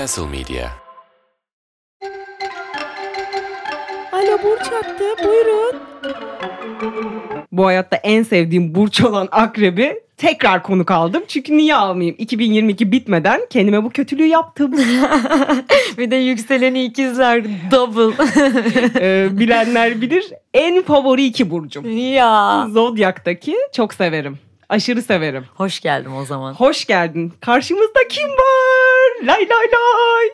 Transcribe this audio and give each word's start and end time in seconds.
Castle 0.00 0.26
Media. 0.26 0.68
Alo 4.12 4.38
Burç 4.44 4.72
attı 4.72 5.04
buyurun. 5.24 5.76
Bu 7.52 7.66
hayatta 7.66 7.96
en 7.96 8.22
sevdiğim 8.22 8.74
burç 8.74 9.00
olan 9.00 9.28
akrebi 9.30 10.00
tekrar 10.16 10.62
konuk 10.62 10.90
aldım. 10.90 11.22
Çünkü 11.28 11.56
niye 11.56 11.74
almayayım? 11.74 12.16
2022 12.18 12.92
bitmeden 12.92 13.40
kendime 13.50 13.84
bu 13.84 13.90
kötülüğü 13.90 14.26
yaptım. 14.26 14.72
Bir 15.98 16.10
de 16.10 16.16
yükseleni 16.16 16.84
ikizler 16.84 17.44
double. 17.70 18.24
Ee, 19.00 19.28
bilenler 19.32 20.00
bilir. 20.00 20.24
En 20.54 20.82
favori 20.82 21.24
iki 21.24 21.50
burcum. 21.50 21.96
ya. 22.12 22.66
Zodyak'taki 22.70 23.56
çok 23.72 23.94
severim. 23.94 24.38
Aşırı 24.70 25.02
severim. 25.02 25.44
Hoş 25.54 25.80
geldim 25.80 26.16
o 26.16 26.24
zaman. 26.24 26.54
Hoş 26.54 26.84
geldin. 26.84 27.32
Karşımızda 27.40 27.98
kim 28.10 28.28
var? 28.28 29.26
Lay 29.26 29.48
lay 29.48 29.66
lay. 29.72 30.28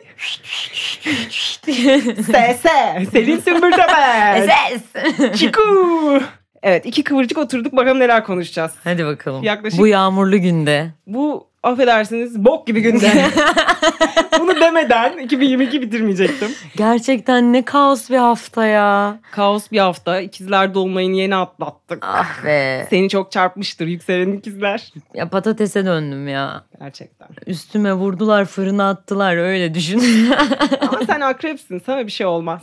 Sese. 2.15 3.05
Selin 3.11 3.39
Sümbül 3.39 3.71
Tepe. 3.71 4.47
Ses. 4.47 4.81
Çiku. 5.39 5.61
Evet 6.63 6.85
iki 6.85 7.03
kıvırcık 7.03 7.37
oturduk 7.37 7.75
bakalım 7.75 7.99
neler 7.99 8.23
konuşacağız. 8.23 8.71
Hadi 8.83 9.05
bakalım. 9.05 9.43
Yaklaşık- 9.43 9.79
Bu 9.79 9.87
yağmurlu 9.87 10.41
günde. 10.41 10.87
Bu 11.07 11.47
affedersiniz 11.63 12.45
bok 12.45 12.67
gibi 12.67 12.81
günde. 12.81 13.11
Bunu 14.39 14.61
demeden 14.61 15.17
2022 15.17 15.81
bitirmeyecektim. 15.81 16.51
Gerçekten 16.77 17.53
ne 17.53 17.65
kaos 17.65 18.09
bir 18.09 18.17
hafta 18.17 18.65
ya. 18.65 19.19
Kaos 19.31 19.71
bir 19.71 19.79
hafta. 19.79 20.19
İkizler 20.21 20.73
dolmayını 20.73 21.15
yeni 21.15 21.35
atlattık. 21.35 21.97
Ah 22.01 22.45
be. 22.45 22.87
Seni 22.89 23.09
çok 23.09 23.31
çarpmıştır 23.31 23.87
yükselen 23.87 24.33
ikizler. 24.33 24.93
Ya 25.13 25.29
patatese 25.29 25.85
döndüm 25.85 26.27
ya. 26.27 26.63
Gerçekten. 26.79 27.27
Üstüme 27.47 27.93
vurdular 27.93 28.45
fırına 28.45 28.89
attılar 28.89 29.37
öyle 29.37 29.73
düşün. 29.73 30.01
Ama 30.81 30.99
sen 31.07 31.21
akrepsin 31.21 31.81
sana 31.85 32.05
bir 32.05 32.11
şey 32.11 32.25
olmaz. 32.25 32.61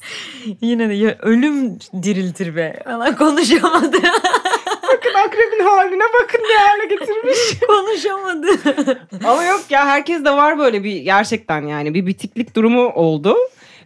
Yine 0.60 0.88
de 0.88 0.94
ya 0.94 1.16
ölüm 1.22 1.78
diriltir 2.02 2.56
be. 2.56 2.82
Valla 2.86 3.16
konuşamadı. 3.16 3.96
Bakın 4.96 5.14
akrebin 5.26 5.64
haline 5.64 6.02
bakın 6.22 6.40
ne 6.42 6.56
hale 6.66 6.86
getirmiş. 6.86 7.38
konuşamadı. 7.66 8.46
Ama 9.24 9.44
yok 9.44 9.60
ya 9.70 9.86
herkes 9.86 10.24
de 10.24 10.30
var 10.30 10.58
böyle 10.58 10.84
bir 10.84 10.96
gerçekten 10.96 11.66
yani 11.66 11.94
bir 11.94 12.06
bitiklik 12.06 12.56
durumu 12.56 12.88
oldu. 12.88 13.36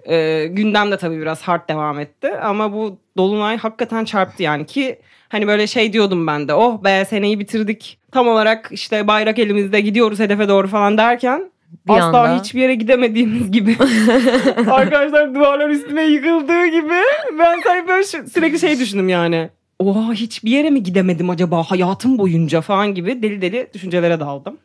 Ee, 0.09 0.47
gündem 0.51 0.91
de 0.91 0.97
tabii 0.97 1.21
biraz 1.21 1.43
hard 1.43 1.69
devam 1.69 1.99
etti 2.01 2.33
ama 2.43 2.73
bu 2.73 2.99
dolunay 3.17 3.57
hakikaten 3.57 4.05
çarptı 4.05 4.43
yani 4.43 4.67
ki 4.67 4.99
hani 5.29 5.47
böyle 5.47 5.67
şey 5.67 5.93
diyordum 5.93 6.27
ben 6.27 6.49
de 6.49 6.55
oh 6.55 6.85
be 6.85 7.05
seneyi 7.05 7.41
bitirdik 7.41 7.99
tam 8.13 8.29
olarak 8.29 8.69
işte 8.71 9.07
bayrak 9.07 9.39
elimizde 9.39 9.81
gidiyoruz 9.81 10.19
hedefe 10.21 10.49
doğru 10.49 10.69
falan 10.69 10.99
derken 10.99 11.51
Bir 11.89 11.93
asla 11.93 12.21
anda. 12.21 12.39
hiçbir 12.39 12.61
yere 12.61 12.75
gidemediğimiz 12.75 13.51
gibi 13.51 13.77
arkadaşlar 14.71 15.35
duvarlar 15.35 15.69
üstüne 15.69 16.03
yıkıldığı 16.03 16.67
gibi 16.67 17.03
ben 17.39 17.61
sadece 17.61 17.89
böyle 17.89 18.05
sürekli 18.29 18.59
şey 18.59 18.79
düşündüm 18.79 19.09
yani. 19.09 19.51
Oha 19.79 20.13
hiçbir 20.13 20.51
yere 20.51 20.71
mi 20.71 20.83
gidemedim 20.83 21.31
acaba 21.31 21.63
hayatım 21.63 22.19
boyunca 22.19 22.61
falan 22.61 22.95
gibi 22.95 23.23
deli 23.23 23.43
deli 23.43 23.71
düşüncelere 23.75 24.21
daldım. 24.21 24.59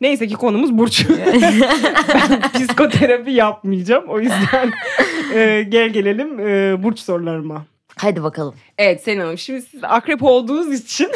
Neyse 0.00 0.26
ki 0.26 0.34
konumuz 0.34 0.78
Burç. 0.78 1.06
ben 2.14 2.42
psikoterapi 2.52 3.30
yapmayacağım. 3.30 4.04
O 4.08 4.20
yüzden 4.20 4.72
e, 5.34 5.66
gel 5.68 5.90
gelelim 5.90 6.40
e, 6.40 6.82
Burç 6.82 6.98
sorularıma. 6.98 7.66
Hadi 7.96 8.22
bakalım. 8.22 8.54
Evet 8.78 9.02
Selin 9.02 9.20
Hanım 9.20 9.38
şimdi 9.38 9.62
siz 9.62 9.80
akrep 9.84 10.22
olduğunuz 10.22 10.74
için 10.74 11.10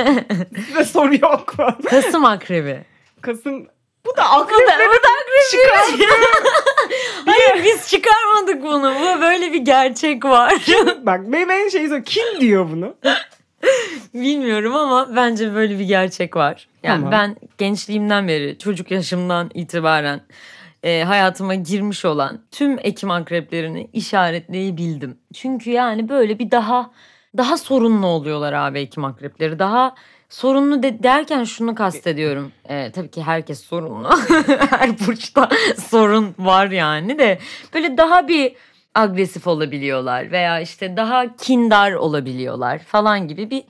size 0.66 0.84
soru 0.84 1.14
yok. 1.14 1.54
Kasım 1.90 2.24
akrebi. 2.24 2.84
Kasım 3.20 3.66
bu 4.06 4.16
da 4.16 4.30
akrep. 4.30 4.58
Bu 4.58 4.62
da, 4.62 4.78
bu 4.78 4.92
da 4.92 5.08
akrebi. 5.08 6.04
Hayır 7.24 7.64
biz 7.64 7.88
çıkarmadık 7.88 8.62
bunu. 8.62 8.94
Bu 9.00 9.20
böyle 9.20 9.52
bir 9.52 9.60
gerçek 9.60 10.24
var. 10.24 10.52
Bak 11.02 11.20
benim 11.26 11.50
en 11.50 11.68
şeyi 11.68 11.88
sor. 11.88 12.02
Kim 12.04 12.40
diyor 12.40 12.68
bunu? 12.70 12.94
Bilmiyorum 14.14 14.76
ama 14.76 15.16
bence 15.16 15.54
böyle 15.54 15.78
bir 15.78 15.84
gerçek 15.84 16.36
var. 16.36 16.68
Yani 16.82 16.96
Tamam. 16.96 17.12
ben 17.12 17.36
gençliğimden 17.58 18.28
beri, 18.28 18.58
çocuk 18.58 18.90
yaşımdan 18.90 19.50
itibaren 19.54 20.20
e, 20.82 21.02
hayatıma 21.04 21.54
girmiş 21.54 22.04
olan 22.04 22.40
tüm 22.50 22.78
Ekim 22.78 23.10
akreplerini 23.10 23.88
işaretleyebildim. 23.92 25.18
Çünkü 25.34 25.70
yani 25.70 26.08
böyle 26.08 26.38
bir 26.38 26.50
daha 26.50 26.90
daha 27.36 27.56
sorunlu 27.58 28.06
oluyorlar 28.06 28.52
abi 28.52 28.78
Ekim 28.80 29.04
akrepleri. 29.04 29.58
Daha 29.58 29.94
sorunlu 30.28 30.82
de, 30.82 31.02
derken 31.02 31.44
şunu 31.44 31.74
kastediyorum. 31.74 32.52
E, 32.68 32.90
tabii 32.90 33.10
ki 33.10 33.22
herkes 33.22 33.60
sorunlu. 33.64 34.10
Her 34.70 34.98
burçta 35.06 35.48
sorun 35.88 36.34
var 36.38 36.70
yani 36.70 37.18
de 37.18 37.38
böyle 37.74 37.96
daha 37.96 38.28
bir 38.28 38.52
agresif 38.94 39.46
olabiliyorlar 39.46 40.30
veya 40.30 40.60
işte 40.60 40.96
daha 40.96 41.36
kindar 41.36 41.92
olabiliyorlar 41.92 42.78
falan 42.78 43.28
gibi 43.28 43.50
bir 43.50 43.64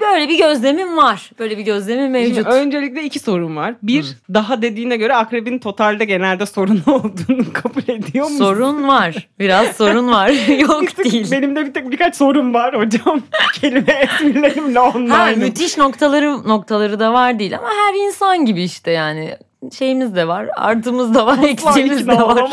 böyle 0.00 0.28
bir 0.28 0.38
gözlemim 0.38 0.96
var. 0.96 1.30
Böyle 1.38 1.58
bir 1.58 1.62
gözlemim 1.62 2.10
mevcut. 2.10 2.34
Şimdi 2.36 2.48
öncelikle 2.48 3.02
iki 3.02 3.18
sorum 3.18 3.56
var. 3.56 3.74
Bir, 3.82 4.06
daha 4.34 4.62
dediğine 4.62 4.96
göre 4.96 5.14
akrebin 5.16 5.58
totalde 5.58 6.04
genelde 6.04 6.46
sorun 6.46 6.82
olduğunu 6.86 7.52
kabul 7.52 7.82
ediyor 7.88 8.24
musun? 8.24 8.38
sorun 8.38 8.88
var. 8.88 9.28
Biraz 9.38 9.76
sorun 9.76 10.08
var. 10.10 10.28
Bir 10.48 10.58
Yok 10.58 10.82
tık- 10.82 11.04
değil. 11.04 11.30
Benim 11.30 11.56
de 11.56 11.66
bir 11.66 11.72
tek 11.74 11.90
birkaç 11.90 12.16
sorum 12.16 12.54
var 12.54 12.76
hocam. 12.76 13.22
Kelime 13.60 13.92
esmirlerimle 13.92 14.78
Ha, 14.78 14.88
online. 14.94 15.34
müthiş 15.44 15.78
noktaları 15.78 16.48
noktaları 16.48 17.00
da 17.00 17.12
var 17.12 17.38
değil 17.38 17.58
ama 17.58 17.68
her 17.68 18.06
insan 18.06 18.44
gibi 18.44 18.62
işte 18.62 18.90
yani 18.90 19.36
şeyimiz 19.78 20.16
de 20.16 20.28
var, 20.28 20.48
artımız 20.56 21.14
da 21.14 21.26
var, 21.26 21.38
eksiğimiz 21.44 22.06
de 22.08 22.16
var. 22.16 22.50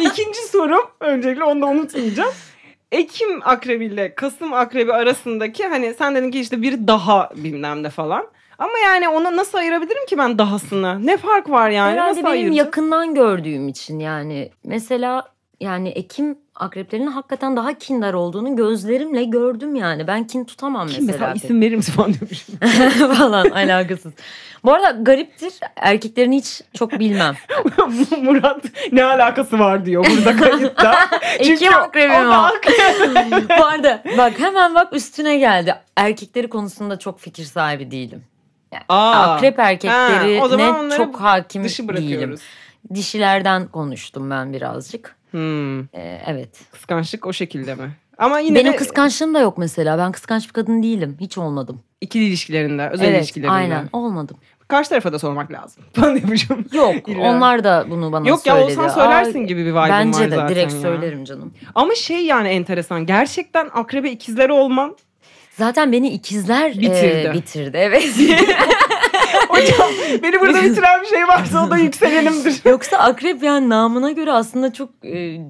İkinci 0.00 0.38
sorum 0.52 0.80
öncelikle 1.00 1.44
onu 1.44 1.62
da 1.62 1.66
unutmayacağım. 1.66 2.30
Ekim 2.92 3.40
akrebiyle 3.44 4.14
Kasım 4.14 4.52
akrebi 4.52 4.92
arasındaki 4.92 5.66
hani 5.66 5.94
sen 5.98 6.14
dedin 6.14 6.30
ki 6.30 6.40
işte 6.40 6.62
biri 6.62 6.88
daha 6.88 7.30
bilmem 7.36 7.82
ne 7.82 7.90
falan. 7.90 8.26
Ama 8.58 8.78
yani 8.84 9.08
ona 9.08 9.36
nasıl 9.36 9.58
ayırabilirim 9.58 10.06
ki 10.06 10.18
ben 10.18 10.38
dahasını? 10.38 11.06
Ne 11.06 11.16
fark 11.16 11.50
var 11.50 11.70
yani? 11.70 11.92
Herhalde 11.92 12.10
nasıl 12.10 12.22
benim 12.22 12.32
ayıracağım? 12.32 12.56
yakından 12.56 13.14
gördüğüm 13.14 13.68
için 13.68 13.98
yani 13.98 14.50
mesela 14.64 15.24
yani 15.60 15.88
Ekim 15.88 16.38
akreplerinin 16.58 17.06
hakikaten 17.06 17.56
daha 17.56 17.74
kindar 17.74 18.14
olduğunu 18.14 18.56
gözlerimle 18.56 19.24
gördüm 19.24 19.74
yani. 19.74 20.06
Ben 20.06 20.26
kin 20.26 20.44
tutamam 20.44 20.88
Kim 20.88 21.06
mesela. 21.06 21.26
mesela 21.26 21.46
isim 21.46 21.60
verir 21.60 21.76
misin 21.76 21.92
falan 21.92 22.14
diyormuşum. 22.14 22.54
falan 23.14 23.50
alakasız. 23.50 24.12
Bu 24.64 24.74
arada 24.74 24.90
gariptir. 24.90 25.52
Erkeklerini 25.76 26.36
hiç 26.36 26.62
çok 26.74 26.92
bilmem. 26.92 27.34
Murat 28.22 28.64
ne 28.92 29.04
alakası 29.04 29.58
var 29.58 29.86
diyor 29.86 30.06
burada 30.10 30.36
kayıtta. 30.36 30.94
Ekim 31.38 31.74
akrebi 31.74 32.12
o 32.12 32.20
mi 32.20 32.24
da 32.26 32.40
o? 32.40 32.42
akrep. 32.42 33.48
Bu 33.58 33.64
arada 33.64 34.02
bak 34.18 34.32
hemen 34.38 34.74
bak 34.74 34.92
üstüne 34.92 35.38
geldi. 35.38 35.74
Erkekleri 35.96 36.48
konusunda 36.48 36.98
çok 36.98 37.20
fikir 37.20 37.44
sahibi 37.44 37.90
değilim. 37.90 38.24
Yani 38.72 38.84
Aa, 38.88 39.34
akrep 39.34 39.58
erkeklerine 39.58 40.70
ha, 40.70 40.96
çok 40.96 41.20
hakim 41.20 41.64
değilim. 41.64 42.34
Dişilerden 42.94 43.66
konuştum 43.68 44.30
ben 44.30 44.52
birazcık. 44.52 45.17
Hmm, 45.30 45.80
Ee, 45.80 46.22
evet. 46.26 46.48
kıskançlık 46.72 47.26
o 47.26 47.32
şekilde 47.32 47.74
mi? 47.74 47.90
Ama 48.18 48.38
yine 48.38 48.58
Benim 48.58 48.72
de 48.72 48.76
kıskançlığım 48.76 49.34
da 49.34 49.40
yok 49.40 49.58
mesela. 49.58 49.98
Ben 49.98 50.12
kıskanç 50.12 50.48
bir 50.48 50.52
kadın 50.52 50.82
değilim. 50.82 51.16
Hiç 51.20 51.38
olmadım. 51.38 51.80
ikili 52.00 52.24
ilişkilerinde, 52.24 52.88
özel 52.92 53.04
evet, 53.08 53.18
ilişkilerinde. 53.18 53.52
aynen 53.54 53.88
olmadım. 53.92 54.36
Karşı 54.68 54.88
tarafa 54.90 55.12
da 55.12 55.18
sormak 55.18 55.52
lazım. 55.52 55.84
Falan 55.92 56.16
diyormuşum. 56.16 56.64
Yok 56.72 57.08
İlla. 57.08 57.20
onlar 57.20 57.64
da 57.64 57.86
bunu 57.90 58.12
bana 58.12 58.28
Yok 58.28 58.46
ya 58.46 58.54
söyledi. 58.54 58.78
olsan 58.80 58.88
söylersin 58.88 59.38
gibi 59.46 59.60
bir 59.60 59.64
vibe'ım 59.64 59.76
var 59.76 59.90
Bence 59.90 60.20
de 60.30 60.36
zaten 60.36 60.48
direkt 60.48 60.72
ya. 60.74 60.80
söylerim 60.80 61.24
canım. 61.24 61.54
Ama 61.74 61.94
şey 61.94 62.24
yani 62.24 62.48
enteresan. 62.48 63.06
Gerçekten 63.06 63.68
akrebe 63.74 64.10
ikizleri 64.10 64.52
olman. 64.52 64.96
Zaten 65.56 65.92
beni 65.92 66.08
ikizler 66.08 66.72
Bitirdi. 66.80 67.28
e, 67.28 67.32
bitirdi. 67.34 67.76
Evet. 67.76 68.04
Hocam 69.60 69.88
beni 70.22 70.40
burada 70.40 70.62
bitiren 70.62 71.02
bir 71.02 71.06
şey 71.06 71.28
varsa 71.28 71.66
o 71.66 71.70
da 71.70 71.76
yükselenimdir. 71.76 72.60
Yoksa 72.64 72.96
akrep 72.96 73.42
yani 73.42 73.68
namına 73.68 74.10
göre 74.10 74.32
aslında 74.32 74.72
çok 74.72 74.90
e, 75.04 75.40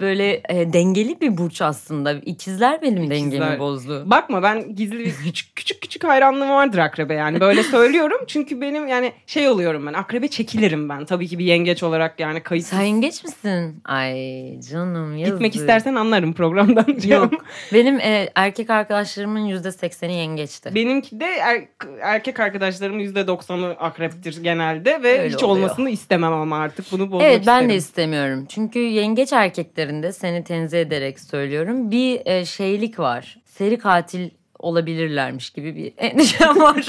böyle 0.00 0.42
e, 0.48 0.72
dengeli 0.72 1.20
bir 1.20 1.36
burç 1.38 1.62
aslında. 1.62 2.12
İkizler 2.12 2.82
benim 2.82 3.02
İkizler. 3.04 3.16
dengemi 3.16 3.58
bozdu. 3.58 4.02
Bakma 4.10 4.42
ben 4.42 4.74
gizli 4.74 4.98
bir 4.98 5.12
küçük 5.24 5.56
küçük 5.56 5.82
küçük 5.82 6.04
hayranlığım 6.04 6.50
vardır 6.50 6.78
akrebe 6.78 7.14
yani. 7.14 7.40
Böyle 7.40 7.62
söylüyorum 7.62 8.18
çünkü 8.26 8.60
benim 8.60 8.88
yani 8.88 9.12
şey 9.26 9.48
oluyorum 9.48 9.86
ben. 9.86 9.92
Akrebe 9.92 10.28
çekilirim 10.28 10.88
ben. 10.88 11.04
Tabii 11.04 11.28
ki 11.28 11.38
bir 11.38 11.44
yengeç 11.44 11.82
olarak 11.82 12.20
yani 12.20 12.40
kayıt. 12.42 12.64
Sen 12.66 12.80
yengeç 12.80 13.24
misin? 13.24 13.80
Ay 13.84 14.14
canım 14.70 15.16
yazık. 15.16 15.34
Gitmek 15.34 15.56
istersen 15.56 15.94
anlarım 15.94 16.32
programdan. 16.32 16.86
Yok. 17.08 17.32
Benim 17.72 18.00
e, 18.00 18.28
erkek 18.34 18.70
arkadaşlarımın 18.70 19.40
yüzde 19.40 19.72
sekseni 19.72 20.14
yengeçti. 20.14 20.74
Benimki 20.74 21.20
de 21.20 21.24
er- 21.26 21.64
erkek 22.00 22.40
arkadaşlarımın 22.40 23.00
%90'ı 23.00 23.70
akreptir 23.78 24.42
genelde 24.42 25.02
ve 25.02 25.20
Öyle 25.20 25.34
hiç 25.34 25.42
oluyor. 25.42 25.48
olmasını 25.66 25.90
istemem 25.90 26.32
ama 26.32 26.58
artık 26.58 26.92
bunu 26.92 27.12
bozmak 27.12 27.22
Evet 27.22 27.36
ben 27.46 27.52
isterim. 27.52 27.68
de 27.68 27.74
istemiyorum. 27.76 28.46
Çünkü 28.48 28.78
yengeç 28.78 29.32
erkeklerinde 29.84 30.12
seni 30.12 30.44
tenzih 30.44 30.80
ederek 30.80 31.20
söylüyorum. 31.20 31.90
Bir 31.90 32.26
e, 32.26 32.44
şeylik 32.44 32.98
var. 32.98 33.36
Seri 33.44 33.78
katil 33.78 34.30
olabilirlermiş 34.64 35.50
gibi 35.50 35.76
bir 35.76 35.92
endişem 35.98 36.60
var. 36.60 36.86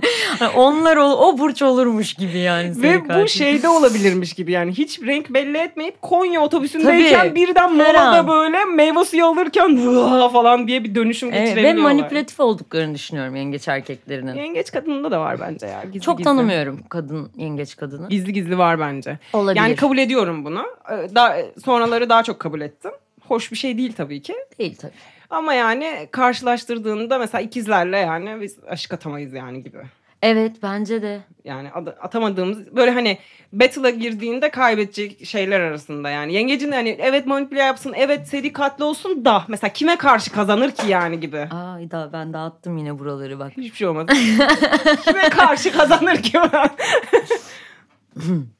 Onlar 0.56 0.96
o, 0.96 1.04
o 1.04 1.38
burç 1.38 1.62
olurmuş 1.62 2.14
gibi 2.14 2.38
yani. 2.38 2.68
Ve 2.68 2.72
senin 2.74 3.08
bu 3.22 3.28
şeyde 3.28 3.68
olabilirmiş 3.68 4.32
gibi 4.32 4.52
yani 4.52 4.72
hiç 4.72 5.02
renk 5.02 5.30
belli 5.34 5.58
etmeyip 5.58 6.02
Konya 6.02 6.40
otobüsündeyken 6.40 7.20
Tabii. 7.20 7.34
birden 7.34 7.74
molada 7.76 8.28
böyle 8.28 8.64
meyve 8.64 9.04
suyu 9.04 9.24
alırken 9.26 9.76
falan 10.32 10.68
diye 10.68 10.84
bir 10.84 10.94
dönüşüm 10.94 11.28
Evet, 11.28 11.40
ve 11.40 11.44
geçirebiliyorlar. 11.44 11.82
manipülatif 11.92 12.40
olduklarını 12.40 12.94
düşünüyorum 12.94 13.36
yengeç 13.36 13.68
erkeklerinin. 13.68 14.34
Yengeç 14.34 14.70
kadında 14.72 15.10
da 15.10 15.20
var 15.20 15.40
bence 15.40 15.66
ya. 15.66 15.82
Gizli 15.84 16.00
Çok 16.00 16.18
gizli. 16.18 16.24
tanımıyorum 16.24 16.80
kadın 16.88 17.30
yengeç 17.36 17.76
kadını. 17.76 18.08
Gizli 18.08 18.32
gizli 18.32 18.58
var 18.58 18.80
bence. 18.80 19.18
Olabilir. 19.32 19.60
Yani 19.60 19.76
kabul 19.76 19.98
ediyorum 19.98 20.44
bunu. 20.44 20.62
Ee, 20.90 21.14
Daha, 21.14 21.36
sonraları 21.64 22.08
daha 22.08 22.22
çok 22.22 22.38
kabul 22.38 22.60
ettim. 22.60 22.90
Hoş 23.28 23.52
bir 23.52 23.56
şey 23.56 23.78
değil 23.78 23.92
tabii 23.92 24.22
ki. 24.22 24.34
değil 24.58 24.76
tabii. 24.76 24.92
Ama 25.30 25.54
yani 25.54 26.08
karşılaştırdığında 26.10 27.18
mesela 27.18 27.42
ikizlerle 27.42 27.98
yani 27.98 28.40
biz 28.40 28.56
aşık 28.68 28.92
atamayız 28.94 29.32
yani 29.32 29.62
gibi. 29.62 29.78
Evet 30.22 30.56
bence 30.62 31.02
de. 31.02 31.20
Yani 31.44 31.70
ad- 31.72 31.96
atamadığımız 32.00 32.76
böyle 32.76 32.90
hani 32.90 33.18
battle'a 33.52 33.90
girdiğinde 33.90 34.50
kaybedecek 34.50 35.26
şeyler 35.26 35.60
arasında 35.60 36.10
yani. 36.10 36.32
Yengecin 36.34 36.72
de 36.72 36.74
hani 36.74 36.96
evet 37.00 37.26
manipüle 37.26 37.60
yapsın, 37.60 37.92
evet 37.96 38.28
seri 38.28 38.52
katli 38.52 38.84
olsun 38.84 39.24
da 39.24 39.44
mesela 39.48 39.72
kime 39.72 39.96
karşı 39.96 40.32
kazanır 40.32 40.70
ki 40.70 40.88
yani 40.88 41.20
gibi. 41.20 41.38
Ay 41.38 41.90
da 41.90 42.10
ben 42.12 42.32
dağıttım 42.32 42.78
yine 42.78 42.98
buraları 42.98 43.38
bak. 43.38 43.52
Hiçbir 43.56 43.76
şey 43.76 43.86
olmaz. 43.86 44.06
kime 45.04 45.28
karşı 45.28 45.72
kazanır 45.72 46.16
ki 46.22 46.32
ben? 46.52 46.70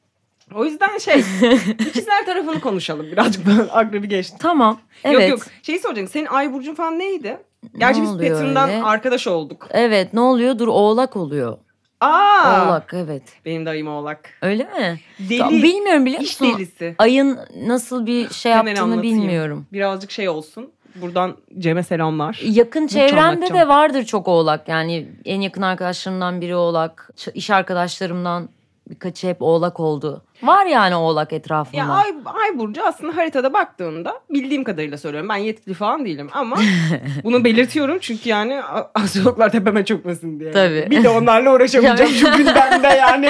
o 0.55 0.65
yüzden 0.65 0.97
şey 0.97 1.19
ikizler 1.79 2.25
tarafını 2.25 2.59
konuşalım 2.61 3.05
birazcık 3.11 3.47
ben 3.47 3.67
akrebi 3.71 4.07
geçtim. 4.09 4.37
Tamam. 4.41 4.79
Evet. 5.03 5.29
Yok 5.29 5.39
yok 5.39 5.47
şeyi 5.63 5.79
soracaksın 5.79 6.13
senin 6.13 6.25
ay 6.25 6.53
burcun 6.53 6.75
falan 6.75 6.99
neydi? 6.99 7.37
Gerçi 7.77 8.01
biz 8.01 8.09
oluyor 8.11 8.31
Pattern'dan 8.35 8.69
öyle? 8.69 8.83
arkadaş 8.83 9.27
olduk. 9.27 9.67
Evet 9.71 10.13
ne 10.13 10.19
oluyor? 10.19 10.59
Dur 10.59 10.67
oğlak 10.67 11.15
oluyor. 11.15 11.57
Aa! 12.01 12.65
Oğlak 12.67 12.93
evet. 12.93 13.23
Benim 13.45 13.65
de 13.65 13.69
ayım 13.69 13.87
oğlak. 13.87 14.29
Öyle 14.41 14.63
mi? 14.63 14.99
Deli. 15.19 15.63
Bilmiyorum 15.63 16.05
biliyor 16.05 16.21
İş 16.21 16.41
musun? 16.41 16.57
delisi. 16.57 16.95
Ayın 16.97 17.39
nasıl 17.67 18.05
bir 18.05 18.29
şey 18.29 18.51
Hemen 18.51 18.67
yaptığını 18.67 18.93
anlatayım. 18.93 19.17
bilmiyorum. 19.17 19.65
Birazcık 19.73 20.11
şey 20.11 20.29
olsun. 20.29 20.71
Buradan 20.95 21.37
Cem'e 21.59 21.83
selamlar. 21.83 22.39
Yakın 22.43 22.87
çevremde 22.87 23.53
de 23.53 23.67
vardır 23.67 24.03
çok 24.05 24.27
oğlak. 24.27 24.67
Yani 24.67 25.07
en 25.25 25.41
yakın 25.41 25.61
arkadaşlarımdan 25.61 26.41
biri 26.41 26.55
oğlak. 26.55 27.09
İş 27.33 27.49
arkadaşlarımdan 27.49 28.49
birkaçı 28.89 29.27
hep 29.27 29.41
oğlak 29.41 29.79
oldu. 29.79 30.24
Var 30.47 30.65
yani 30.65 30.95
oğlak 30.95 31.33
etrafında. 31.33 31.77
Ya 31.77 31.87
ay, 31.89 32.13
ay 32.25 32.59
burcu 32.59 32.85
aslında 32.85 33.17
haritada 33.17 33.53
baktığında 33.53 34.19
bildiğim 34.29 34.63
kadarıyla 34.63 34.97
söylüyorum. 34.97 35.29
Ben 35.29 35.35
yetkili 35.35 35.73
falan 35.73 36.05
değilim 36.05 36.29
ama 36.33 36.55
bunu 37.23 37.43
belirtiyorum 37.43 37.97
çünkü 38.01 38.29
yani 38.29 38.63
a- 38.63 38.91
astrologlar 38.95 39.51
tepeme 39.51 39.85
çökmesin 39.85 40.39
diye. 40.39 40.51
Tabii. 40.51 40.87
Bir 40.89 41.03
de 41.03 41.09
onlarla 41.09 41.53
uğraşamayacağım 41.53 42.11
şu 42.11 42.37
gündemde 42.37 42.87
yani. 42.87 43.29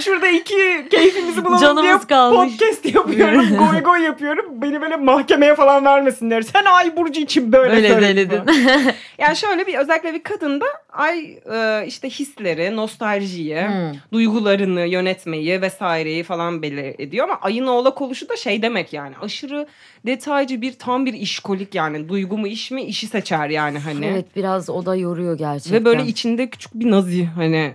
Şurada 0.00 0.28
iki 0.28 0.88
keyfimizi 0.90 1.44
bulalım 1.44 1.60
Canımız 1.60 1.82
diye 1.84 1.98
kalmış. 2.08 2.52
podcast 2.52 2.94
yapıyorum. 2.94 3.44
goy 3.58 3.82
goy 3.82 4.00
yapıyorum. 4.02 4.44
Beni 4.62 4.80
böyle 4.80 4.96
mahkemeye 4.96 5.54
falan 5.54 5.84
vermesinler. 5.84 6.42
Sen 6.42 6.64
ay 6.64 6.96
burcu 6.96 7.20
için 7.20 7.52
böyle, 7.52 7.76
Öyle 7.76 7.88
söyledin 7.88 8.28
falan. 8.28 8.46
Yani 9.18 9.36
şöyle 9.36 9.66
bir 9.66 9.74
özellikle 9.74 10.14
bir 10.14 10.22
kadında 10.22 10.66
ay 10.94 11.38
e, 11.52 11.84
işte 11.86 12.10
hisleri, 12.10 12.76
nostaljiyi, 12.76 13.60
Hmm. 13.62 13.92
duygularını 14.12 14.80
yönetmeyi 14.80 15.62
vesaireyi 15.62 16.22
falan 16.22 16.62
belli 16.62 16.94
ediyor 16.98 17.24
ama 17.28 17.38
ayın 17.42 17.66
oğlak 17.66 18.02
oluşu 18.02 18.28
da 18.28 18.36
şey 18.36 18.62
demek 18.62 18.92
yani 18.92 19.14
aşırı 19.22 19.66
detaycı 20.06 20.60
bir 20.62 20.72
tam 20.72 21.06
bir 21.06 21.12
işkolik 21.14 21.74
yani 21.74 22.08
duygu 22.08 22.38
mu 22.38 22.46
iş 22.46 22.70
mi 22.70 22.82
işi 22.82 23.06
seçer 23.06 23.48
yani 23.48 23.78
hani. 23.78 24.06
Evet 24.06 24.36
biraz 24.36 24.70
o 24.70 24.86
da 24.86 24.96
yoruyor 24.96 25.38
gerçekten. 25.38 25.80
Ve 25.80 25.84
böyle 25.84 26.06
içinde 26.06 26.50
küçük 26.50 26.74
bir 26.74 26.90
nazi 26.90 27.24
hani 27.24 27.74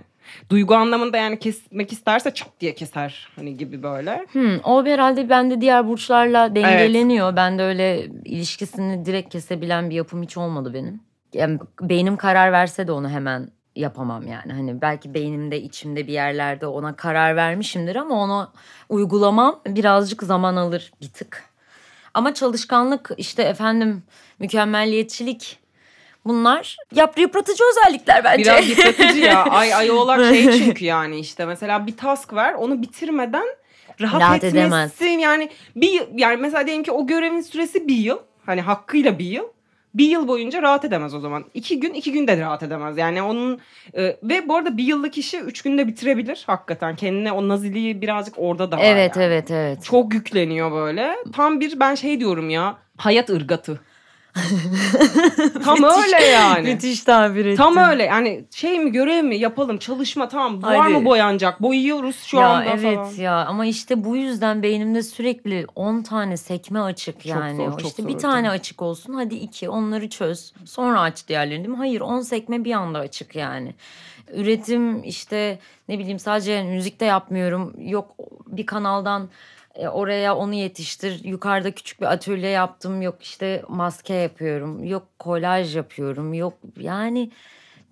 duygu 0.50 0.74
anlamında 0.74 1.16
yani 1.16 1.38
kesmek 1.38 1.92
isterse 1.92 2.34
çat 2.34 2.48
diye 2.60 2.74
keser 2.74 3.28
hani 3.36 3.56
gibi 3.56 3.82
böyle. 3.82 4.26
Hmm, 4.32 4.58
o 4.64 4.84
herhalde 4.86 5.28
bende 5.28 5.60
diğer 5.60 5.88
burçlarla 5.88 6.54
dengeleniyor. 6.54 7.36
Ben 7.36 7.58
de 7.58 7.62
öyle 7.62 8.06
ilişkisini 8.24 9.04
direkt 9.06 9.32
kesebilen 9.32 9.90
bir 9.90 9.94
yapım 9.94 10.22
hiç 10.22 10.36
olmadı 10.36 10.74
benim. 10.74 11.09
Yani 11.32 11.58
beynim 11.80 12.16
karar 12.16 12.52
verse 12.52 12.86
de 12.86 12.92
onu 12.92 13.08
hemen 13.08 13.50
yapamam 13.76 14.26
yani. 14.26 14.52
Hani 14.52 14.80
belki 14.82 15.14
beynimde 15.14 15.60
içimde 15.60 16.06
bir 16.06 16.12
yerlerde 16.12 16.66
ona 16.66 16.96
karar 16.96 17.36
vermişimdir 17.36 17.96
ama 17.96 18.14
onu 18.14 18.52
uygulamam 18.88 19.60
birazcık 19.66 20.22
zaman 20.22 20.56
alır 20.56 20.92
bir 21.00 21.08
tık. 21.08 21.50
Ama 22.14 22.34
çalışkanlık 22.34 23.10
işte 23.16 23.42
efendim 23.42 24.02
mükemmelliyetçilik 24.38 25.58
bunlar 26.24 26.76
yap 26.94 27.18
yıpratıcı 27.18 27.64
özellikler 27.70 28.24
bence. 28.24 28.44
Biraz 28.44 28.68
yıpratıcı 28.68 29.18
ya. 29.20 29.44
Ay 29.50 29.74
ay 29.74 29.90
oğlak 29.90 30.34
şey 30.34 30.52
çünkü 30.52 30.84
yani 30.84 31.18
işte 31.18 31.46
mesela 31.46 31.86
bir 31.86 31.96
task 31.96 32.34
ver 32.34 32.54
onu 32.54 32.82
bitirmeden 32.82 33.46
rahat, 34.00 34.20
Rahat 34.20 34.36
etmesin. 34.36 34.56
edemez. 34.56 35.00
Yani 35.00 35.50
bir 35.76 36.02
yani 36.14 36.36
mesela 36.36 36.66
diyelim 36.66 36.84
ki 36.84 36.92
o 36.92 37.06
görevin 37.06 37.40
süresi 37.40 37.88
bir 37.88 37.96
yıl. 37.96 38.18
Hani 38.46 38.60
hakkıyla 38.60 39.18
bir 39.18 39.24
yıl. 39.24 39.44
Bir 39.94 40.08
yıl 40.08 40.28
boyunca 40.28 40.62
rahat 40.62 40.84
edemez 40.84 41.14
o 41.14 41.20
zaman. 41.20 41.44
İki 41.54 41.80
gün, 41.80 41.94
iki 41.94 42.12
günde 42.12 42.38
de 42.38 42.40
rahat 42.40 42.62
edemez. 42.62 42.98
Yani 42.98 43.22
onun 43.22 43.60
e, 43.94 44.16
ve 44.22 44.48
bu 44.48 44.56
arada 44.56 44.76
bir 44.76 44.84
yıllık 44.84 45.18
işi 45.18 45.40
üç 45.40 45.62
günde 45.62 45.88
bitirebilir 45.88 46.44
hakikaten. 46.46 46.96
Kendine 46.96 47.32
o 47.32 47.48
naziliği 47.48 48.02
birazcık 48.02 48.34
orada 48.38 48.72
da 48.72 48.76
var. 48.76 48.82
Evet 48.84 49.16
yani. 49.16 49.24
evet 49.24 49.50
evet. 49.50 49.84
Çok 49.84 50.14
yükleniyor 50.14 50.72
böyle. 50.72 51.16
Tam 51.32 51.60
bir 51.60 51.80
ben 51.80 51.94
şey 51.94 52.20
diyorum 52.20 52.50
ya. 52.50 52.78
Hayat 52.96 53.30
ırgatı. 53.30 53.80
Tam 55.64 55.84
öyle 55.84 56.24
yani. 56.24 56.68
Müthiş 56.72 57.00
tabir 57.04 57.44
ettin. 57.46 57.56
Tam 57.56 57.76
öyle 57.76 58.02
yani 58.02 58.44
şey 58.50 58.78
mi 58.80 58.92
görev 58.92 59.24
mi 59.24 59.36
yapalım 59.36 59.78
çalışma 59.78 60.28
tamam 60.28 60.62
duvar 60.62 60.76
Hadi. 60.76 60.92
mı 60.92 61.04
boyanacak 61.04 61.62
boyuyoruz 61.62 62.16
şu 62.22 62.36
ya 62.36 62.48
anda 62.48 62.70
evet 62.70 62.96
falan. 62.96 63.14
ya 63.14 63.44
ama 63.46 63.66
işte 63.66 64.04
bu 64.04 64.16
yüzden 64.16 64.62
beynimde 64.62 65.02
sürekli 65.02 65.66
10 65.74 66.02
tane 66.02 66.36
sekme 66.36 66.80
açık 66.80 67.26
yani. 67.26 67.56
zor, 67.56 67.68
O 67.68 67.70
çok 67.70 67.86
işte 67.86 68.02
zor 68.02 68.08
bir 68.08 68.12
tabii. 68.12 68.22
tane 68.22 68.50
açık 68.50 68.82
olsun 68.82 69.14
hadi 69.14 69.34
iki 69.34 69.68
onları 69.68 70.08
çöz. 70.08 70.52
Sonra 70.64 71.00
aç 71.00 71.28
diğerlerini 71.28 71.64
değil 71.64 71.68
mi? 71.74 71.76
Hayır 71.76 72.00
10 72.00 72.20
sekme 72.20 72.64
bir 72.64 72.72
anda 72.72 72.98
açık 72.98 73.36
yani. 73.36 73.74
Üretim 74.34 75.02
işte 75.04 75.58
ne 75.88 75.98
bileyim 75.98 76.18
sadece 76.18 76.62
müzikte 76.62 77.04
yapmıyorum. 77.04 77.74
Yok 77.78 78.14
bir 78.46 78.66
kanaldan 78.66 79.28
e, 79.74 79.88
oraya 79.88 80.36
onu 80.36 80.54
yetiştir. 80.54 81.24
Yukarıda 81.24 81.70
küçük 81.70 82.00
bir 82.00 82.06
atölye 82.06 82.48
yaptım. 82.50 83.02
Yok 83.02 83.16
işte 83.22 83.62
maske 83.68 84.14
yapıyorum. 84.14 84.84
Yok 84.84 85.06
kolaj 85.18 85.76
yapıyorum. 85.76 86.34
Yok 86.34 86.54
yani 86.80 87.30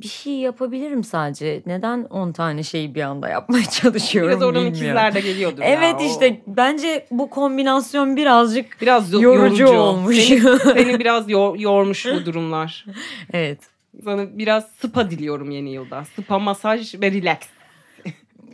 bir 0.01 0.09
şey 0.09 0.33
yapabilirim 0.33 1.05
sadece. 1.05 1.63
Neden 1.67 2.05
10 2.05 2.33
tane 2.33 2.63
şeyi 2.63 2.95
bir 2.95 3.03
anda 3.03 3.29
yapmaya 3.29 3.65
çalışıyorum 3.71 4.31
Biraz 4.31 4.43
oradan 4.43 4.55
bilmiyorum. 4.65 4.77
ikizler 4.87 5.15
de 5.15 5.21
geliyordur 5.21 5.63
ya, 5.63 5.69
Evet 5.69 5.95
o. 6.01 6.05
işte 6.05 6.41
bence 6.47 7.07
bu 7.11 7.31
kombinasyon 7.31 8.17
birazcık 8.17 8.77
biraz 8.81 9.13
yo- 9.13 9.21
yorucu, 9.23 9.69
olmuş. 9.69 10.17
Seni, 10.17 10.59
seni 10.59 10.99
biraz 11.01 11.31
yor- 11.31 11.59
yormuş 11.59 12.07
bu 12.07 12.27
durumlar. 12.27 12.85
evet. 13.33 13.59
Sana 14.05 14.39
biraz 14.39 14.69
spa 14.71 15.11
diliyorum 15.11 15.51
yeni 15.51 15.71
yılda. 15.73 16.05
Spa, 16.05 16.39
masaj 16.39 16.95
ve 17.01 17.11
relax. 17.13 17.39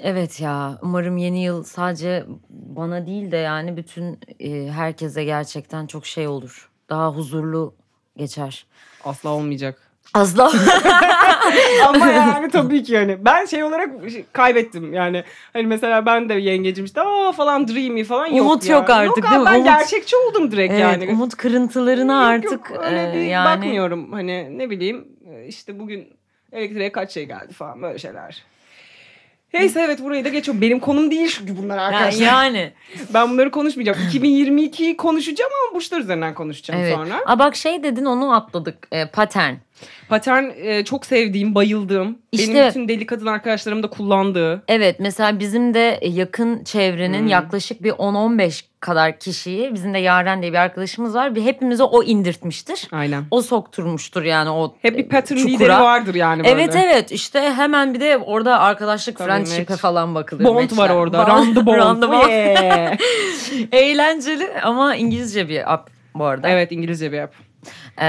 Evet 0.02 0.40
ya 0.40 0.78
umarım 0.82 1.16
yeni 1.16 1.44
yıl 1.44 1.64
sadece 1.64 2.24
bana 2.50 3.06
değil 3.06 3.32
de 3.32 3.36
yani 3.36 3.76
bütün 3.76 4.18
e, 4.40 4.70
herkese 4.70 5.24
gerçekten 5.24 5.86
çok 5.86 6.06
şey 6.06 6.28
olur. 6.28 6.70
Daha 6.88 7.10
huzurlu 7.10 7.74
geçer. 8.16 8.66
Asla 9.04 9.30
olmayacak. 9.30 9.84
Asla. 10.14 10.52
Ama 11.88 12.06
yani 12.06 12.50
tabii 12.52 12.82
ki 12.82 12.92
yani 12.92 13.24
ben 13.24 13.44
şey 13.44 13.64
olarak 13.64 13.90
kaybettim 14.32 14.92
yani 14.92 15.24
hani 15.52 15.66
mesela 15.66 16.06
ben 16.06 16.28
de 16.28 16.34
yengecim 16.34 16.84
işte 16.84 17.00
aa 17.00 17.32
falan 17.32 17.68
dreamy 17.68 18.04
falan 18.04 18.26
yok 18.26 18.46
Umut 18.46 18.66
ya. 18.66 18.76
yok 18.76 18.90
artık, 18.90 19.16
yok 19.16 19.16
değil 19.16 19.34
abi, 19.36 19.40
mi? 19.40 19.46
Ben 19.46 19.60
Umut- 19.60 19.64
gerçekçi 19.64 20.16
oldum 20.16 20.50
direkt 20.50 20.72
evet, 20.72 20.82
yani. 20.82 21.08
umut 21.12 21.34
kırıntılarına 21.34 22.34
Yok, 22.34 22.44
artık 22.44 22.70
yok, 22.70 22.84
öyle 22.84 23.10
e, 23.10 23.14
bir 23.14 23.20
yani 23.20 23.44
bakmıyorum 23.44 24.12
hani 24.12 24.58
ne 24.58 24.70
bileyim 24.70 25.08
işte 25.48 25.78
bugün 25.78 26.08
elektriğe 26.52 26.92
kaç 26.92 27.12
şey 27.12 27.24
geldi 27.24 27.52
falan 27.52 27.82
böyle 27.82 27.98
şeyler. 27.98 28.44
Neyse 29.54 29.80
evet 29.80 30.02
burayı 30.04 30.24
da 30.24 30.28
geçiyorum. 30.28 30.60
Benim 30.62 30.80
konum 30.80 31.10
değil 31.10 31.28
çünkü 31.38 31.56
bunlar 31.62 31.78
arkadaşlar. 31.78 32.26
yani. 32.26 32.72
Ben 33.14 33.30
bunları 33.30 33.50
konuşmayacağım. 33.50 33.98
2022'yi 34.12 34.96
konuşacağım 34.96 35.50
ama 35.64 35.76
burçlar 35.76 36.00
üzerinden 36.00 36.34
konuşacağım 36.34 36.80
Evet. 36.80 36.94
sonra. 36.94 37.20
Aa, 37.26 37.38
bak 37.38 37.56
şey 37.56 37.82
dedin 37.82 38.04
onu 38.04 38.34
atladık. 38.34 38.88
E, 38.92 39.06
patern. 39.10 39.54
Patern 40.08 40.44
e, 40.62 40.84
çok 40.84 41.06
sevdiğim, 41.06 41.54
bayıldığım. 41.54 42.18
İşte- 42.32 42.54
Benim 42.54 42.68
bütün 42.68 42.88
deli 42.88 43.06
kadın 43.06 43.26
arkadaşlarım 43.26 43.82
da 43.82 43.86
kullandığı. 43.90 44.62
Evet 44.68 44.96
mesela 45.00 45.38
bizim 45.38 45.74
de 45.74 46.00
yakın 46.02 46.64
çevrenin 46.64 47.20
Hmm. 47.20 47.26
yaklaşık 47.26 47.82
bir 47.82 47.90
10-15 47.90 48.64
kadar 48.80 49.18
kişiyi 49.18 49.74
bizim 49.74 49.94
de 49.94 49.98
Yaren 49.98 50.42
diye 50.42 50.52
bir 50.52 50.58
arkadaşımız 50.58 51.14
var. 51.14 51.34
Bir 51.34 51.42
hepimize 51.42 51.82
o 51.82 52.02
indirtmiştir. 52.02 52.88
Aynen. 52.92 53.24
O 53.30 53.42
sokturmuştur 53.42 54.22
yani 54.22 54.50
o 54.50 54.74
Hep 54.82 54.96
bir 54.98 55.08
pattern 55.08 55.36
çukura. 55.36 55.52
lideri 55.54 55.70
vardır 55.72 56.14
yani 56.14 56.44
böyle. 56.44 56.50
Evet 56.54 56.76
evet 56.76 57.12
işte 57.12 57.40
hemen 57.40 57.94
bir 57.94 58.00
de 58.00 58.16
orada 58.16 58.60
arkadaşlık 58.60 59.18
Tabii, 59.18 59.28
friendship'e 59.28 59.76
falan 59.76 60.14
bakılıyor. 60.14 60.50
Bond 60.54 60.56
var 60.56 60.76
matchler. 60.76 60.94
orada. 60.96 61.26
Round 61.26 61.56
the 61.56 61.66
bond. 61.66 61.76
Round 61.76 62.02
bond. 62.02 62.98
Eğlenceli 63.72 64.48
ama 64.62 64.96
İngilizce 64.96 65.48
bir 65.48 65.72
app 65.74 65.90
bu 66.14 66.24
arada. 66.24 66.48
evet 66.48 66.72
İngilizce 66.72 67.12
bir 67.12 67.18
app. 67.18 67.34
Ee, 67.98 68.06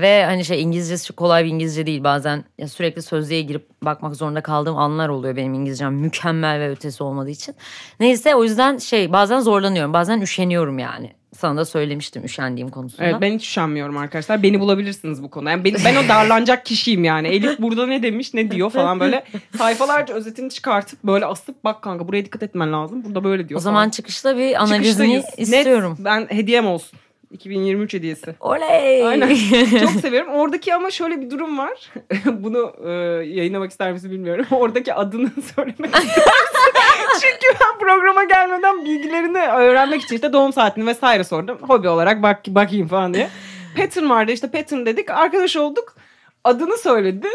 ve 0.00 0.24
hani 0.24 0.44
şey 0.44 0.62
İngilizcesi 0.62 1.12
kolay 1.12 1.44
bir 1.44 1.50
İngilizce 1.50 1.86
değil. 1.86 2.04
Bazen 2.04 2.44
ya 2.58 2.68
sürekli 2.68 3.02
sözlüğe 3.02 3.42
girip 3.42 3.68
bakmak 3.82 4.16
zorunda 4.16 4.40
kaldığım 4.40 4.76
anlar 4.76 5.08
oluyor 5.08 5.36
benim 5.36 5.54
İngilizcem 5.54 5.94
mükemmel 5.94 6.60
ve 6.60 6.70
ötesi 6.70 7.02
olmadığı 7.02 7.30
için. 7.30 7.54
Neyse 8.00 8.34
o 8.34 8.44
yüzden 8.44 8.78
şey 8.78 9.12
bazen 9.12 9.40
zorlanıyorum. 9.40 9.92
Bazen 9.92 10.20
üşeniyorum 10.20 10.78
yani. 10.78 11.12
Sana 11.36 11.56
da 11.56 11.64
söylemiştim 11.64 12.24
üşendiğim 12.24 12.68
konusunda. 12.68 13.04
Evet 13.04 13.16
ben 13.20 13.32
hiç 13.32 13.44
üşenmiyorum 13.44 13.96
arkadaşlar. 13.96 14.42
Beni 14.42 14.60
bulabilirsiniz 14.60 15.22
bu 15.22 15.30
konuda. 15.30 15.50
Yani 15.50 15.64
ben, 15.64 15.74
ben 15.84 15.96
o 16.04 16.08
darlanacak 16.08 16.64
kişiyim 16.66 17.04
yani. 17.04 17.28
Elif 17.28 17.58
burada 17.58 17.86
ne 17.86 18.02
demiş 18.02 18.34
ne 18.34 18.50
diyor 18.50 18.70
falan 18.70 19.00
böyle 19.00 19.24
sayfalarca 19.58 20.14
özetini 20.14 20.50
çıkartıp 20.50 21.04
böyle 21.04 21.26
asıp 21.26 21.64
bak 21.64 21.82
kanka 21.82 22.08
buraya 22.08 22.24
dikkat 22.24 22.42
etmen 22.42 22.72
lazım. 22.72 23.04
Burada 23.04 23.24
böyle 23.24 23.48
diyor 23.48 23.58
o 23.58 23.62
zaman 23.62 23.80
falan. 23.80 23.90
çıkışta 23.90 24.36
bir 24.36 24.62
analizini 24.62 25.22
Çıkıştayız. 25.22 25.52
istiyorum. 25.52 25.96
Net, 25.98 26.04
ben 26.04 26.26
hediyem 26.30 26.66
olsun. 26.66 26.98
2023 27.30 27.94
hediyesi. 27.94 28.34
Oley! 28.40 29.06
Aynen. 29.06 29.28
Çok 29.80 29.90
seviyorum. 29.90 30.32
Oradaki 30.32 30.74
ama 30.74 30.90
şöyle 30.90 31.20
bir 31.20 31.30
durum 31.30 31.58
var. 31.58 31.92
Bunu 32.26 32.74
e, 32.84 32.90
yayınlamak 33.26 33.70
ister 33.70 33.92
misin 33.92 34.10
bilmiyorum. 34.10 34.46
Oradaki 34.50 34.94
adını 34.94 35.30
söylemek? 35.56 35.90
Çünkü 37.20 37.46
ben 37.60 37.78
programa 37.80 38.24
gelmeden 38.24 38.84
bilgilerini 38.84 39.38
öğrenmek 39.38 40.02
için 40.02 40.14
işte 40.14 40.32
doğum 40.32 40.52
saatini 40.52 40.86
vesaire 40.86 41.24
sordum. 41.24 41.58
Hobi 41.60 41.88
olarak 41.88 42.22
bak 42.22 42.40
bakayım 42.48 42.88
falan 42.88 43.14
diye. 43.14 43.28
Pattern 43.76 44.10
vardı 44.10 44.32
işte 44.32 44.50
pattern 44.50 44.86
dedik. 44.86 45.10
Arkadaş 45.10 45.56
olduk. 45.56 45.94
Adını 46.44 46.76
söyledi. 46.78 47.28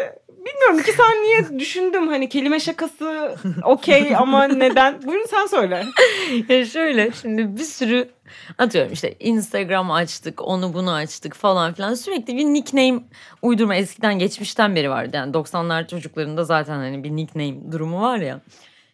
Bilmiyorum 0.45 0.79
iki 0.79 0.91
saniye 0.93 1.59
düşündüm 1.59 2.07
hani 2.07 2.29
kelime 2.29 2.59
şakası 2.59 3.35
okey 3.63 4.15
ama 4.15 4.47
neden? 4.47 5.03
Buyurun 5.03 5.25
sen 5.29 5.45
söyle. 5.45 5.85
Ya 6.49 6.65
şöyle 6.65 7.11
şimdi 7.21 7.57
bir 7.57 7.63
sürü 7.63 8.09
atıyorum 8.57 8.93
işte 8.93 9.15
Instagram 9.19 9.91
açtık 9.91 10.41
onu 10.41 10.73
bunu 10.73 10.91
açtık 10.93 11.35
falan 11.35 11.73
filan 11.73 11.93
sürekli 11.93 12.37
bir 12.37 12.45
nickname 12.45 12.99
uydurma 13.41 13.75
eskiden 13.75 14.19
geçmişten 14.19 14.75
beri 14.75 14.89
vardı 14.89 15.11
yani 15.13 15.31
90'lar 15.33 15.87
çocuklarında 15.87 16.43
zaten 16.43 16.75
hani 16.75 17.03
bir 17.03 17.11
nickname 17.11 17.71
durumu 17.71 18.01
var 18.01 18.17
ya. 18.17 18.41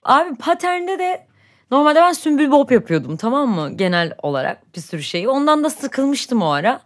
Abi 0.04 0.36
paternde 0.36 1.00
de 1.00 1.28
normalde 1.72 2.00
ben 2.02 2.12
Sümbül 2.14 2.52
Bob 2.52 2.72
yapıyordum 2.72 3.18
tamam 3.18 3.50
mı 3.50 3.72
genel 3.78 4.14
olarak 4.22 4.76
bir 4.76 4.82
sürü 4.82 5.04
şeyi 5.04 5.30
ondan 5.30 5.64
da 5.64 5.70
sıkılmıştım 5.70 6.42
o 6.42 6.50
ara. 6.50 6.82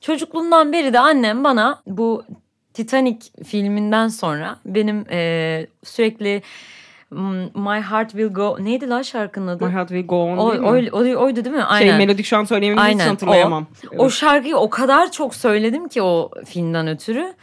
Çocukluğumdan 0.00 0.72
beri 0.72 0.92
de 0.92 0.98
annem 0.98 1.44
bana 1.44 1.82
bu 1.86 2.24
Titanic 2.74 3.18
filminden 3.44 4.08
sonra 4.08 4.56
benim 4.66 5.04
eee, 5.10 5.66
sürekli 5.84 6.42
My 7.54 7.80
Heart 7.90 8.10
Will 8.10 8.28
Go 8.34 8.56
neydi 8.60 8.88
lan 8.88 9.02
şarkının 9.02 9.46
adı? 9.46 9.66
My 9.66 9.72
Heart 9.72 9.88
Will 9.88 10.06
Go 10.06 10.22
On 10.22 10.36
O, 10.38 10.50
değil 10.50 10.60
mi? 10.62 10.68
oy- 10.68 10.88
oy- 10.92 11.16
oydu 11.16 11.44
değil 11.44 11.56
mi? 11.56 11.62
Şey 11.78 11.78
Aynen. 11.90 11.98
melodik 11.98 12.26
şu 12.26 12.36
an 12.36 12.44
söyleyemediğim 12.44 12.88
için 12.90 12.98
Aynen, 12.98 13.10
hatırlayamam. 13.10 13.66
o 13.98 14.10
şarkıyı 14.10 14.56
o 14.56 14.70
kadar 14.70 15.12
çok 15.12 15.34
söyledim 15.34 15.88
ki 15.88 16.02
o 16.02 16.30
filmden 16.46 16.88
ötürü. 16.88 17.34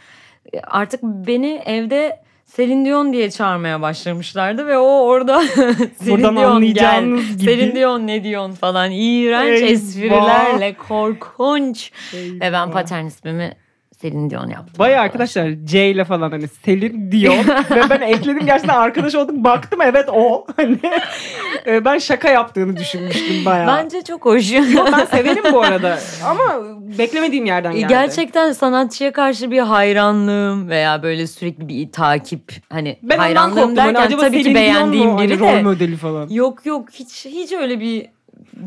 E, 0.52 0.60
Artık 0.60 1.02
beni 1.02 1.62
evde 1.66 2.20
Selin 2.44 2.84
Dion 2.84 3.12
diye 3.12 3.30
çağırmaya 3.30 3.82
başlamışlardı 3.82 4.66
ve 4.66 4.78
o 4.78 5.00
orada 5.06 5.42
Selin 5.98 6.36
Dion 6.36 6.62
gel, 6.74 7.04
gibi. 7.04 7.44
Selin 7.44 7.74
Dion 7.76 8.06
ne 8.06 8.24
diyorsun 8.24 8.54
falan 8.54 8.90
iğrenç 8.90 9.60
Eyvah. 9.62 9.70
esprilerle 9.70 10.74
korkunç. 10.88 11.92
Ve 12.14 12.40
ben 12.52 12.66
Eyvah. 12.68 12.72
Selin 14.00 14.30
Dion 14.30 14.48
yaptım. 14.48 14.74
Baya 14.78 15.00
arkadaşlar 15.02 15.50
C 15.64 15.90
ile 15.90 16.04
falan 16.04 16.30
hani 16.30 16.48
Selin 16.48 17.12
diyor 17.12 17.34
ve 17.70 17.90
ben 17.90 18.00
ekledim 18.00 18.46
gerçekten 18.46 18.74
arkadaş 18.74 19.14
olduk 19.14 19.36
baktım 19.36 19.80
evet 19.82 20.08
o 20.12 20.46
hani 20.56 20.78
e, 21.66 21.84
ben 21.84 21.98
şaka 21.98 22.30
yaptığını 22.30 22.76
düşünmüştüm 22.76 23.44
baya. 23.44 23.66
Bence 23.66 24.02
çok 24.02 24.24
hoş. 24.24 24.52
Yok, 24.52 24.88
ben 24.92 25.04
severim 25.04 25.44
bu 25.52 25.60
arada 25.62 25.98
ama 26.26 26.42
beklemediğim 26.98 27.46
yerden 27.46 27.74
geldi. 27.74 27.86
Gerçekten 27.88 28.52
sanatçıya 28.52 29.12
karşı 29.12 29.50
bir 29.50 29.58
hayranlığım 29.60 30.68
veya 30.68 31.02
böyle 31.02 31.26
sürekli 31.26 31.68
bir 31.68 31.92
takip 31.92 32.52
hani 32.70 32.98
ben 33.02 33.18
hayranlığım. 33.18 33.76
Hani 33.76 33.76
derken 33.76 34.18
tabii 34.18 34.20
Selin 34.20 34.38
ki 34.38 34.44
Dion 34.44 34.54
beğendiğim 34.54 35.10
mu? 35.10 35.18
Hani 35.18 35.28
biri 35.30 35.40
rol 35.40 35.46
de 35.46 35.62
modeli 35.62 35.96
falan. 35.96 36.28
yok 36.28 36.66
yok 36.66 36.88
hiç 36.92 37.24
hiç 37.24 37.52
öyle 37.52 37.80
bir 37.80 38.06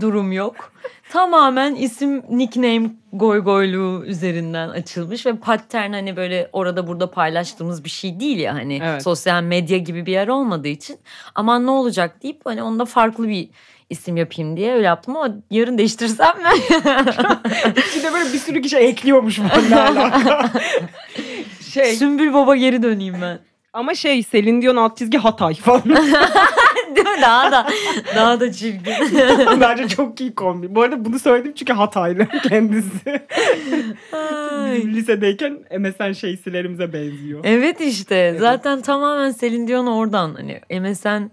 durum 0.02 0.32
yok. 0.32 0.72
Tamamen 1.12 1.76
isim 1.76 2.24
nickname 2.30 2.92
goy 3.14 3.40
goyluğu 3.44 4.04
üzerinden 4.06 4.70
açılmış 4.70 5.26
ve 5.26 5.36
pattern 5.36 5.94
hani 5.94 6.16
böyle 6.16 6.50
orada 6.54 6.88
burada 6.88 7.12
paylaştığımız 7.12 7.84
bir 7.84 7.90
şey 7.90 8.20
değil 8.20 8.40
ya 8.40 8.54
hani 8.54 8.80
Evet. 8.84 9.04
sosyal 9.04 9.44
medya 9.44 9.78
gibi 9.78 10.06
bir 10.06 10.12
yer 10.12 10.28
olmadığı 10.28 10.68
için 10.68 10.98
aman 11.36 11.66
ne 11.66 11.72
olacak 11.72 12.24
deyip 12.24 12.42
hani 12.46 12.64
onda 12.64 12.86
farklı 12.86 13.28
bir 13.28 13.50
isim 13.90 14.18
yapayım 14.18 14.58
diye 14.58 14.74
öyle 14.74 14.86
yaptım 14.86 15.18
ama 15.18 15.36
yarın 15.52 15.78
değiştirsem 15.78 16.38
mi? 16.38 16.50
İçinde 17.90 18.14
böyle 18.14 18.34
bir 18.34 18.40
sürü 18.40 18.62
kişi 18.62 18.78
ekliyormuş 18.78 19.40
alaka. 19.40 20.50
şey 21.74 21.96
Sümbül 21.96 22.34
Baba 22.34 22.56
geri 22.56 22.84
döneyim 22.84 23.16
ben. 23.22 23.40
ama 23.74 23.96
şey 23.96 24.24
Selin 24.24 24.62
Dion 24.62 24.76
alt 24.76 24.98
çizgi 24.98 25.18
Hatay 25.18 25.54
falan. 25.56 25.84
Mi? 27.16 27.22
Daha 27.22 27.52
da 27.52 27.68
daha 28.16 28.40
da 28.40 28.52
çirkin. 28.52 28.94
Bence 29.62 29.88
çok 29.88 30.22
iyi 30.22 30.36
kombi. 30.36 30.76
Bu 30.76 30.82
arada 30.82 31.06
bunu 31.06 31.20
söyledim 31.20 31.54
çünkü 31.56 31.74
Hataylı 31.74 32.28
kendisi. 32.50 33.22
Bizim 34.76 34.94
lisedeyken 34.94 35.60
MSN 35.80 36.12
şeysilerimize 36.12 36.94
benziyor. 36.94 37.40
Evet 37.44 37.82
işte 37.82 38.36
zaten 38.40 38.82
tamamen 38.82 39.32
Selin 39.32 39.68
Dion 39.68 39.86
oradan 39.88 40.36
hani 40.36 40.82
MSN 40.82 41.32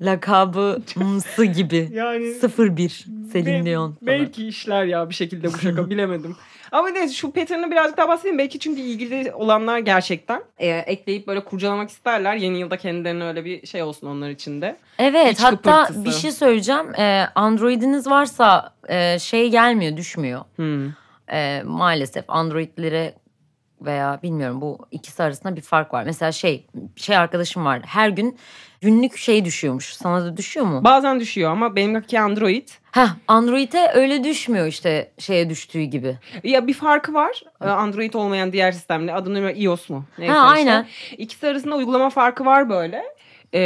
lakabı 0.00 0.78
mısı 0.96 1.44
gibi. 1.44 1.88
Yani 1.92 2.34
01 2.58 3.06
Selin 3.32 3.66
Dion. 3.66 3.96
Belki 4.02 4.46
işler 4.48 4.84
ya 4.84 5.10
bir 5.10 5.14
şekilde 5.14 5.52
bu 5.54 5.58
şaka 5.58 5.90
bilemedim. 5.90 6.36
Ama 6.72 6.88
neyse 6.88 7.14
şu 7.14 7.30
pattern'ı 7.30 7.70
birazcık 7.70 7.96
daha 7.96 8.08
bahsedeyim. 8.08 8.38
Belki 8.38 8.58
çünkü 8.58 8.80
ilgili 8.80 9.32
olanlar 9.34 9.78
gerçekten 9.78 10.42
e, 10.58 10.68
ekleyip 10.68 11.26
böyle 11.26 11.44
kurcalamak 11.44 11.90
isterler. 11.90 12.36
Yeni 12.36 12.58
yılda 12.58 12.76
kendilerine 12.76 13.24
öyle 13.24 13.44
bir 13.44 13.66
şey 13.66 13.82
olsun 13.82 14.06
onlar 14.06 14.30
için 14.30 14.62
de. 14.62 14.76
Evet 14.98 15.32
İç 15.32 15.40
hatta 15.40 15.80
kıpırtısı. 15.82 16.04
bir 16.04 16.12
şey 16.12 16.32
söyleyeceğim. 16.32 16.94
Ee, 16.94 17.24
Android'iniz 17.34 18.06
varsa 18.06 18.74
e, 18.88 19.18
şey 19.18 19.50
gelmiyor 19.50 19.96
düşmüyor. 19.96 20.40
Hmm. 20.56 20.86
Ee, 21.32 21.62
maalesef 21.64 22.24
Android'lere 22.28 23.14
veya 23.80 24.20
bilmiyorum 24.22 24.60
bu 24.60 24.78
ikisi 24.90 25.22
arasında 25.22 25.56
bir 25.56 25.60
fark 25.60 25.94
var. 25.94 26.04
Mesela 26.04 26.32
şey 26.32 26.66
şey 26.96 27.16
arkadaşım 27.16 27.64
var 27.64 27.82
her 27.86 28.08
gün 28.08 28.38
günlük 28.86 29.16
şey 29.16 29.44
düşüyormuş. 29.44 29.94
Sana 29.94 30.24
da 30.24 30.36
düşüyor 30.36 30.66
mu? 30.66 30.84
Bazen 30.84 31.20
düşüyor 31.20 31.50
ama 31.50 31.76
benimki 31.76 32.20
Android. 32.20 32.68
Heh, 32.92 33.08
Android'e 33.28 33.90
öyle 33.94 34.24
düşmüyor 34.24 34.66
işte 34.66 35.10
şeye 35.18 35.50
düştüğü 35.50 35.82
gibi. 35.82 36.18
Ya 36.44 36.66
bir 36.66 36.74
farkı 36.74 37.14
var. 37.14 37.42
Ee, 37.62 37.66
Android 37.68 38.14
olmayan 38.14 38.52
diğer 38.52 38.72
sistemle. 38.72 39.14
Adını 39.14 39.52
iOS 39.52 39.90
mu? 39.90 40.04
Neyse 40.18 40.32
ha 40.32 40.46
işte. 40.46 40.54
aynen. 40.56 40.86
İkisi 41.18 41.48
arasında 41.48 41.76
uygulama 41.76 42.10
farkı 42.10 42.44
var 42.44 42.68
böyle. 42.70 43.02
Ee, 43.52 43.60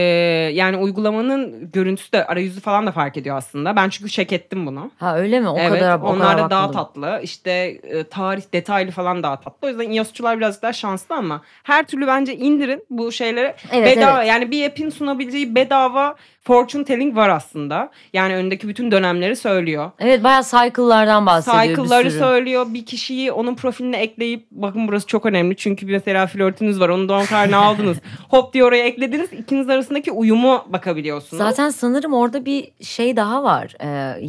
yani 0.54 0.76
uygulamanın 0.76 1.70
görüntüsü 1.72 2.12
de 2.12 2.26
arayüzü 2.26 2.60
falan 2.60 2.86
da 2.86 2.92
fark 2.92 3.16
ediyor 3.16 3.36
aslında. 3.36 3.76
Ben 3.76 3.88
çünkü 3.88 4.10
check 4.10 4.32
ettim 4.32 4.66
bunu. 4.66 4.90
Ha 4.98 5.18
öyle 5.18 5.40
mi? 5.40 5.48
O 5.48 5.58
evet, 5.58 5.80
kadar 5.80 6.00
o 6.00 6.02
onlar 6.02 6.32
kadar 6.32 6.44
da 6.44 6.50
daha 6.50 6.70
tatlı. 6.70 7.20
İşte 7.22 7.50
e, 7.82 8.04
tarih 8.04 8.42
detaylı 8.52 8.90
falan 8.90 9.22
daha 9.22 9.40
tatlı. 9.40 9.66
O 9.66 9.70
yüzden 9.70 9.90
iOS'çular 9.90 10.38
birazcık 10.38 10.62
daha 10.62 10.72
şanslı 10.72 11.14
ama 11.14 11.42
her 11.62 11.86
türlü 11.86 12.06
bence 12.06 12.36
indirin 12.36 12.84
bu 12.90 13.12
şeyleri. 13.12 13.54
Evet, 13.72 13.96
bedava 13.96 14.18
evet. 14.18 14.28
yani 14.28 14.50
bir 14.50 14.66
app'in 14.66 14.90
sunabileceği 14.90 15.54
bedava 15.54 16.16
fortune 16.42 16.84
telling 16.84 17.16
var 17.16 17.28
aslında. 17.28 17.90
Yani 18.12 18.34
öndeki 18.36 18.68
bütün 18.68 18.90
dönemleri 18.90 19.36
söylüyor. 19.36 19.90
Evet 19.98 20.24
bayağı 20.24 20.42
cycle'lardan 20.42 21.26
bahsediyor 21.26 21.62
bir 21.62 21.68
Cycle'ları 21.68 22.10
sürü. 22.10 22.20
söylüyor. 22.20 22.66
Bir 22.68 22.86
kişiyi 22.86 23.32
onun 23.32 23.54
profiline 23.54 23.96
ekleyip 23.96 24.46
bakın 24.50 24.88
burası 24.88 25.06
çok 25.06 25.26
önemli. 25.26 25.56
Çünkü 25.56 25.86
mesela 25.86 26.26
flörtünüz 26.26 26.80
var. 26.80 26.88
Onun 26.88 27.08
doğum 27.08 27.26
tarihini 27.26 27.56
aldınız. 27.66 27.96
Hop 28.28 28.54
diye 28.54 28.64
oraya 28.64 28.84
eklediniz. 28.84 29.32
İkiniz 29.32 29.68
arasındaki 29.68 30.12
uyumu 30.12 30.64
bakabiliyorsunuz. 30.68 31.42
Zaten 31.42 31.70
sanırım 31.70 32.12
orada 32.14 32.44
bir 32.44 32.70
şey 32.82 33.16
daha 33.16 33.42
var. 33.42 33.74
Ee, 33.82 34.20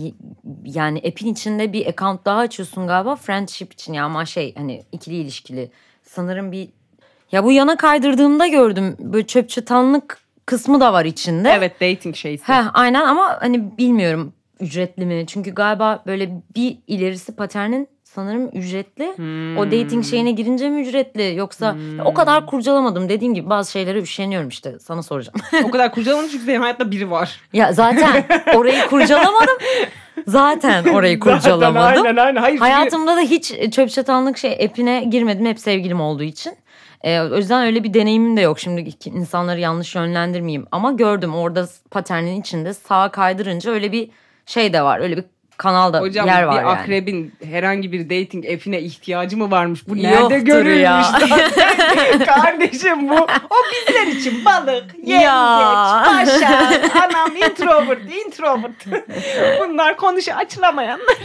yani 0.65 0.97
app'in 0.97 1.31
içinde 1.33 1.73
bir 1.73 1.85
account 1.87 2.25
daha 2.25 2.39
açıyorsun 2.39 2.87
galiba 2.87 3.15
friendship 3.15 3.73
için 3.73 3.93
ya 3.93 4.05
ama 4.05 4.25
şey 4.25 4.55
hani 4.55 4.83
ikili 4.91 5.15
ilişkili. 5.15 5.71
Sanırım 6.03 6.51
bir 6.51 6.69
ya 7.31 7.43
bu 7.43 7.51
yana 7.51 7.77
kaydırdığımda 7.77 8.47
gördüm 8.47 8.95
böyle 8.99 9.27
çöp 9.27 9.49
çatanlık 9.49 10.20
kısmı 10.45 10.79
da 10.79 10.93
var 10.93 11.05
içinde. 11.05 11.49
Evet 11.57 11.81
dating 11.81 12.15
şeysi. 12.15 12.43
Heh, 12.43 12.63
aynen 12.73 13.01
ama 13.01 13.37
hani 13.41 13.77
bilmiyorum 13.77 14.33
ücretli 14.59 15.05
mi? 15.05 15.23
Çünkü 15.27 15.51
galiba 15.51 16.03
böyle 16.07 16.29
bir 16.55 16.77
ilerisi 16.87 17.35
paternin 17.35 17.87
sanırım 18.03 18.47
ücretli. 18.53 19.13
Hmm. 19.17 19.57
O 19.57 19.65
dating 19.65 20.05
şeyine 20.05 20.31
girince 20.31 20.69
mi 20.69 20.81
ücretli 20.81 21.35
yoksa 21.35 21.75
o 22.05 22.13
kadar 22.13 22.45
kurcalamadım. 22.45 23.09
Dediğim 23.09 23.33
gibi 23.33 23.49
bazı 23.49 23.71
şeylere 23.71 23.99
üşeniyorum 23.99 24.49
işte 24.49 24.79
sana 24.79 25.03
soracağım. 25.03 25.39
o 25.63 25.71
kadar 25.71 25.91
kurcalamadım 25.91 26.29
çünkü 26.31 26.47
benim 26.47 26.61
hayatta 26.61 26.91
biri 26.91 27.11
var. 27.11 27.39
ya 27.53 27.73
zaten 27.73 28.25
orayı 28.55 28.87
kurcalamadım. 28.89 29.57
Zaten 30.27 30.83
orayı 30.83 31.19
Zaten 31.23 31.37
kurcalamadım. 31.39 32.05
aynen 32.05 32.15
aynen. 32.17 32.41
Hayır, 32.41 32.59
Hayatımda 32.59 33.15
da 33.17 33.21
hiç 33.21 33.53
çöp 33.75 33.89
çatanlık 33.89 34.37
şey 34.37 34.51
app'ine 34.65 35.03
girmedim 35.03 35.45
hep 35.45 35.59
sevgilim 35.59 36.01
olduğu 36.01 36.23
için. 36.23 36.53
Ee, 37.03 37.19
o 37.21 37.37
yüzden 37.37 37.65
öyle 37.65 37.83
bir 37.83 37.93
deneyimim 37.93 38.37
de 38.37 38.41
yok. 38.41 38.59
Şimdi 38.59 38.89
insanları 39.05 39.59
yanlış 39.59 39.95
yönlendirmeyeyim. 39.95 40.65
Ama 40.71 40.91
gördüm 40.91 41.35
orada 41.35 41.67
paternin 41.91 42.41
içinde 42.41 42.73
sağa 42.73 43.09
kaydırınca 43.11 43.71
öyle 43.71 43.91
bir 43.91 44.09
şey 44.45 44.73
de 44.73 44.81
var. 44.81 44.99
Öyle 44.99 45.17
bir 45.17 45.23
kanal 45.57 45.93
da 45.93 45.99
Hocam 46.01 46.27
yer 46.27 46.43
var 46.43 46.51
bir 46.51 46.57
yani. 46.57 46.67
akrebin 46.69 47.33
herhangi 47.43 47.91
bir 47.91 48.03
dating 48.09 48.45
app'ine 48.45 48.81
ihtiyacı 48.81 49.37
mı 49.37 49.51
varmış? 49.51 49.87
Bu 49.87 49.97
nerede 49.97 50.17
Yoktur 50.19 50.37
görülmüş 50.37 50.79
ya. 50.81 51.11
Kardeşim 52.25 53.09
bu. 53.09 53.15
O 53.49 53.55
bizler 53.87 54.07
için 54.07 54.45
balık, 54.45 54.85
yengeç, 55.03 55.23
Ya. 55.25 56.03
paşa, 56.05 56.71
anam 57.03 57.35
introvert, 57.35 58.01
introvert. 58.25 58.85
Bunlar 59.59 59.97
konuşu 59.97 60.33
açılamayanlar. 60.33 61.17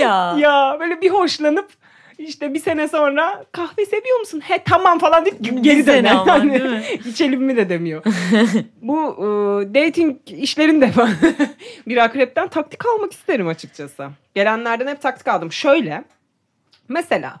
ya. 0.00 0.34
ya 0.38 0.76
böyle 0.80 1.00
bir 1.00 1.10
hoşlanıp 1.10 1.68
işte 2.20 2.54
bir 2.54 2.58
sene 2.58 2.88
sonra 2.88 3.44
kahve 3.52 3.86
seviyor 3.86 4.18
musun? 4.18 4.40
He 4.44 4.64
tamam 4.64 4.98
falan 4.98 5.24
deyip 5.24 5.64
geri 5.64 5.86
döner. 5.86 6.10
ama? 6.14 6.80
İçelim 7.06 7.42
mi 7.42 7.56
de 7.56 7.68
demiyor. 7.68 8.02
Bu 8.82 9.14
e, 9.18 9.24
dating 9.74 10.16
işlerinde 10.26 10.90
falan 10.90 11.10
bir 11.86 11.96
akrepten 11.96 12.48
taktik 12.48 12.86
almak 12.86 13.12
isterim 13.12 13.48
açıkçası. 13.48 14.08
Gelenlerden 14.34 14.86
hep 14.86 15.02
taktik 15.02 15.28
aldım. 15.28 15.52
Şöyle 15.52 16.04
mesela 16.88 17.38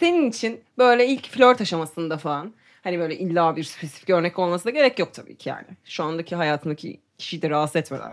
senin 0.00 0.30
için 0.30 0.60
böyle 0.78 1.06
ilk 1.06 1.28
flört 1.28 1.60
aşamasında 1.60 2.18
falan 2.18 2.52
hani 2.84 2.98
böyle 2.98 3.18
illa 3.18 3.56
bir 3.56 3.64
spesifik 3.64 4.10
örnek 4.10 4.38
olmasına 4.38 4.72
gerek 4.72 4.98
yok 4.98 5.14
tabii 5.14 5.36
ki 5.36 5.48
yani. 5.48 5.66
Şu 5.84 6.04
andaki 6.04 6.36
hayatındaki 6.36 7.00
kişiyi 7.18 7.42
de 7.42 7.50
rahatsız 7.50 7.76
etmeden 7.76 8.12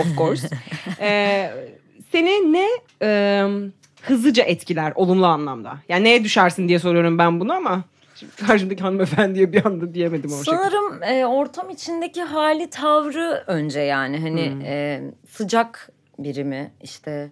of 0.00 0.16
course. 0.18 0.48
Ee, 1.00 1.50
seni 2.12 2.52
ne 2.52 2.68
e, 3.02 3.44
hızlıca 4.10 4.44
etkiler 4.44 4.92
olumlu 4.94 5.26
anlamda? 5.26 5.78
Yani 5.88 6.04
neye 6.04 6.24
düşersin 6.24 6.68
diye 6.68 6.78
soruyorum 6.78 7.18
ben 7.18 7.40
bunu 7.40 7.52
ama 7.52 7.84
şimdi 8.14 8.32
karşımdaki 8.36 8.82
hanımefendiye 8.82 9.52
bir 9.52 9.66
anda 9.66 9.94
diyemedim 9.94 10.32
o 10.32 10.36
şekilde. 10.36 10.56
Sanırım 10.56 11.02
e, 11.02 11.26
ortam 11.26 11.70
içindeki 11.70 12.22
hali 12.22 12.70
tavrı 12.70 13.44
önce 13.46 13.80
yani 13.80 14.20
hani 14.20 14.50
Hmm. 14.52 14.60
e, 14.64 15.00
sıcak 15.30 15.90
biri 16.18 16.44
mi 16.44 16.72
işte 16.82 17.30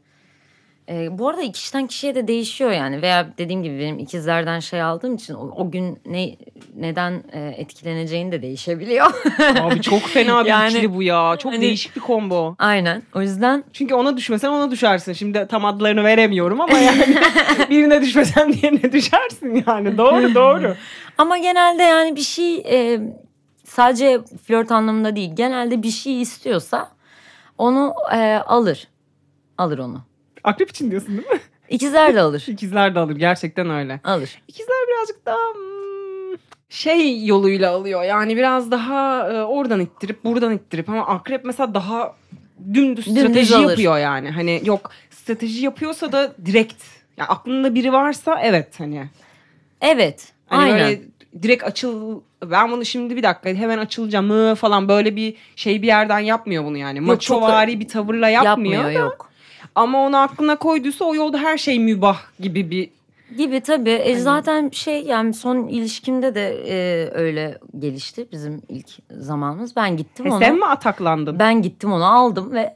e, 0.88 1.18
bu 1.18 1.28
arada 1.28 1.52
kişiden 1.52 1.86
kişiye 1.86 2.14
de 2.14 2.28
değişiyor 2.28 2.70
yani 2.70 3.02
veya 3.02 3.26
dediğim 3.38 3.62
gibi 3.62 3.78
benim 3.78 3.98
ikizlerden 3.98 4.60
şey 4.60 4.82
aldığım 4.82 5.14
için 5.14 5.34
o, 5.34 5.52
o 5.56 5.70
gün 5.70 5.98
ne 6.06 6.36
neden 6.76 7.24
e, 7.32 7.54
etkileneceğini 7.56 8.32
de 8.32 8.42
değişebiliyor. 8.42 9.06
Abi 9.60 9.82
çok 9.82 10.02
fena 10.02 10.44
bir 10.44 10.48
Yani, 10.48 10.72
ikili 10.72 10.94
bu 10.94 11.02
ya. 11.02 11.36
Çok 11.38 11.52
hani- 11.52 11.62
değişik 11.62 11.96
bir 11.96 12.00
combo. 12.00 12.54
Aynen 12.58 13.02
o 13.14 13.22
yüzden 13.22 13.64
Çünkü 13.72 13.94
ona 13.94 14.16
düşmesen 14.16 14.48
ona 14.48 14.70
düşersin. 14.70 15.12
Şimdi 15.12 15.46
tam 15.50 15.64
adlarını 15.64 16.04
veremiyorum 16.04 16.60
ama 16.60 16.78
yani 16.78 17.16
birine 17.70 18.02
düşmesen 18.02 18.52
diğerine 18.52 18.92
düşersin 18.92 19.64
yani. 19.66 19.98
Doğru 19.98 20.34
doğru. 20.34 20.74
ama 21.18 21.38
genelde 21.38 21.82
yani 21.82 22.16
bir 22.16 22.20
şey 22.20 22.56
e, 22.56 23.00
sadece 23.64 24.20
flört 24.46 24.72
anlamında 24.72 25.16
değil 25.16 25.30
genelde 25.34 25.82
bir 25.82 25.90
şey 25.90 26.22
istiyorsa 26.22 26.90
onu 27.58 27.94
e, 28.12 28.36
alır 28.46 28.88
alır 29.58 29.78
onu. 29.78 30.02
Akrep 30.46 30.70
için 30.70 30.90
diyorsun 30.90 31.16
değil 31.16 31.28
mi? 31.28 31.40
İkizler 31.68 32.14
de 32.14 32.20
alır. 32.20 32.44
İkizler 32.48 32.94
de 32.94 32.98
alır. 32.98 33.16
Gerçekten 33.16 33.70
öyle. 33.70 34.00
Alır. 34.04 34.42
İkizler 34.48 34.76
birazcık 34.88 35.26
daha 35.26 35.54
hmm, 35.54 36.38
şey 36.68 37.26
yoluyla 37.26 37.70
alıyor. 37.72 38.02
Yani 38.02 38.36
biraz 38.36 38.70
daha 38.70 39.28
e, 39.28 39.42
oradan 39.42 39.80
ittirip 39.80 40.24
buradan 40.24 40.52
ittirip 40.52 40.88
ama 40.88 41.06
akrep 41.06 41.44
mesela 41.44 41.74
daha 41.74 42.14
dümdüz, 42.74 43.06
Dümdüz 43.06 43.22
strateji 43.22 43.56
alır. 43.56 43.70
yapıyor 43.70 43.98
yani. 43.98 44.30
Hani 44.30 44.60
yok 44.64 44.90
strateji 45.10 45.64
yapıyorsa 45.64 46.12
da 46.12 46.32
direkt. 46.46 46.82
Yani 47.16 47.28
aklında 47.28 47.74
biri 47.74 47.92
varsa 47.92 48.40
evet 48.42 48.80
hani. 48.80 49.06
Evet. 49.80 50.32
Hani 50.46 50.62
aynen. 50.72 50.78
böyle 50.78 51.00
direkt 51.42 51.64
açıl 51.64 52.20
ben 52.44 52.72
bunu 52.72 52.84
şimdi 52.84 53.16
bir 53.16 53.22
dakika 53.22 53.48
hemen 53.48 53.78
açılacağım 53.78 54.26
mı 54.26 54.54
falan 54.54 54.88
böyle 54.88 55.16
bir 55.16 55.34
şey 55.56 55.82
bir 55.82 55.86
yerden 55.86 56.18
yapmıyor 56.18 56.64
bunu 56.64 56.76
yani. 56.76 56.98
çok 56.98 57.06
Maçovari 57.06 57.80
bir 57.80 57.88
tavırla 57.88 58.28
yapmıyor, 58.28 58.74
Yapmıyor 58.74 58.84
da. 58.84 59.06
yok. 59.06 59.30
Ama 59.76 60.06
onu 60.06 60.16
aklına 60.16 60.56
koyduysa 60.56 61.04
o 61.04 61.14
yolda 61.14 61.38
her 61.38 61.58
şey 61.58 61.78
mübah 61.80 62.18
gibi 62.40 62.70
bir 62.70 62.90
Gibi 63.36 63.60
tabii. 63.60 63.90
E, 63.90 64.12
Hani- 64.12 64.22
zaten 64.22 64.70
şey 64.72 65.02
yani 65.04 65.34
son 65.34 65.66
ilişkimde 65.68 66.34
de 66.34 66.48
e, 66.68 67.08
öyle 67.14 67.58
gelişti 67.78 68.26
bizim 68.32 68.62
ilk 68.68 68.88
zamanımız. 69.10 69.76
Ben 69.76 69.96
gittim 69.96 70.26
He, 70.26 70.30
ona. 70.30 70.38
sen 70.38 70.56
mi 70.56 70.66
ataklandın? 70.66 71.38
Ben 71.38 71.62
gittim 71.62 71.92
onu 71.92 72.04
aldım 72.04 72.52
ve 72.52 72.74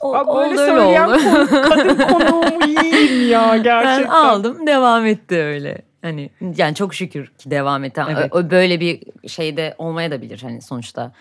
o, 0.00 0.12
Bak 0.12 0.26
böyle 0.26 0.48
oldu 0.48 0.56
söyleyen 0.56 1.08
oldu. 1.08 1.18
konu- 1.18 1.62
kadın 1.68 1.96
konuğumu 2.12 2.66
yiyeyim 2.66 3.30
ya 3.30 3.50
ben 3.52 3.62
gerçekten. 3.62 4.10
aldım 4.10 4.66
devam 4.66 5.06
etti 5.06 5.34
öyle. 5.36 5.78
Hani 6.02 6.30
yani 6.56 6.74
çok 6.74 6.94
şükür 6.94 7.26
ki 7.26 7.50
devam 7.50 7.84
etti. 7.84 8.02
Evet. 8.10 8.32
Böyle 8.50 8.80
bir 8.80 9.02
şeyde 9.28 9.74
olmaya 9.78 10.10
da 10.10 10.22
bilir 10.22 10.40
hani 10.42 10.62
sonuçta. 10.62 11.12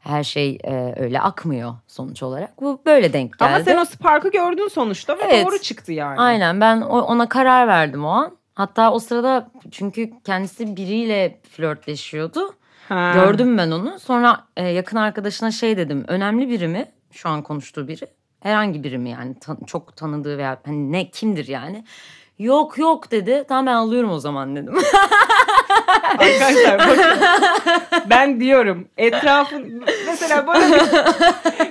Her 0.00 0.24
şey 0.24 0.58
e, 0.64 0.94
öyle 0.96 1.20
akmıyor 1.20 1.74
sonuç 1.86 2.22
olarak. 2.22 2.60
Bu 2.62 2.82
böyle 2.86 3.12
denk 3.12 3.38
geldi. 3.38 3.50
Ama 3.54 3.64
sen 3.64 3.76
o 3.76 3.84
spark'ı 3.84 4.30
gördün 4.30 4.68
sonuçta 4.68 5.18
ve 5.18 5.22
Evet. 5.22 5.46
doğru 5.46 5.58
çıktı 5.58 5.92
yani. 5.92 6.20
Aynen 6.20 6.60
ben 6.60 6.80
ona 6.80 7.28
karar 7.28 7.68
verdim 7.68 8.04
o 8.04 8.08
an. 8.08 8.36
Hatta 8.54 8.92
o 8.92 8.98
sırada 8.98 9.50
çünkü 9.70 10.10
kendisi 10.24 10.76
biriyle 10.76 11.40
flörtleşiyordu. 11.50 12.54
Ha. 12.88 13.12
Gördüm 13.14 13.58
ben 13.58 13.70
onu. 13.70 14.00
Sonra 14.00 14.44
e, 14.56 14.68
yakın 14.68 14.96
arkadaşına 14.96 15.50
şey 15.50 15.76
dedim. 15.76 16.04
Önemli 16.08 16.48
biri 16.48 16.68
mi? 16.68 16.86
Şu 17.12 17.28
an 17.28 17.42
konuştuğu 17.42 17.88
biri. 17.88 18.06
Herhangi 18.40 18.84
biri 18.84 18.98
mi 18.98 19.10
yani? 19.10 19.34
Tan- 19.40 19.58
çok 19.66 19.96
tanıdığı 19.96 20.38
veya 20.38 20.60
hani 20.66 20.92
ne 20.92 21.10
kimdir 21.10 21.48
yani? 21.48 21.84
Yok 22.38 22.78
yok 22.78 23.10
dedi. 23.10 23.44
Tamam 23.48 23.66
ben 23.66 23.74
alıyorum 23.74 24.10
o 24.10 24.18
zaman 24.18 24.56
dedim. 24.56 24.74
Arkadaşlar 26.18 26.78
bakın. 26.88 27.18
ben 28.10 28.40
diyorum 28.40 28.88
etrafın 28.96 29.84
mesela 30.06 30.46
böyle 30.46 30.66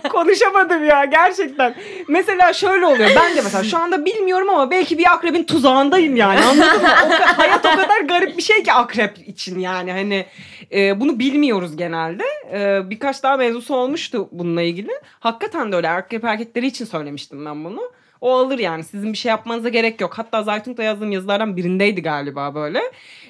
bir 0.04 0.10
konuşamadım 0.10 0.86
ya 0.86 1.06
gerçekten. 1.06 1.76
Mesela 2.08 2.54
şöyle 2.54 2.86
oluyor. 2.86 3.10
Ben 3.16 3.36
de 3.36 3.42
mesela 3.42 3.64
şu 3.64 3.78
anda 3.78 4.06
bilmiyorum 4.06 4.50
ama 4.50 4.72
belki 4.72 4.98
bir 4.98 5.12
akrebin 5.12 5.44
tuzağındayım 5.44 6.16
yani. 6.16 6.40
Anladın 6.40 6.82
mı? 6.82 6.90
O 7.06 7.38
hayat 7.38 7.66
o 7.66 7.70
kadar 7.76 8.02
garip 8.02 8.38
bir 8.38 8.44
şey 8.44 8.64
ki 8.64 8.74
akrep 8.74 9.18
için 9.28 9.60
yani. 9.60 9.92
Hani 9.92 10.26
e, 10.74 11.00
bunu 11.00 11.20
bilmiyoruz 11.20 11.78
genelde. 11.78 12.24
E, 12.54 12.90
birkaç 12.90 13.24
daha 13.24 13.38
mevzusu 13.38 13.76
olmuştu 13.76 14.30
bununla 14.32 14.62
ilgili. 14.62 14.92
Hakikaten 15.20 15.72
de 15.72 15.76
öyle 15.76 15.90
akrep 15.90 16.24
erkekleri 16.24 16.68
için 16.68 16.86
söylemiştim 16.86 17.46
ben 17.46 17.66
bunu. 17.66 17.92
O 18.22 18.34
alır 18.34 18.60
yani 18.60 18.84
sizin 18.84 19.14
bir 19.14 19.18
şey 19.18 19.30
yapmanıza 19.30 19.70
gerek 19.70 20.02
yok. 20.02 20.14
Hatta 20.18 20.44
Zaytun'da 20.44 20.84
yazdığım 20.84 21.12
yazılardan 21.12 21.58
birindeydi 21.58 22.02
galiba 22.02 22.56
böyle. 22.56 22.82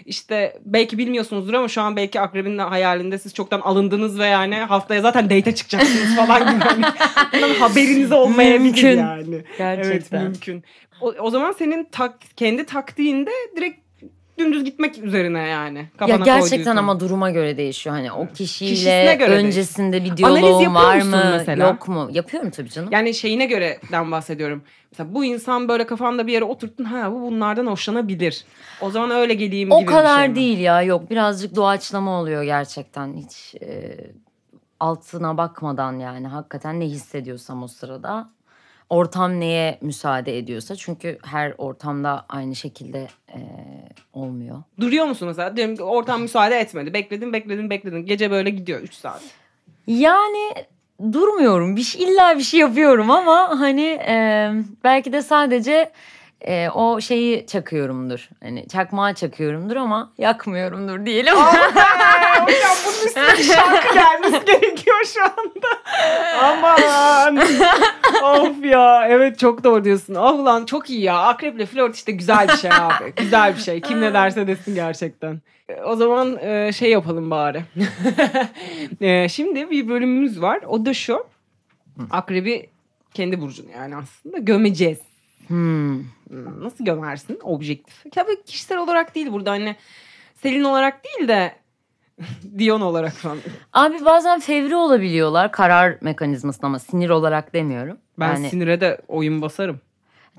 İşte 0.06 0.60
belki 0.66 0.98
bilmiyorsunuzdur 0.98 1.54
ama 1.54 1.68
şu 1.68 1.82
an 1.82 1.96
belki 1.96 2.20
akrebin 2.20 2.58
hayalinde 2.58 3.18
siz 3.18 3.34
çoktan 3.34 3.60
alındınız 3.60 4.20
ve 4.20 4.26
yani 4.26 4.56
haftaya 4.56 5.02
zaten 5.02 5.26
date'e 5.26 5.56
çıkacaksınız 5.56 6.16
falan 6.16 6.40
gibi. 6.40 6.64
Hani 6.66 6.84
bundan 7.34 7.50
haberiniz 7.50 8.12
olmayabilir 8.12 8.60
Mümkün. 8.60 8.98
yani. 8.98 9.44
Gerçekten. 9.58 10.22
Evet 10.22 10.30
mümkün. 10.30 10.64
O, 11.02 11.14
o 11.20 11.30
zaman 11.30 11.52
senin 11.52 11.84
tak, 11.92 12.14
kendi 12.36 12.66
taktiğinde 12.66 13.32
direkt 13.56 13.89
dümdüz 14.40 14.64
gitmek 14.64 14.98
üzerine 14.98 15.40
yani. 15.48 15.86
ya 16.08 16.16
gerçekten 16.16 16.76
ama 16.76 17.00
duruma 17.00 17.32
göre 17.32 17.58
değişiyor. 17.58 17.96
Hani 17.96 18.12
o 18.12 18.28
kişiyle 18.28 19.16
göre 19.20 19.32
öncesinde 19.32 20.04
bir 20.04 20.24
Analiz 20.24 20.44
diyaloğum 20.44 20.76
var 20.76 21.02
mı? 21.02 21.24
mesela? 21.38 21.68
Yok 21.68 21.88
mu? 21.88 22.10
Yapıyorum 22.12 22.50
tabii 22.50 22.70
canım. 22.70 22.90
Yani 22.92 23.14
şeyine 23.14 23.46
göreden 23.46 24.12
bahsediyorum. 24.12 24.64
Mesela 24.92 25.14
bu 25.14 25.26
insan 25.26 25.68
böyle 25.70 25.86
kafanda 25.86 26.28
bir 26.28 26.34
yere 26.34 26.44
oturttun. 26.44 26.84
Ha 26.84 27.12
bu 27.12 27.22
bunlardan 27.22 27.68
hoşlanabilir. 27.68 28.46
O 28.82 28.90
zaman 28.90 29.12
öyle 29.12 29.34
geleyim 29.34 29.72
O 29.72 29.80
gibi 29.80 29.90
kadar 29.92 30.18
bir 30.18 30.24
şey 30.24 30.30
mi? 30.30 30.36
değil 30.36 30.60
ya 30.60 30.82
yok 30.82 31.10
birazcık 31.10 31.56
doğaçlama 31.56 32.20
oluyor 32.22 32.44
gerçekten 32.44 33.14
hiç 33.14 33.56
e, 33.62 33.98
altına 34.80 35.38
bakmadan 35.38 36.00
yani 36.00 36.28
hakikaten 36.28 36.80
ne 36.80 36.86
hissediyorsam 36.86 37.64
o 37.64 37.68
sırada 37.68 38.30
ortam 38.90 39.40
neye 39.40 39.78
müsaade 39.82 40.38
ediyorsa 40.38 40.76
çünkü 40.76 41.18
her 41.26 41.54
ortamda 41.58 42.26
aynı 42.30 42.56
şekilde 42.56 43.08
e, 43.34 43.40
olmuyor. 44.14 44.64
Duruyor 44.80 45.06
musun 45.06 45.28
mesela? 45.28 45.56
Diyelim 45.56 45.76
ki 45.76 45.84
ortam 45.84 46.22
müsaade 46.22 46.60
etmedi. 46.60 46.94
Bekledin 46.94 47.34
bekledin 47.34 47.70
bekledin. 47.70 48.06
Gece 48.06 48.32
böyle 48.32 48.50
gidiyor 48.50 48.80
3 48.80 48.94
saat. 48.94 49.22
Yani 49.88 50.54
durmuyorum 51.14 51.76
bir 51.76 51.82
şey, 51.82 52.04
illa 52.04 52.38
bir 52.38 52.44
şey 52.44 52.60
yapıyorum 52.60 53.12
ama 53.12 53.60
hani 53.60 53.86
e, 54.08 54.52
belki 54.84 55.14
de 55.14 55.22
sadece 55.22 55.92
e, 56.42 56.70
o 56.70 57.02
şeyi 57.02 57.48
çakıyorumdur 57.48 58.30
hani 58.44 58.68
çakmağı 58.68 59.14
çakıyorumdur 59.14 59.76
ama 59.76 60.14
yakmıyorumdur 60.18 61.06
diyelim. 61.06 61.36
Ay, 62.50 62.56
Hocam 62.56 62.78
bunun 62.86 63.06
üstüne 63.08 63.38
bir 63.38 63.44
şarkı 63.44 63.94
gelmesi 63.94 64.46
gerekiyor 64.46 64.98
şu 65.14 65.24
anda. 65.24 65.68
Aman. 66.44 67.38
of 68.24 68.66
ya. 68.66 69.08
Evet 69.08 69.40
çok 69.40 69.64
doğru 69.64 69.84
diyorsun. 69.84 70.16
Oh 70.16 70.46
lan 70.46 70.66
çok 70.66 70.90
iyi 70.90 71.02
ya. 71.02 71.18
Akreple 71.18 71.66
flört 71.66 71.96
işte 71.96 72.12
güzel 72.12 72.48
bir 72.48 72.58
şey 72.58 72.72
abi. 72.74 73.14
güzel 73.16 73.56
bir 73.56 73.62
şey. 73.62 73.82
Kim 73.82 74.02
ne 74.02 74.14
derse 74.14 74.48
desin 74.48 74.76
gerçekten. 74.76 75.42
O 75.86 75.96
zaman 75.96 76.38
e, 76.42 76.72
şey 76.74 76.90
yapalım 76.92 77.32
bari. 77.32 77.64
E, 79.02 79.30
Şimdi 79.30 79.70
bir 79.70 79.88
bölümümüz 79.88 80.42
var. 80.42 80.60
O 80.68 80.86
da 80.86 80.94
şu. 80.94 81.26
Akrebi 82.12 82.70
kendi 83.14 83.42
burcunu 83.42 83.72
yani 83.72 83.96
aslında 83.96 84.38
gömeceğiz. 84.38 85.00
Hmm, 85.48 86.00
Nasıl 86.60 86.86
gömersin? 86.86 87.40
Objektif. 87.44 88.12
Tabii 88.12 88.44
kişisel 88.44 88.78
olarak 88.78 89.16
değil 89.16 89.32
burada 89.32 89.52
hani 89.52 89.76
Selin 90.44 90.64
olarak 90.64 91.04
değil 91.06 91.28
de 91.28 91.56
Dion 92.60 92.82
olarak 92.82 93.14
falan. 93.14 93.38
Abi 93.74 94.06
bazen 94.06 94.40
fevri 94.40 94.76
olabiliyorlar 94.76 95.52
karar 95.52 95.98
mekanizmasında 96.02 96.68
ama 96.68 96.80
sinir 96.80 97.10
olarak 97.10 97.54
demiyorum. 97.54 97.98
Ben 98.20 98.28
yani 98.34 98.50
sinire 98.50 98.82
de 98.82 99.02
oyun 99.08 99.42
basarım. 99.42 99.80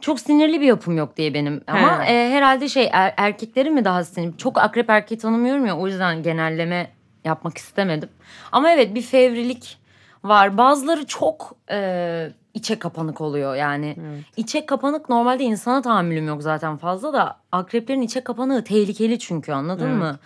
çok 0.01 0.21
sinirli 0.21 0.61
bir 0.61 0.67
yapım 0.67 0.97
yok 0.97 1.17
diye 1.17 1.35
benim. 1.35 1.61
Ama 1.67 2.05
He. 2.05 2.13
e, 2.13 2.31
herhalde 2.31 2.69
şey 2.69 2.89
er- 2.93 3.15
erkekleri 3.17 3.71
mi 3.71 3.85
daha 3.85 4.05
sinirli? 4.05 4.37
Çok 4.39 4.59
akrep 4.59 4.91
erkeği 4.91 5.19
tanımıyorum 5.19 5.67
ya 5.67 5.79
o 5.79 5.87
yüzden 5.87 6.23
genelleme 6.23 6.91
yapmak 7.25 7.59
istemedim. 7.59 8.09
Ama 8.53 8.71
evet 8.71 8.95
bir 8.95 9.03
fevrilik 9.03 9.79
var. 10.25 10.59
Bazıları 10.59 11.07
çok 11.07 11.57
e, 11.71 12.29
içe 12.55 12.79
kapanık 12.79 13.21
oluyor 13.21 13.55
yani. 13.55 13.97
Evet. 14.01 14.25
İçe 14.37 14.67
kapanık 14.67 15.09
normalde 15.09 15.45
insana 15.45 15.83
tahammülüm 15.83 16.27
yok 16.27 16.43
zaten 16.43 16.77
fazla 16.77 17.13
da 17.13 17.37
akreplerin 17.53 18.03
içe 18.03 18.21
kapanığı 18.21 18.65
tehlikeli 18.65 19.19
çünkü 19.19 19.53
anladın 19.53 19.87
Evet. 19.89 19.99
mı? 19.99 20.19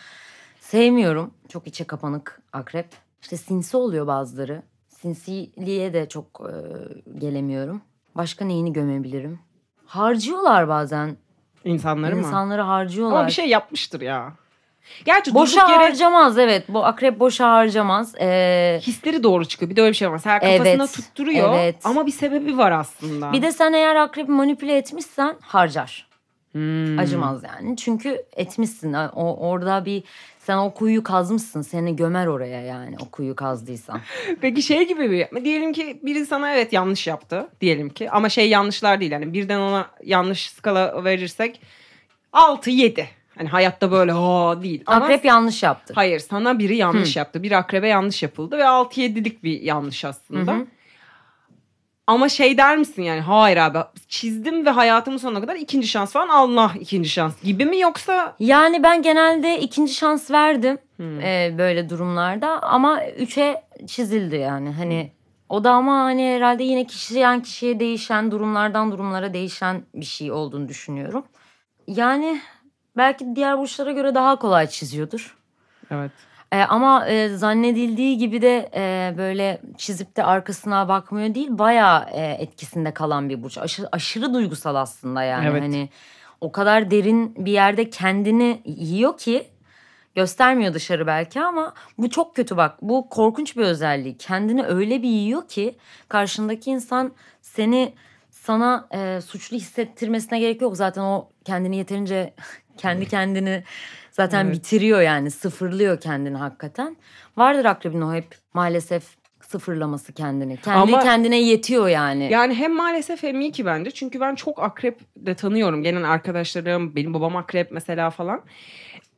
Sevmiyorum 0.70 1.34
çok 1.48 1.66
içe 1.66 1.84
kapanık 1.84 2.42
akrep. 2.52 2.86
İşte 3.22 3.36
sinsi 3.36 3.76
oluyor 3.76 4.06
bazıları. 4.06 4.62
Sinsiliğe 4.88 5.94
de 5.94 6.08
çok 6.08 6.26
e, 6.40 6.52
gelemiyorum. 7.18 7.82
Başka 8.14 8.44
neyini 8.44 8.72
gömebilirim? 8.72 9.38
Harcıyorlar 9.86 10.68
bazen. 10.68 11.16
İnsanları 11.64 12.16
mı? 12.16 12.22
İnsanları 12.22 12.62
harcıyorlar. 12.62 13.16
Ama 13.16 13.26
bir 13.26 13.32
şey 13.32 13.48
yapmıştır 13.48 14.00
ya. 14.00 14.32
Gerçi 15.04 15.34
boşa 15.34 15.60
durduk 15.60 15.70
yere 15.70 15.88
harcamaz 15.88 16.38
evet. 16.38 16.64
Bu 16.68 16.84
akrep 16.84 17.20
boşa 17.20 17.50
harcamaz. 17.50 18.14
Ee, 18.20 18.80
hisleri 18.82 19.22
doğru 19.22 19.44
çıkıyor. 19.44 19.70
Bir 19.70 19.76
de 19.76 19.82
öyle 19.82 19.90
bir 19.90 19.96
şey 19.96 20.08
var. 20.08 20.12
Mesela 20.12 20.38
kafasına 20.38 20.64
Evet, 20.66 20.92
tutturuyor 20.92 21.54
evet. 21.54 21.76
ama 21.84 22.06
bir 22.06 22.12
sebebi 22.12 22.58
var 22.58 22.72
aslında. 22.72 23.32
bir 23.32 23.42
de 23.42 23.52
sen 23.52 23.72
eğer 23.72 23.96
akrebi 23.96 24.30
manipüle 24.30 24.76
etmişsen 24.76 25.36
harcar. 25.40 26.13
Hmm. 26.54 26.98
Acımaz 26.98 27.42
yani. 27.44 27.76
Çünkü 27.76 28.22
etmişsin. 28.36 28.92
O, 28.92 29.36
orada 29.36 29.84
bir 29.84 30.02
sen 30.38 30.56
o 30.56 30.74
kuyuyu 30.74 31.02
kazmışsın. 31.02 31.62
Seni 31.62 31.96
gömer 31.96 32.26
oraya 32.26 32.60
yani 32.60 32.96
o 33.00 33.10
kuyu 33.10 33.36
kazdıysan. 33.36 34.00
Peki 34.40 34.62
şey 34.62 34.88
gibi 34.88 35.10
bir 35.10 35.44
diyelim 35.44 35.72
ki 35.72 36.00
biri 36.02 36.26
sana 36.26 36.54
evet 36.54 36.72
yanlış 36.72 37.06
yaptı 37.06 37.48
diyelim 37.60 37.88
ki 37.88 38.10
ama 38.10 38.28
şey 38.28 38.48
yanlışlar 38.48 39.00
değil 39.00 39.12
yani 39.12 39.32
birden 39.32 39.60
ona 39.60 39.90
yanlış 40.04 40.50
skala 40.50 41.04
verirsek 41.04 41.60
6 42.32 42.70
7. 42.70 43.08
Hani 43.38 43.48
hayatta 43.48 43.92
böyle 43.92 44.12
ha 44.12 44.62
değil. 44.62 44.82
Ama 44.86 45.04
Akrep 45.04 45.24
yanlış 45.24 45.62
yaptı. 45.62 45.92
hayır 45.96 46.18
sana 46.18 46.58
biri 46.58 46.76
yanlış 46.76 47.16
yaptı. 47.16 47.42
Bir 47.42 47.52
akrebe 47.52 47.88
yanlış 47.88 48.22
yapıldı 48.22 48.58
ve 48.58 48.66
6 48.68 49.00
7'lik 49.00 49.44
bir 49.44 49.60
yanlış 49.60 50.04
aslında. 50.04 50.52
Hı 50.52 50.56
hı. 50.56 50.66
Ama 52.06 52.28
şey 52.28 52.58
der 52.58 52.76
misin 52.78 53.02
yani 53.02 53.20
hayır 53.20 53.56
abi 53.56 53.78
çizdim 54.08 54.66
ve 54.66 54.70
hayatımın 54.70 55.18
sonuna 55.18 55.40
kadar 55.40 55.56
ikinci 55.56 55.88
şans 55.88 56.12
falan 56.12 56.28
Allah 56.28 56.72
ikinci 56.80 57.08
şans 57.08 57.42
gibi 57.42 57.64
mi 57.64 57.78
yoksa 57.80 58.36
Yani 58.38 58.82
ben 58.82 59.02
genelde 59.02 59.60
ikinci 59.60 59.94
şans 59.94 60.30
verdim 60.30 60.78
Hmm. 60.96 61.20
e, 61.20 61.54
böyle 61.58 61.90
durumlarda 61.90 62.62
ama 62.62 63.06
üçe 63.06 63.62
çizildi 63.86 64.36
yani 64.36 64.70
hani 64.70 65.12
o 65.48 65.64
da 65.64 65.70
ama 65.70 65.94
hani 65.98 66.22
herhalde 66.36 66.62
yine 66.62 66.86
kişiden 66.86 67.42
kişiye 67.42 67.80
değişen 67.80 68.30
durumlardan 68.30 68.92
durumlara 68.92 69.34
değişen 69.34 69.82
bir 69.94 70.04
şey 70.04 70.32
olduğunu 70.32 70.68
düşünüyorum. 70.68 71.24
Yani 71.86 72.40
belki 72.96 73.36
diğer 73.36 73.58
burçlara 73.58 73.92
göre 73.92 74.14
daha 74.14 74.36
kolay 74.36 74.66
çiziyordur. 74.66 75.36
evet. 75.90 76.10
E, 76.52 76.62
ama 76.62 77.08
e, 77.08 77.28
zannedildiği 77.28 78.18
gibi 78.18 78.42
de 78.42 78.70
e, 78.74 79.14
böyle 79.18 79.60
çizip 79.78 80.16
de 80.16 80.24
arkasına 80.24 80.88
bakmıyor 80.88 81.34
değil 81.34 81.48
bayağı 81.50 82.04
e, 82.10 82.22
etkisinde 82.22 82.94
kalan 82.94 83.28
bir 83.28 83.42
burç. 83.42 83.58
Aşırı, 83.58 83.88
aşırı 83.92 84.34
duygusal 84.34 84.74
aslında 84.74 85.22
yani 85.22 85.46
Evet. 85.50 85.62
hani 85.62 85.88
o 86.40 86.52
kadar 86.52 86.90
derin 86.90 87.34
bir 87.46 87.52
yerde 87.52 87.90
kendini 87.90 88.62
yiyor 88.64 89.18
ki 89.18 89.46
göstermiyor 90.14 90.74
dışarı 90.74 91.06
belki 91.06 91.40
ama 91.40 91.74
bu 91.98 92.10
çok 92.10 92.36
kötü 92.36 92.56
bak. 92.56 92.82
Bu 92.82 93.08
korkunç 93.08 93.56
bir 93.56 93.62
özelliği. 93.62 94.18
Kendini 94.18 94.64
öyle 94.64 95.02
bir 95.02 95.08
yiyor 95.08 95.48
ki 95.48 95.76
karşındaki 96.08 96.70
insan 96.70 97.12
seni 97.42 97.94
sana 98.30 98.88
e, 98.94 99.20
suçlu 99.20 99.56
hissettirmesine 99.56 100.38
gerek 100.40 100.60
yok. 100.60 100.76
Zaten 100.76 101.02
o 101.02 101.28
kendini 101.44 101.76
yeterince 101.76 102.34
kendi 102.76 103.08
kendini 103.08 103.62
zaten 104.10 104.44
Evet. 104.44 104.54
bitiriyor 104.56 105.00
yani 105.00 105.30
sıfırlıyor 105.30 106.00
kendini 106.00 106.36
hakikaten. 106.36 106.96
Vardır 107.36 107.64
akrebin 107.64 108.00
o 108.00 108.14
hep 108.14 108.34
maalesef 108.54 109.04
sıfırlaması 109.40 110.12
kendini. 110.12 110.56
Kendi 110.56 110.78
Ama- 110.78 111.02
kendine 111.02 111.40
yetiyor 111.42 111.88
yani. 111.88 112.28
Yani 112.32 112.54
hem 112.54 112.72
maalesef 112.74 113.22
hem 113.22 113.40
iyi 113.40 113.52
ki 113.52 113.66
bence. 113.66 113.90
Çünkü 113.90 114.20
ben 114.20 114.34
çok 114.34 114.62
akrep 114.62 115.00
de 115.16 115.34
tanıyorum. 115.34 115.82
Gelen 115.82 116.02
arkadaşlarım, 116.02 116.96
benim 116.96 117.14
babam 117.14 117.36
akrep 117.36 117.70
mesela 117.72 118.10
falan. 118.10 118.40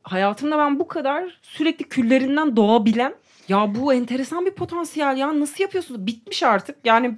Hayatımda 0.03 0.57
ben 0.57 0.79
bu 0.79 0.87
kadar 0.87 1.39
sürekli 1.41 1.89
küllerinden 1.89 2.55
doğabilen 2.55 3.15
ya 3.49 3.75
bu 3.75 3.93
enteresan 3.93 4.45
bir 4.45 4.51
potansiyel 4.51 5.17
ya 5.17 5.39
nasıl 5.39 5.63
yapıyorsunuz? 5.63 6.05
Bitmiş 6.05 6.43
artık. 6.43 6.75
Yani 6.85 7.17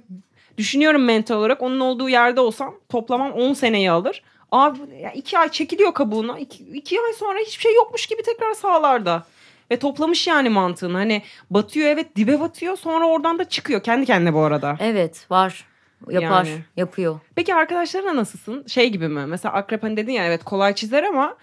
düşünüyorum 0.58 1.04
mental 1.04 1.34
olarak 1.36 1.62
onun 1.62 1.80
olduğu 1.80 2.08
yerde 2.08 2.40
olsam 2.40 2.74
toplamam 2.88 3.32
10 3.32 3.52
seneyi 3.52 3.90
alır. 3.90 4.22
Abi 4.52 4.78
iki 5.14 5.38
ay 5.38 5.48
çekiliyor 5.48 5.94
kabuğuna. 5.94 6.38
İki, 6.38 6.64
iki 6.64 7.00
ay 7.00 7.12
sonra 7.12 7.38
hiçbir 7.38 7.62
şey 7.62 7.74
yokmuş 7.74 8.06
gibi 8.06 8.22
tekrar 8.22 8.54
sağlarda. 8.54 9.26
Ve 9.70 9.78
toplamış 9.78 10.26
yani 10.26 10.48
mantığını. 10.48 10.96
Hani 10.96 11.22
batıyor 11.50 11.88
evet 11.88 12.16
dibe 12.16 12.40
batıyor 12.40 12.76
sonra 12.76 13.06
oradan 13.06 13.38
da 13.38 13.44
çıkıyor. 13.44 13.82
Kendi 13.82 14.06
kendine 14.06 14.34
bu 14.34 14.40
arada. 14.40 14.76
Evet 14.80 15.30
var. 15.30 15.66
Yapar. 16.08 16.44
Yani. 16.44 16.58
Yapıyor. 16.76 17.20
Peki 17.34 17.54
arkadaşlarına 17.54 18.16
nasılsın? 18.16 18.66
Şey 18.66 18.90
gibi 18.90 19.08
mi? 19.08 19.26
Mesela 19.26 19.54
akrep 19.54 19.82
hani 19.82 19.96
dedin 19.96 20.12
ya 20.12 20.26
evet 20.26 20.44
kolay 20.44 20.74
çizer 20.74 21.02
ama 21.02 21.36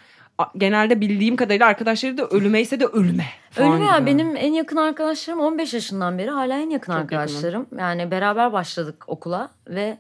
genelde 0.58 1.02
bildiğim 1.02 1.36
kadarıyla 1.36 1.68
arkadaşları 1.68 2.18
da 2.18 2.28
ölümeyse 2.28 2.80
de 2.80 2.86
ölüme. 2.86 3.26
mi 3.60 3.86
ya 3.86 3.98
gibi. 3.98 4.06
benim 4.06 4.36
en 4.36 4.54
yakın 4.54 4.78
arkadaşlarım 4.78 5.40
15 5.40 5.74
yaşından 5.74 6.18
beri 6.18 6.30
hala 6.30 6.60
en 6.60 6.70
yakın 6.70 6.94
Çok 6.94 7.02
arkadaşlarım. 7.02 7.68
Yani 7.80 8.12
beraber 8.12 8.54
başladık 8.54 9.04
okula 9.08 9.50
ve 9.68 9.98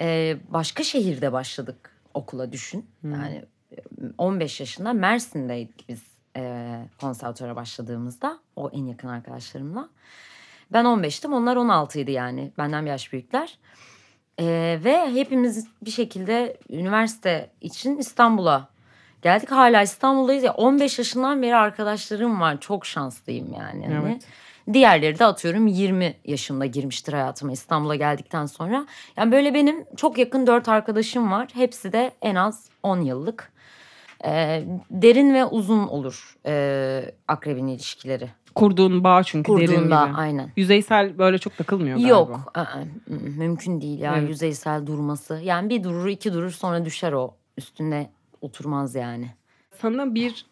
e, 0.00 0.36
başka 0.48 0.82
şehirde 0.82 1.32
başladık 1.32 1.91
okula 2.14 2.52
düşün. 2.52 2.86
Hmm. 3.00 3.12
Yani 3.12 3.44
e, 3.72 3.76
15 4.18 4.60
yaşında 4.60 4.92
Mersin'deydik 4.92 5.88
biz 5.88 6.02
e, 6.36 6.74
konservatöre 7.00 7.56
başladığımızda 7.56 8.38
o 8.56 8.70
en 8.70 8.86
yakın 8.86 9.08
arkadaşlarımla. 9.08 9.88
Ben 10.72 10.84
15'tim 10.84 11.32
onlar 11.32 11.56
16'ydı 11.56 12.10
yani 12.10 12.52
benden 12.58 12.84
bir 12.84 12.90
yaş 12.90 13.12
büyükler. 13.12 13.58
E, 14.38 14.78
ve 14.84 15.14
hepimiz 15.14 15.68
bir 15.82 15.90
şekilde 15.90 16.56
üniversite 16.70 17.50
için 17.60 17.98
İstanbul'a 17.98 18.68
geldik. 19.22 19.50
Hala 19.50 19.82
İstanbul'dayız 19.82 20.44
ya 20.44 20.52
15 20.52 20.98
yaşından 20.98 21.42
beri 21.42 21.56
arkadaşlarım 21.56 22.40
var. 22.40 22.60
Çok 22.60 22.86
şanslıyım 22.86 23.52
yani. 23.52 23.86
Hani 23.86 24.08
Evet. 24.08 24.26
Diğerleri 24.72 25.18
de 25.18 25.24
atıyorum 25.24 25.66
20 25.66 26.14
yaşında 26.24 26.66
girmiştir 26.66 27.12
hayatıma 27.12 27.52
İstanbul'a 27.52 27.94
geldikten 27.94 28.46
sonra. 28.46 28.86
Yani 29.16 29.32
böyle 29.32 29.54
benim 29.54 29.84
çok 29.96 30.18
yakın 30.18 30.46
dört 30.46 30.68
arkadaşım 30.68 31.32
var. 31.32 31.48
Hepsi 31.54 31.92
de 31.92 32.12
en 32.22 32.34
az 32.34 32.68
10 32.82 33.00
yıllık. 33.00 33.52
Ee, 34.24 34.64
derin 34.90 35.34
ve 35.34 35.44
uzun 35.44 35.86
olur 35.88 36.36
e, 36.46 37.14
akrebin 37.28 37.66
ilişkileri. 37.66 38.28
Kurduğun 38.54 39.04
bağ 39.04 39.22
çünkü 39.22 39.52
derin 39.52 39.66
Kurduğunda 39.66 40.06
gibi. 40.06 40.16
aynen. 40.16 40.50
Yüzeysel 40.56 41.18
böyle 41.18 41.38
çok 41.38 41.56
takılmıyor 41.56 41.96
galiba. 41.96 42.08
Yok 42.08 42.52
ı-ı, 42.56 42.62
ı-ı, 42.62 43.30
mümkün 43.38 43.80
değil 43.80 43.98
ya 44.00 44.16
Evet. 44.18 44.28
yüzeysel 44.28 44.86
durması. 44.86 45.40
Yani 45.44 45.70
bir 45.70 45.84
durur 45.84 46.08
iki 46.08 46.32
durur 46.32 46.50
sonra 46.50 46.84
düşer 46.84 47.12
o 47.12 47.34
üstüne 47.58 48.10
oturmaz 48.40 48.94
yani. 48.94 49.30
Sana 49.80 50.14
bir 50.14 50.46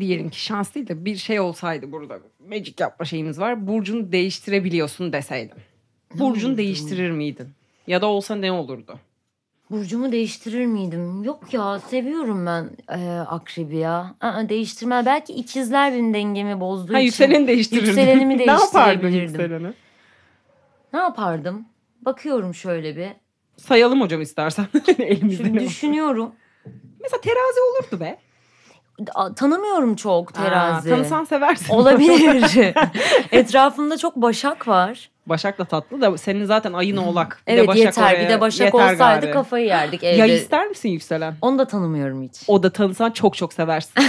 diyelim 0.00 0.30
ki 0.30 0.40
şans 0.42 0.74
değil 0.74 0.88
de 0.88 1.04
bir 1.04 1.16
şey 1.16 1.40
olsaydı 1.40 1.92
burada. 1.92 2.18
Magic 2.48 2.74
yapma 2.78 3.04
şeyimiz 3.06 3.40
var. 3.40 3.66
Burcunu 3.66 4.12
değiştirebiliyorsun 4.12 5.12
deseydim. 5.12 5.56
Burcunu 6.14 6.56
değiştirir 6.58 7.10
miydin? 7.10 7.48
Ya 7.86 8.00
da 8.00 8.06
olsa 8.06 8.34
ne 8.36 8.52
olurdu? 8.52 8.98
Burcumu 9.70 10.12
değiştirir 10.12 10.66
miydim? 10.66 11.22
Yok 11.24 11.54
ya 11.54 11.78
seviyorum 11.78 12.46
ben 12.46 12.70
e, 12.98 13.18
akrebi 13.18 13.76
ya. 13.76 14.14
Aa, 14.20 14.48
değiştirme. 14.48 15.02
Belki 15.06 15.32
ikizler 15.32 15.92
benim 15.92 16.14
dengemi 16.14 16.60
bozduğu 16.60 16.92
Ha 16.94 16.98
için. 16.98 17.06
yükseleni 17.06 17.46
değiştirirdin. 17.46 17.86
Yükselenimi 17.86 18.38
ne 18.38 18.44
yapardın 18.52 19.08
yükseleni? 19.08 19.72
Ne 20.92 20.98
yapardım? 20.98 21.64
Bakıyorum 22.02 22.54
şöyle 22.54 22.96
bir. 22.96 23.08
Sayalım 23.56 24.00
hocam 24.00 24.20
istersen. 24.22 24.66
Elimizde 24.98 25.44
Şimdi 25.44 25.60
düşünüyorum. 25.60 26.32
Mesela 27.02 27.20
terazi 27.20 27.60
olurdu 27.60 28.00
be. 28.00 28.18
Tanımıyorum 29.36 29.96
çok 29.96 30.34
terazi. 30.34 30.92
Aa, 30.92 30.96
tanısan 30.96 31.24
seversin. 31.24 31.74
Olabilir. 31.74 32.74
Etrafımda 33.32 33.96
çok 33.98 34.16
başak 34.16 34.68
var. 34.68 35.10
Başak 35.26 35.58
da 35.58 35.64
tatlı 35.64 36.00
da 36.00 36.18
senin 36.18 36.44
zaten 36.44 36.72
ayın 36.72 36.96
oğlak. 36.96 37.42
Bir 37.46 37.52
de 37.52 37.56
Evet 37.56 37.68
Başak 37.68 37.84
yeter. 37.84 38.12
Bir 38.12 38.16
oraya 38.16 38.30
de 38.30 38.40
başak 38.40 38.74
yeter 38.74 38.92
olsaydı 38.92 39.20
gari. 39.26 39.30
kafayı 39.34 39.66
yerdik 39.66 40.04
evde. 40.04 40.16
Ya 40.16 40.26
ister 40.26 40.66
misin 40.66 40.88
yükselen? 40.88 41.34
Onu 41.42 41.58
da 41.58 41.64
tanımıyorum 41.64 42.22
hiç. 42.22 42.42
O 42.48 42.62
da 42.62 42.72
tanısan 42.72 43.10
çok 43.10 43.36
çok 43.36 43.52
seversin. 43.52 43.92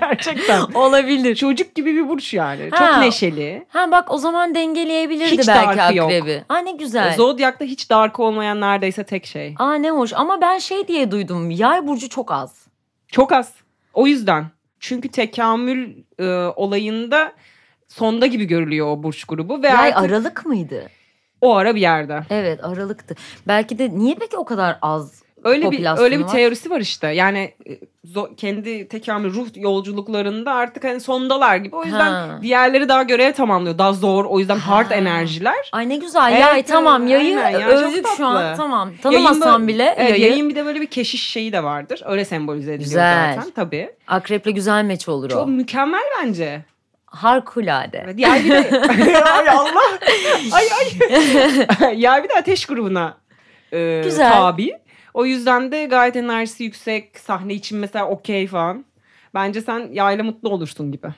Gerçekten. 0.00 0.60
Olabilir. 0.74 1.34
Çocuk 1.36 1.74
gibi 1.74 1.96
bir 1.96 2.08
burç 2.08 2.34
yani. 2.34 2.70
Ha. 2.70 2.76
Çok 2.86 2.98
neşeli. 2.98 3.66
Ha 3.68 3.90
bak 3.90 4.10
o 4.12 4.18
zaman 4.18 4.54
dengeleyebilirdi 4.54 5.38
Hiç 5.38 5.48
belki 5.48 5.78
darkı 5.78 5.96
yok. 5.96 6.06
akrebi. 6.06 6.44
Aa 6.48 6.58
ne 6.58 6.72
güzel. 6.72 7.14
Zodyak'ta 7.16 7.64
hiç 7.64 7.90
dark 7.90 8.20
olmayan 8.20 8.60
neredeyse 8.60 9.04
tek 9.04 9.26
şey. 9.26 9.54
Aa 9.58 9.74
ne 9.74 9.90
hoş 9.90 10.12
ama 10.12 10.40
ben 10.40 10.58
şey 10.58 10.88
diye 10.88 11.10
duydum. 11.10 11.50
Yay 11.50 11.86
burcu 11.86 12.08
çok 12.08 12.32
az. 12.32 12.66
Çok 13.08 13.32
az. 13.32 13.52
O 13.92 14.06
yüzden. 14.06 14.46
Çünkü 14.80 15.08
tekamül 15.08 15.96
e, 16.18 16.24
olayında 16.56 17.32
sonda 17.88 18.26
gibi 18.26 18.44
görülüyor 18.44 18.86
o 18.86 19.02
burç 19.02 19.24
grubu. 19.24 19.62
Ve 19.62 19.68
Yay 19.68 19.88
artık 19.88 20.10
Aralık 20.10 20.46
mıydı? 20.46 20.88
O 21.40 21.56
ara 21.56 21.74
bir 21.74 21.80
yerde. 21.80 22.22
Evet 22.30 22.64
Aralık'tı. 22.64 23.14
Belki 23.46 23.78
de 23.78 23.90
niye 23.90 24.14
peki 24.20 24.36
o 24.36 24.44
kadar 24.44 24.78
az 24.82 25.21
Öyle 25.44 25.70
bir 25.70 25.98
öyle 25.98 26.18
bir 26.18 26.24
var? 26.24 26.32
teorisi 26.32 26.70
var 26.70 26.80
işte. 26.80 27.06
Yani 27.08 27.54
e, 27.68 27.78
kendi 28.36 28.88
tekamül 28.88 29.34
ruh 29.34 29.46
yolculuklarında 29.56 30.52
artık 30.52 30.84
hani 30.84 31.00
sondalar 31.00 31.56
gibi. 31.56 31.76
O 31.76 31.84
yüzden 31.84 32.10
Ha. 32.10 32.38
diğerleri 32.42 32.88
daha 32.88 33.02
görev 33.02 33.32
tamamlıyor. 33.32 33.78
Daha 33.78 33.92
zor. 33.92 34.24
O 34.24 34.38
yüzden 34.38 34.56
hard 34.58 34.90
Ha. 34.90 34.94
enerjiler. 34.94 35.68
Ay 35.72 35.88
ne 35.88 35.96
güzel 35.96 36.32
Evet, 36.32 36.40
yay 36.40 36.62
tamam 36.62 37.06
yayı 37.06 37.40
aynen 37.40 37.58
ya, 37.60 37.68
övdük 37.68 38.04
çok 38.06 38.16
şu 38.16 38.26
an 38.26 38.56
tamam. 38.56 38.90
Tanımasam 39.02 39.68
bile 39.68 39.94
evet, 39.98 40.10
yayı. 40.10 40.22
yayın 40.22 40.48
bir 40.48 40.54
de 40.54 40.64
böyle 40.64 40.80
bir 40.80 40.86
keşiş 40.86 41.22
şeyi 41.26 41.52
de 41.52 41.62
vardır. 41.64 42.02
Öyle 42.06 42.24
sembolize 42.24 42.70
ediliyor 42.72 42.84
Güzel. 42.90 43.34
zaten 43.36 43.50
tabii. 43.50 43.90
Akreple 44.08 44.50
güzel 44.50 44.84
meç 44.84 45.08
olur 45.08 45.30
Çok 45.30 45.42
o. 45.42 45.46
mükemmel 45.46 46.02
bence. 46.22 46.64
Harikulade. 47.06 48.14
Yay 48.16 48.44
bir 48.44 48.50
de 48.50 49.24
ay 49.24 49.48
Allah. 49.48 49.98
Ay 50.52 50.64
ay. 50.72 51.94
yay 52.00 52.24
bir 52.24 52.28
de 52.28 52.34
ateş 52.34 52.66
grubuna 52.66 53.16
e, 53.72 54.00
Güzel. 54.04 54.32
tabi. 54.32 54.70
O 55.14 55.24
yüzden 55.24 55.72
de 55.72 55.84
gayet 55.84 56.16
enerjisi 56.16 56.64
yüksek. 56.64 57.18
Sahne 57.18 57.54
için 57.54 57.78
mesela 57.78 58.08
okey 58.08 58.46
falan. 58.46 58.84
Bence 59.34 59.60
sen 59.60 59.88
yayla 59.92 60.24
mutlu 60.24 60.48
olursun 60.48 60.92
gibi. 60.92 61.08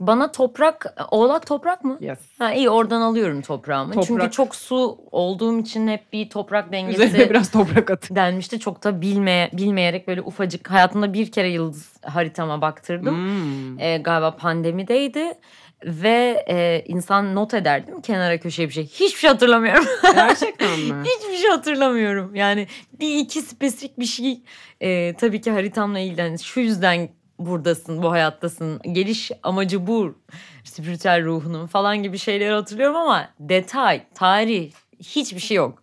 Bana 0.00 0.32
toprak, 0.32 0.96
oğlak 1.10 1.46
toprak 1.46 1.84
mı? 1.84 1.98
Yes. 2.00 2.18
Ha, 2.38 2.52
iyi 2.52 2.70
oradan 2.70 3.00
alıyorum 3.00 3.42
toprağımı. 3.42 3.94
Çünkü 3.94 4.06
Toprak. 4.08 4.32
çok 4.32 4.54
su 4.54 4.98
olduğum 5.10 5.58
için 5.58 5.88
hep 5.88 6.12
bir 6.12 6.30
toprak 6.30 6.66
Üzerine 6.66 6.86
dengesi 6.98 7.30
biraz 7.30 7.50
toprak 7.50 7.90
at. 7.90 8.08
denmişti. 8.10 8.60
Çok 8.60 8.84
da 8.84 9.00
bilmeye, 9.00 9.50
bilmeyerek 9.52 10.08
böyle 10.08 10.22
ufacık 10.22 10.70
hayatımda 10.70 11.12
bir 11.12 11.32
kere 11.32 11.48
yıldız 11.48 11.92
haritama 12.02 12.60
baktırdım. 12.60 13.16
Hmm. 13.16 13.80
Ee, 13.80 13.98
galiba 13.98 14.36
pandemideydi. 14.36 15.34
Ve 15.84 16.44
e, 16.48 16.84
insan 16.86 17.34
not 17.34 17.54
eder 17.54 17.86
değil 17.86 17.96
mi 17.96 18.02
kenara 18.02 18.40
köşeye 18.40 18.68
bir 18.68 18.74
şey. 18.74 18.86
Hiçbir 18.86 19.18
şey 19.18 19.30
hatırlamıyorum. 19.30 19.84
Gerçekten 20.02 20.80
mi? 20.80 21.04
Hiçbir 21.04 21.36
şey 21.36 21.50
hatırlamıyorum. 21.50 22.34
Yani 22.34 22.66
bir 23.00 23.16
iki 23.18 23.42
spesifik 23.42 23.98
bir 23.98 24.04
şey 24.04 24.42
e, 24.80 25.14
tabii 25.14 25.40
ki 25.40 25.50
haritamla 25.50 25.98
ilgili. 25.98 26.20
Yani 26.20 26.38
şu 26.38 26.60
yüzden 26.60 27.08
buradasın, 27.38 28.02
bu 28.02 28.10
hayattasın. 28.10 28.80
Geliş 28.92 29.30
amacı 29.42 29.86
bu. 29.86 30.18
Spiritüel 30.64 31.24
ruhunun 31.24 31.66
falan 31.66 32.02
gibi 32.02 32.18
şeyleri 32.18 32.52
hatırlıyorum 32.52 32.96
ama 32.96 33.28
detay, 33.40 34.02
tarih 34.14 34.72
hiçbir 35.00 35.40
şey 35.40 35.56
yok. 35.56 35.82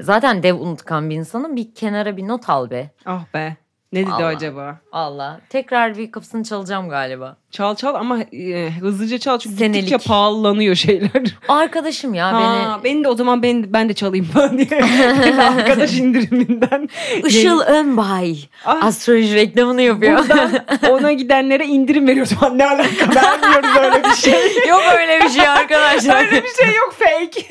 Zaten 0.00 0.42
dev 0.42 0.54
unutkan 0.54 1.10
bir 1.10 1.14
insanım. 1.14 1.56
Bir 1.56 1.74
kenara 1.74 2.16
bir 2.16 2.28
not 2.28 2.48
al 2.48 2.70
be. 2.70 2.90
Ah 3.06 3.24
be. 3.34 3.56
Ne 3.92 4.02
dedi 4.02 4.12
Allah. 4.12 4.26
acaba? 4.26 4.80
Allah. 4.92 5.40
Tekrar 5.48 5.98
bir 5.98 6.10
kapısını 6.12 6.44
çalacağım 6.44 6.88
galiba. 6.88 7.36
Çal 7.56 7.74
çal 7.74 7.94
ama 7.94 8.18
e, 8.22 8.70
hızlıca 8.80 9.18
çal 9.18 9.38
çünkü 9.38 9.56
Senelik. 9.56 9.74
gittikçe 9.84 10.08
pahalanıyor 10.08 10.74
şeyler. 10.74 11.10
Arkadaşım 11.48 12.14
ya 12.14 12.32
Ha, 12.32 12.80
beni 12.84 13.04
de 13.04 13.08
o 13.08 13.14
zaman 13.14 13.42
ben, 13.42 13.72
ben 13.72 13.88
de 13.88 13.94
çalayım 13.94 14.24
falan 14.26 14.58
diye. 14.58 14.80
Arkadaş 15.40 15.92
indiriminden. 15.98 16.88
beni 17.16 17.26
Işıl 17.26 17.60
Önbay 17.60 18.36
Ah, 18.66 18.84
astroloji 18.84 19.34
reklamını 19.34 19.82
yapıyor. 19.82 20.18
buradan 20.18 20.50
ona 20.90 21.12
gidenlere 21.12 21.66
indirim 21.66 22.08
veriyoruz 22.08 22.32
falan. 22.32 22.58
Ne 22.58 22.66
alaka 22.66 23.14
vermiyoruz 23.14 23.76
öyle 23.80 24.04
bir 24.04 24.14
şey. 24.14 24.68
yok 24.68 24.82
öyle 24.98 25.20
bir 25.24 25.28
şey 25.28 25.48
arkadaşlar. 25.48 26.16
öyle 26.26 26.44
bir 26.44 26.64
şey 26.64 26.74
yok 26.76 26.94
fake. 26.98 27.46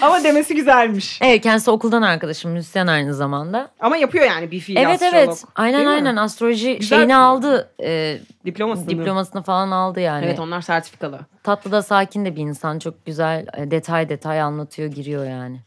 ama 0.00 0.24
demesi 0.24 0.54
güzelmiş. 0.54 1.18
Evet 1.22 1.42
kendisi 1.42 1.70
okuldan 1.70 2.02
arkadaşım 2.02 2.50
müzisyen 2.50 2.86
aynı 2.86 3.14
zamanda. 3.14 3.70
Ama 3.80 3.96
yapıyor 3.96 4.26
yani 4.26 4.50
bir 4.50 4.60
fiil 4.60 4.76
evet 4.76 5.02
astrolog. 5.02 5.14
evet 5.14 5.44
aynen 5.56 5.78
Değil 5.78 5.88
mi? 5.88 5.94
aynen 5.94 6.16
astroloji 6.16 6.78
Güzel. 6.78 6.98
şeyini 6.98 7.16
aldı. 7.16 7.70
E, 7.82 8.18
Diplomasını. 8.44 8.88
diplomasını 8.88 9.42
falan 9.42 9.70
aldı 9.70 10.00
yani. 10.00 10.24
Evet 10.24 10.40
onlar 10.40 10.60
sertifikalı. 10.60 11.20
Tatlı 11.42 11.72
da 11.72 11.82
sakin 11.82 12.24
de 12.24 12.36
bir 12.36 12.40
insan 12.40 12.78
çok 12.78 13.06
güzel 13.06 13.46
e, 13.56 13.70
detay 13.70 14.08
detay 14.08 14.40
anlatıyor 14.40 14.88
giriyor 14.90 15.24
yani. 15.24 15.60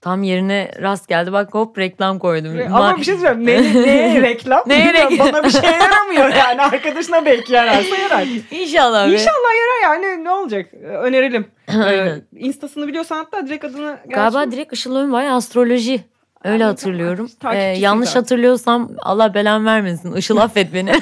Tam 0.00 0.22
yerine 0.22 0.70
rast 0.82 1.08
geldi 1.08 1.32
bak 1.32 1.54
hop 1.54 1.78
reklam 1.78 2.18
koydum. 2.18 2.58
Ama 2.66 2.90
Ma- 2.90 2.98
bir 2.98 3.04
şey 3.04 3.16
söyleyeyim. 3.18 3.46
Ne, 3.76 3.82
neye 3.82 4.22
reklam? 4.22 4.62
Neye 4.66 4.92
reklam? 4.92 5.18
Bana 5.32 5.44
bir 5.44 5.50
şey 5.50 5.70
yaramıyor 5.70 6.28
yani. 6.34 6.62
Arkadaşına 6.62 7.24
belki 7.24 7.52
yararsa 7.52 7.96
yarar. 8.02 8.26
İnşallah 8.50 9.08
be. 9.08 9.12
İnşallah 9.12 9.52
yarar 9.60 9.94
yani 9.94 10.24
ne 10.24 10.30
olacak? 10.30 10.74
Önerelim. 10.84 11.46
Ee. 11.68 12.14
Instasını 12.36 12.86
biliyorsan 12.88 13.16
hatta 13.16 13.46
direkt 13.46 13.64
adını... 13.64 13.98
Galiba 14.08 14.44
Gerçi- 14.44 14.56
direkt 14.56 14.72
Işıl 14.72 14.96
Önbay 14.96 15.28
astroloji. 15.30 16.00
Öyle 16.44 16.64
Ay, 16.64 16.70
hatırlıyorum. 16.70 17.30
Ee, 17.52 17.56
yanlış 17.58 18.08
zaten. 18.08 18.20
hatırlıyorsam 18.20 18.90
Allah 19.02 19.34
belan 19.34 19.66
vermesin. 19.66 20.16
Işıl 20.16 20.36
affet 20.46 20.74
beni. 20.74 20.92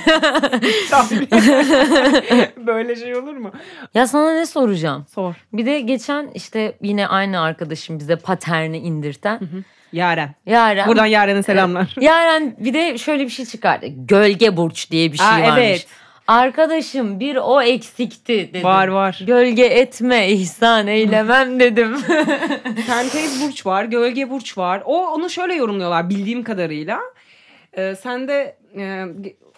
Böyle 2.66 2.96
şey 2.96 3.16
olur 3.16 3.37
mu? 3.37 3.51
ya 3.94 4.07
sana 4.07 4.33
ne 4.35 4.46
soracağım? 4.46 5.07
Sor. 5.14 5.35
Bir 5.53 5.66
de 5.66 5.81
geçen 5.81 6.31
işte 6.35 6.79
yine 6.83 7.07
aynı 7.07 7.40
arkadaşım 7.40 7.99
bize 7.99 8.16
paterni 8.16 8.79
indirten. 8.79 9.40
Yaren. 9.92 10.35
Yaren. 10.46 10.88
Buradan 10.88 11.07
Yaren'e 11.07 11.42
selamlar. 11.42 11.94
Yaren 12.01 12.57
bir 12.59 12.75
de 12.75 12.99
şöyle 12.99 13.25
bir 13.25 13.31
şey 13.31 13.44
çıkardı. 13.46 13.87
Gölge 13.88 14.57
burç 14.57 14.90
diye 14.90 15.12
bir 15.12 15.16
şey 15.18 15.27
Aa, 15.27 15.31
varmış. 15.42 15.59
evet. 15.59 15.87
Arkadaşım 16.26 17.20
bir 17.20 17.36
o 17.36 17.62
eksikti 17.62 18.32
dedim. 18.52 18.64
Var 18.64 18.88
var. 18.88 19.20
Gölge 19.26 19.64
etme 19.64 20.28
ihsan 20.28 20.86
eylemem 20.86 21.60
dedim. 21.60 21.96
Sentez 22.86 23.42
burç 23.42 23.66
var, 23.66 23.84
gölge 23.84 24.30
burç 24.30 24.58
var. 24.58 24.82
O 24.84 25.06
onu 25.06 25.30
şöyle 25.30 25.54
yorumluyorlar 25.54 26.10
bildiğim 26.10 26.44
kadarıyla. 26.44 27.00
Ee, 27.72 27.94
sende 27.94 28.56
e, 28.76 29.04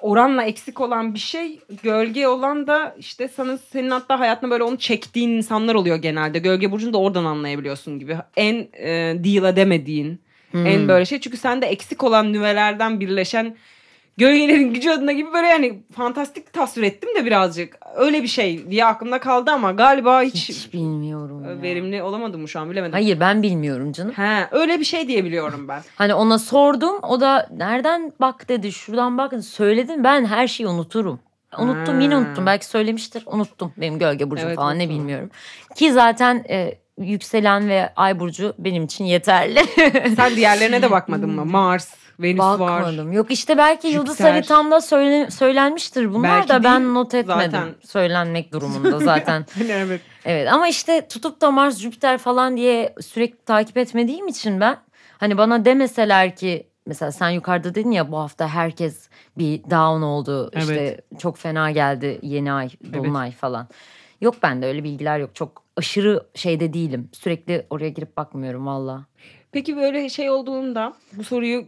oranla 0.01 0.43
eksik 0.45 0.81
olan 0.81 1.15
bir 1.15 1.19
şey, 1.19 1.59
gölge 1.83 2.27
olan 2.29 2.67
da 2.67 2.95
işte 2.99 3.29
sana 3.29 3.59
senin 3.59 3.91
hatta 3.91 4.21
hayatında 4.21 4.51
böyle 4.51 4.63
onu 4.65 4.79
çektiğin 4.79 5.29
insanlar 5.31 5.75
oluyor 5.75 5.97
genelde. 5.97 6.39
Gölge 6.39 6.71
burcunu 6.73 6.93
da 6.93 6.99
oradan 6.99 7.25
anlayabiliyorsun 7.25 7.99
gibi. 7.99 8.17
En 8.37 8.55
e, 8.73 8.89
deal 9.25 9.53
edemediğin, 9.53 10.21
Hmm. 10.51 10.67
en 10.67 10.89
böyle 10.89 11.05
şey. 11.05 11.21
Çünkü 11.21 11.37
sende 11.37 11.67
eksik 11.67 12.05
olan 12.05 12.33
nüvelerden 12.33 13.01
birleşen 13.01 13.57
gölgelerin 14.19 14.75
gücü 14.75 14.91
adına 14.91 15.13
gibi 15.13 15.33
böyle 15.33 15.47
yani 15.47 15.79
fantastik 15.97 16.53
tasvir 16.53 16.83
ettim 16.83 17.11
de 17.17 17.25
birazcık. 17.27 17.77
Öyle 17.97 18.23
bir 18.23 18.29
şey 18.29 18.71
diye 18.71 18.85
aklımda 18.87 19.21
kaldı 19.21 19.51
ama 19.51 19.73
galiba 19.73 20.23
hiç, 20.23 20.49
Hiç 20.49 20.73
bilmiyorum 20.73 21.45
ya. 21.45 21.63
verimli 21.63 22.03
olamadım 22.03 22.41
mı 22.41 22.49
şu 22.49 22.61
an 22.61 22.71
bilemedim. 22.71 22.93
Hayır 22.93 23.21
ben 23.21 23.43
bilmiyorum 23.43 23.93
canım. 23.93 24.13
He, 24.13 24.49
öyle 24.51 24.81
bir 24.81 24.85
şey 24.85 25.09
diye 25.09 25.25
biliyorum 25.25 25.69
ben. 25.69 25.83
Hani 25.97 26.15
ona 26.15 26.39
sordum 26.39 26.97
o 27.03 27.21
da 27.21 27.49
nereden 27.57 28.13
bak 28.21 28.49
dedi 28.49 28.73
şuradan 28.73 29.19
bak 29.19 29.33
söyledim 29.45 30.05
ben 30.05 30.25
her 30.25 30.47
şeyi 30.49 30.67
unuturum. 30.69 31.21
Unuttum 31.59 31.95
Ha. 31.97 32.01
yine 32.03 32.17
unuttum 32.17 32.47
belki 32.47 32.67
söylemiştir 32.67 33.23
unuttum 33.27 33.73
benim 33.77 33.99
gölge 33.99 34.31
burcum 34.31 34.47
Evet, 34.47 34.57
falan 34.57 34.79
ne 34.79 34.83
unuttum. 34.83 34.99
bilmiyorum. 34.99 35.31
Ki 35.77 35.93
zaten 35.93 36.45
e, 36.51 36.75
yükselen 36.99 37.69
ve 37.69 37.93
ay 37.97 38.21
burcu 38.21 38.55
benim 38.59 38.85
için 38.85 39.05
yeterli. 39.05 39.61
Sen 40.17 40.37
diğerlerine 40.37 40.83
de 40.83 40.91
bakmadın 40.91 41.31
mı? 41.31 41.45
Mars, 41.53 41.95
Venüs 42.21 42.41
var. 42.41 42.59
Bakmadım. 42.61 43.13
Yok 43.13 43.31
işte 43.31 43.59
belki 43.59 43.89
yıldız 43.89 44.13
Jüpiter. 44.13 44.31
haritamda 44.31 44.81
söyle, 44.81 45.31
söylenmiştir 45.31 46.15
bunlar 46.15 46.31
Belki 46.31 46.49
da 46.49 46.65
ben 46.65 46.95
not 46.95 47.15
etmedim. 47.15 47.51
zaten. 47.51 47.75
Söylenmek 47.87 48.53
durumunda 48.53 48.99
zaten. 48.99 49.47
Evet. 49.71 50.01
evet 50.25 50.53
ama 50.53 50.69
işte 50.69 51.09
tutup 51.09 51.41
da 51.41 51.51
Mars 51.51 51.79
Jüpiter 51.79 52.19
falan 52.19 52.57
diye 52.57 52.95
sürekli 53.01 53.45
takip 53.45 53.77
etmediğim 53.77 54.29
için 54.29 54.61
ben 54.61 54.77
hani 55.19 55.39
bana 55.39 55.65
demeseler 55.65 56.37
ki 56.37 56.67
mesela 56.87 57.13
sen 57.13 57.31
yukarıda 57.31 57.75
dedin 57.75 57.91
ya 57.91 58.13
bu 58.13 58.19
hafta 58.19 58.49
herkes 58.49 59.09
bir 59.39 59.63
down 59.63 60.03
oldu. 60.03 60.51
Evet. 60.53 60.63
işte 60.65 61.01
çok 61.19 61.39
fena 61.39 61.71
geldi 61.71 62.19
yeni 62.23 62.53
ay, 62.53 62.69
dolunay 62.93 63.33
falan. 63.33 63.69
Yok 64.21 64.35
bende 64.43 64.67
öyle 64.67 64.85
bilgiler 64.85 65.19
yok. 65.19 65.35
Çok 65.35 65.63
aşırı 65.77 66.27
şeyde 66.35 66.73
değilim. 66.73 67.09
Sürekli 67.13 67.67
oraya 67.71 67.89
girip 67.89 68.17
bakmıyorum 68.17 68.67
valla. 68.67 69.05
Peki 69.59 69.77
böyle 69.77 70.09
şey 70.09 70.31
olduğunda 70.31 70.93
bu 71.13 71.25
soruyu 71.25 71.65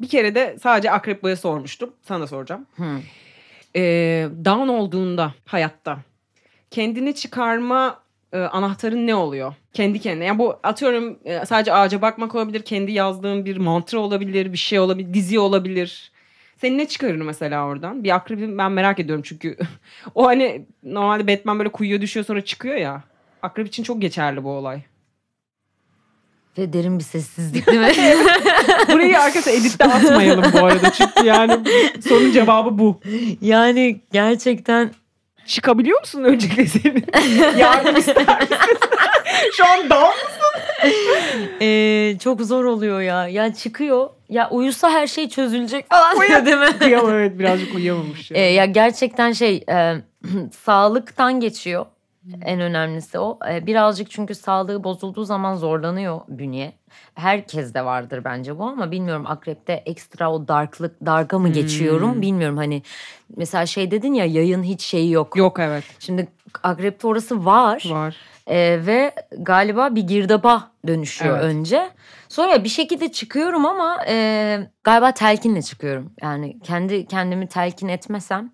bir 0.00 0.08
kere 0.08 0.34
de 0.34 0.56
sadece 0.62 0.90
Akrep 0.90 1.22
Boy'a 1.22 1.36
sormuştum. 1.36 1.92
Sana 2.02 2.20
da 2.20 2.26
soracağım. 2.26 2.66
Hı. 2.76 2.84
Ee, 3.76 4.28
down 4.44 4.68
olduğunda 4.68 5.34
hayatta 5.44 5.98
kendini 6.70 7.14
çıkarma 7.14 8.00
e, 8.32 8.38
anahtarın 8.38 9.06
ne 9.06 9.14
oluyor? 9.14 9.54
Kendi 9.72 10.00
kendine. 10.00 10.24
Yani 10.24 10.38
bu 10.38 10.58
atıyorum 10.62 11.18
e, 11.24 11.46
sadece 11.46 11.72
ağaca 11.72 12.02
bakmak 12.02 12.34
olabilir. 12.34 12.62
Kendi 12.62 12.92
yazdığın 12.92 13.44
bir 13.44 13.56
mantra 13.56 13.98
olabilir. 13.98 14.52
Bir 14.52 14.58
şey 14.58 14.80
olabilir. 14.80 15.14
Dizi 15.14 15.38
olabilir. 15.38 16.12
Seni 16.56 16.78
ne 16.78 16.88
çıkarır 16.88 17.20
mesela 17.20 17.66
oradan? 17.66 18.04
Bir 18.04 18.14
akrebi 18.14 18.58
ben 18.58 18.72
merak 18.72 19.00
ediyorum 19.00 19.22
çünkü 19.26 19.56
o 20.14 20.26
hani 20.26 20.66
normalde 20.82 21.28
Batman 21.28 21.58
böyle 21.58 21.72
kuyuya 21.72 22.00
düşüyor 22.00 22.26
sonra 22.26 22.44
çıkıyor 22.44 22.76
ya. 22.76 23.02
Akrep 23.42 23.66
için 23.66 23.82
çok 23.82 24.00
geçerli 24.00 24.44
bu 24.44 24.50
olay. 24.50 24.82
Ve 26.58 26.72
derin 26.72 26.98
bir 26.98 27.04
sessizlik 27.04 27.66
değil 27.66 27.80
mi? 27.80 27.86
Burayı 28.92 29.20
arkadaşlar 29.20 29.52
editte 29.52 29.84
atmayalım 29.84 30.44
bu 30.52 30.64
arada. 30.66 30.90
Çünkü 30.92 31.26
yani 31.26 31.58
sorunun 32.08 32.32
cevabı 32.32 32.78
bu. 32.78 33.00
yani 33.40 34.00
gerçekten 34.12 34.90
Çıkabiliyor 35.46 36.00
musun 36.00 36.24
öncelikle 36.24 36.66
senin? 36.66 37.04
Yardım 37.58 37.96
ister 37.96 38.40
misin? 38.40 38.56
Şu 39.56 39.64
an 39.66 39.90
down 39.90 40.16
Ee, 41.60 42.16
çok 42.24 42.40
zor 42.40 42.64
oluyor 42.64 43.00
ya. 43.00 43.28
Ya 43.28 43.54
çıkıyor. 43.54 44.10
Ya 44.28 44.50
uyusa 44.50 44.90
her 44.90 45.06
şey 45.06 45.28
çözülecek 45.28 45.90
falan 45.90 46.16
Uyan- 46.16 46.46
değil 46.46 46.56
mi? 46.56 46.66
Uyuyamam 46.84 47.14
evet 47.14 47.38
birazcık 47.38 47.74
uyuyamamış. 47.74 48.32
Ee, 48.32 48.40
Ya. 48.40 48.52
ya 48.52 48.64
gerçekten 48.64 49.32
şey 49.32 49.64
e, 49.70 49.94
sağlıktan 50.64 51.40
geçiyor. 51.40 51.86
En 52.44 52.60
önemlisi 52.60 53.18
o. 53.18 53.38
Ee, 53.50 53.66
birazcık 53.66 54.10
çünkü 54.10 54.34
sağlığı 54.34 54.84
bozulduğu 54.84 55.24
zaman 55.24 55.56
zorlanıyor 55.56 56.20
bünye. 56.28 56.72
Herkes 57.14 57.74
de 57.74 57.84
vardır 57.84 58.24
bence 58.24 58.58
bu 58.58 58.64
ama 58.64 58.90
bilmiyorum 58.90 59.24
akrepte 59.26 59.72
ekstra 59.72 60.32
o 60.32 60.48
darklık, 60.48 61.06
darga 61.06 61.38
mı 61.38 61.48
geçiyorum 61.52 62.14
Hmm. 62.14 62.22
bilmiyorum. 62.22 62.56
Hani 62.56 62.82
mesela 63.36 63.66
şey 63.66 63.90
dedin 63.90 64.14
ya 64.14 64.24
yayın 64.24 64.62
hiç 64.62 64.82
şeyi 64.82 65.10
yok. 65.12 65.36
Yok 65.36 65.58
evet 65.60 65.84
Şimdi 65.98 66.28
akrepte 66.62 67.06
orası 67.06 67.44
var. 67.44 67.84
var. 67.90 68.16
Ee, 68.46 68.80
ve 68.86 69.12
galiba 69.38 69.94
bir 69.94 70.02
girdaba 70.02 70.70
dönüşüyor 70.86 71.34
Evet. 71.34 71.44
önce. 71.44 71.90
Sonra 72.28 72.64
bir 72.64 72.68
şekilde 72.68 73.12
çıkıyorum 73.12 73.66
ama 73.66 73.98
e, 74.08 74.58
galiba 74.84 75.12
telkinle 75.12 75.62
çıkıyorum. 75.62 76.12
Yani 76.22 76.60
kendi 76.60 77.06
kendimi 77.06 77.46
telkin 77.48 77.88
etmesem 77.88 78.50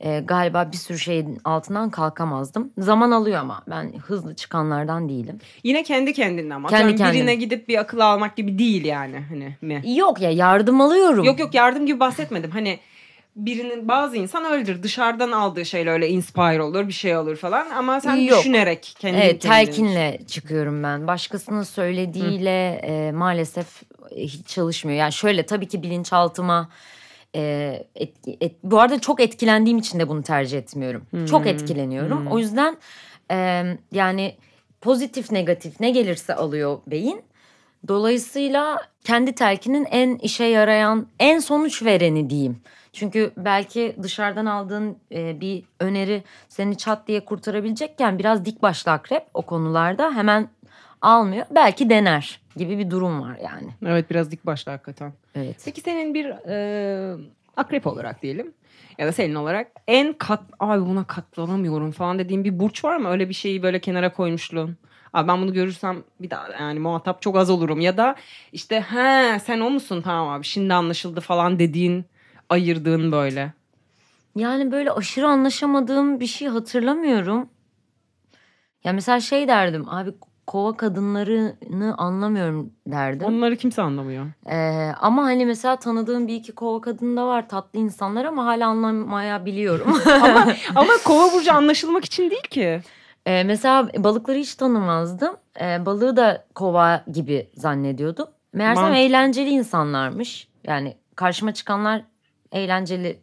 e, 0.00 0.20
galiba 0.20 0.68
bir 0.72 0.76
sürü 0.76 0.98
şeyin 0.98 1.38
altından 1.44 1.90
kalkamazdım. 1.90 2.72
Zaman 2.78 3.10
alıyor 3.10 3.38
ama 3.40 3.62
ben 3.70 3.92
hızlı 3.98 4.34
çıkanlardan 4.36 5.08
değilim. 5.08 5.38
Yine 5.64 5.82
kendi 5.82 6.12
kendine 6.12 6.54
ama. 6.54 6.68
Kendi 6.68 6.82
Atıyorum 6.82 6.96
kendine. 7.04 7.20
Birine 7.20 7.34
gidip 7.34 7.68
bir 7.68 7.78
akıl 7.78 7.98
almak 8.00 8.36
gibi 8.36 8.58
değil 8.58 8.84
yani. 8.84 9.24
Hani 9.28 9.56
mi? 9.60 9.82
Yok 9.96 10.20
ya 10.20 10.30
yardım 10.30 10.80
alıyorum. 10.80 11.24
Yok 11.24 11.38
yok 11.38 11.54
yardım 11.54 11.86
gibi 11.86 12.00
bahsetmedim. 12.00 12.50
Hani 12.50 12.78
birinin 13.36 13.88
bazı 13.88 14.16
insan 14.16 14.44
öyledir. 14.44 14.82
Dışarıdan 14.82 15.32
aldığı 15.32 15.66
şeyle 15.66 15.90
öyle 15.90 16.08
inspire 16.08 16.62
olur 16.62 16.86
bir 16.88 16.92
şey 16.92 17.16
olur 17.16 17.36
falan. 17.36 17.70
Ama 17.70 18.00
sen 18.00 18.16
Yok. 18.16 18.38
düşünerek 18.38 18.94
kendi 18.98 19.16
Evet 19.16 19.42
kendine- 19.42 19.64
telkinle 19.64 20.20
çıkıyorum 20.26 20.82
ben. 20.82 21.06
Başkasının 21.06 21.62
söylediğiyle 21.62 22.80
e, 22.84 23.12
maalesef 23.12 23.82
e, 24.10 24.22
hiç 24.22 24.46
çalışmıyor. 24.46 24.98
Yani 24.98 25.12
şöyle 25.12 25.46
tabii 25.46 25.68
ki 25.68 25.82
bilinçaltıma 25.82 26.68
e, 27.36 27.86
etki, 27.94 28.36
et, 28.40 28.54
bu 28.62 28.80
arada 28.80 29.00
çok 29.00 29.20
etkilendiğim 29.20 29.78
için 29.78 29.98
de 29.98 30.08
bunu 30.08 30.22
tercih 30.22 30.58
etmiyorum. 30.58 31.26
Çok 31.26 31.46
etkileniyorum. 31.46 32.26
O 32.26 32.38
yüzden 32.38 32.76
e, 33.30 33.64
yani 33.92 34.34
pozitif 34.80 35.32
negatif 35.32 35.80
ne 35.80 35.90
gelirse 35.90 36.34
alıyor 36.34 36.78
beyin. 36.86 37.22
Dolayısıyla 37.88 38.76
kendi 39.04 39.34
telkinin 39.34 39.86
en 39.90 40.16
işe 40.16 40.44
yarayan, 40.44 41.06
en 41.18 41.38
sonuç 41.38 41.82
vereni 41.82 42.30
diyeyim. 42.30 42.60
Çünkü 42.92 43.32
belki 43.36 43.96
dışarıdan 44.02 44.46
aldığın 44.46 44.96
e, 45.12 45.40
bir 45.40 45.64
öneri 45.80 46.22
seni 46.48 46.76
çat 46.76 47.08
diye 47.08 47.24
kurtarabilecekken 47.24 48.18
biraz 48.18 48.44
dik 48.44 48.62
başlı 48.62 48.92
akrep 48.92 49.26
o 49.34 49.42
konularda 49.42 50.14
hemen 50.14 50.48
almıyor. 51.02 51.46
Belki 51.50 51.90
dener 51.90 52.40
gibi 52.56 52.78
bir 52.78 52.90
durum 52.90 53.20
var 53.22 53.38
yani. 53.44 53.68
Evet 53.86 54.10
biraz 54.10 54.30
dik 54.30 54.46
başlı 54.46 54.72
hakikaten. 54.72 55.12
Evet. 55.38 55.62
Peki 55.64 55.80
senin 55.80 56.14
bir 56.14 56.26
e, 56.48 57.16
akrep 57.56 57.86
olarak 57.86 58.22
diyelim 58.22 58.52
ya 58.98 59.06
da 59.06 59.12
senin 59.12 59.34
olarak 59.34 59.72
en 59.86 60.12
kat 60.12 60.42
abi 60.60 60.86
buna 60.86 61.04
katlanamıyorum 61.04 61.90
falan 61.92 62.18
dediğin 62.18 62.44
bir 62.44 62.58
burç 62.58 62.84
var 62.84 62.96
mı? 62.96 63.08
Öyle 63.08 63.28
bir 63.28 63.34
şeyi 63.34 63.62
böyle 63.62 63.80
kenara 63.80 64.12
koymuşluğun. 64.12 64.76
Abi 65.12 65.28
ben 65.28 65.42
bunu 65.42 65.52
görürsem 65.52 66.02
bir 66.20 66.30
daha 66.30 66.48
yani 66.52 66.78
muhatap 66.78 67.22
çok 67.22 67.36
az 67.36 67.50
olurum. 67.50 67.80
Ya 67.80 67.96
da 67.96 68.16
işte 68.52 68.80
he 68.80 69.38
sen 69.38 69.60
o 69.60 69.70
musun 69.70 70.02
tamam 70.02 70.28
abi 70.28 70.44
şimdi 70.44 70.74
anlaşıldı 70.74 71.20
falan 71.20 71.58
dediğin 71.58 72.04
ayırdığın 72.48 73.12
böyle. 73.12 73.52
Yani 74.36 74.72
böyle 74.72 74.92
aşırı 74.92 75.26
anlaşamadığım 75.26 76.20
bir 76.20 76.26
şey 76.26 76.48
hatırlamıyorum. 76.48 77.48
Ya 78.84 78.92
mesela 78.92 79.20
şey 79.20 79.48
derdim 79.48 79.88
abi 79.88 80.10
kova 80.48 80.76
kadınlarını 80.76 81.94
anlamıyorum 81.98 82.72
derdim. 82.86 83.26
Onları 83.26 83.56
kimse 83.56 83.82
anlamıyor. 83.82 84.26
Ee, 84.50 84.92
ama 85.00 85.22
hani 85.24 85.46
mesela 85.46 85.76
tanıdığım 85.76 86.28
bir 86.28 86.34
iki 86.34 86.54
kova 86.54 86.80
kadın 86.80 87.16
da 87.16 87.26
var 87.26 87.48
tatlı 87.48 87.78
insanlar 87.78 88.24
ama 88.24 88.44
hala 88.44 88.68
anlamayabiliyorum. 88.68 90.00
ama 90.22 90.46
ama 90.74 90.92
kova 91.04 91.32
burcu 91.32 91.52
anlaşılmak 91.52 92.04
için 92.04 92.30
değil 92.30 92.48
ki. 92.50 92.80
Ee, 93.26 93.44
mesela 93.44 93.88
balıkları 93.96 94.38
hiç 94.38 94.54
tanımazdım. 94.54 95.36
Ee, 95.60 95.86
balığı 95.86 96.16
da 96.16 96.46
kova 96.54 97.04
gibi 97.12 97.48
zannediyordum. 97.54 98.26
Meğersem 98.52 98.92
Mant- 98.92 98.98
eğlenceli 98.98 99.50
insanlarmış. 99.50 100.48
Yani 100.64 100.96
karşıma 101.16 101.54
çıkanlar 101.54 102.02
eğlenceli 102.52 103.20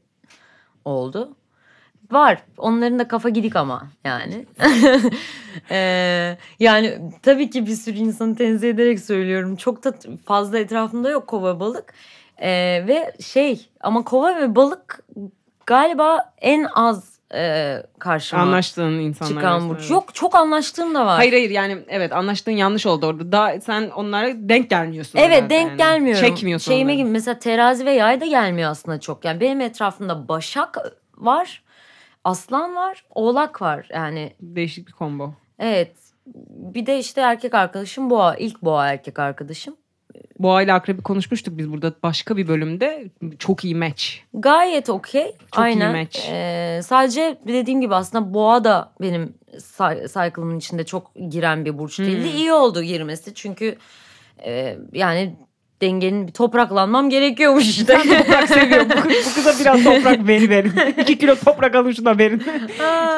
oldu. 0.85 1.35
Var. 2.11 2.37
Onların 2.57 2.99
da 2.99 3.07
kafa 3.07 3.29
gidik 3.29 3.55
ama 3.55 3.83
yani. 4.03 4.45
Ee, 5.71 6.37
yani 6.59 6.97
tabii 7.23 7.49
ki 7.49 7.65
bir 7.65 7.75
sürü 7.75 7.97
insanı 7.97 8.35
tenzih 8.35 8.69
ederek 8.69 8.99
söylüyorum. 8.99 9.55
Çok 9.55 9.83
da 9.83 9.93
fazla 10.25 10.59
etrafımda 10.59 11.09
yok 11.09 11.27
kova 11.27 11.59
balık. 11.59 11.93
Ee, 12.37 12.83
ve 12.87 13.13
şey 13.21 13.69
ama 13.81 14.03
kova 14.03 14.35
ve 14.35 14.55
balık 14.55 14.99
galiba 15.65 16.33
en 16.41 16.63
az 16.75 17.15
e, 17.33 17.77
karşıma 17.99 18.41
Anlaştığın 18.41 18.99
insanlar. 18.99 19.33
çıkan 19.33 19.69
burç. 19.69 19.79
evet. 19.79 19.89
Yok 19.91 20.15
çok 20.15 20.35
anlaştığım 20.35 20.95
da 20.95 21.05
var. 21.05 21.15
Hayır 21.15 21.31
hayır 21.33 21.49
yani 21.49 21.77
evet 21.87 22.13
anlaştığın 22.13 22.51
yanlış 22.51 22.85
oldu 22.85 23.05
orada. 23.05 23.31
Daha 23.31 23.61
sen 23.61 23.89
onlara 23.89 24.27
denk 24.35 24.69
gelmiyorsun. 24.69 25.19
Evet 25.19 25.49
denk 25.49 25.67
yani. 25.69 25.77
gelmiyorum. 25.77 26.21
Çekmiyorsun 26.21 26.71
Şeyime 26.71 26.91
onları. 26.91 27.01
gibi 27.01 27.09
mesela 27.09 27.39
terazi 27.39 27.85
ve 27.85 27.91
yay 27.91 28.21
da 28.21 28.25
gelmiyor 28.25 28.71
aslında 28.71 28.99
çok. 28.99 29.25
Yani 29.25 29.39
benim 29.39 29.61
etrafımda 29.61 30.27
başak 30.27 30.77
var, 31.17 31.63
aslan 32.25 32.75
var, 32.75 33.05
oğlak 33.15 33.61
var. 33.61 33.87
Yani 33.93 34.33
Değişik 34.41 34.87
bir 34.87 34.93
combo. 34.93 35.33
evet. 35.59 35.91
Bir 36.49 36.85
de 36.85 36.99
işte 36.99 37.21
erkek 37.21 37.53
arkadaşım 37.53 38.09
boğa. 38.09 38.35
ilk 38.35 38.61
boğa 38.61 38.87
erkek 38.87 39.19
arkadaşım. 39.19 39.75
Boğa 40.39 40.61
ile 40.61 40.73
akrebi 40.73 41.01
konuşmuştuk 41.01 41.57
biz 41.57 41.71
burada 41.71 41.93
başka 42.03 42.37
bir 42.37 42.47
bölümde. 42.47 43.09
Çok 43.39 43.65
iyi 43.65 43.75
match. 43.75 44.05
Gayet 44.33 44.89
okey. 44.89 45.23
Çok 45.25 45.57
iyi 45.57 45.61
Aynen. 45.61 45.91
match. 45.97 46.19
Ee, 46.29 46.79
sadece 46.83 47.37
dediğim 47.47 47.81
gibi 47.81 47.95
aslında 47.95 48.33
boğa 48.33 48.63
da 48.63 48.91
benim 49.01 49.33
cycle'ımın 50.07 50.57
içinde 50.57 50.83
çok 50.85 51.11
giren 51.29 51.65
bir 51.65 51.77
burç 51.77 51.99
değildi. 51.99 52.31
Hmm. 52.31 52.37
İyi 52.37 52.53
oldu 52.53 52.83
girmesi 52.83 53.33
çünkü 53.33 53.75
e, 54.45 54.77
yani 54.93 55.35
dengenin 55.81 56.27
bir 56.27 56.31
topraklanmam 56.31 57.09
gerekiyormuş 57.09 57.69
işte. 57.69 57.97
Sen 58.03 58.17
toprak 58.17 58.47
seviyor. 58.49 58.85
Bu, 58.85 58.89
bu 59.09 59.33
kıza 59.35 59.53
biraz 59.59 59.83
toprak 59.83 60.27
veri 60.27 60.49
verin. 60.49 60.71
İki 61.01 61.17
kilo 61.17 61.35
toprak 61.35 61.75
alın 61.75 61.91
şuna 61.91 62.17
verin. 62.17 62.43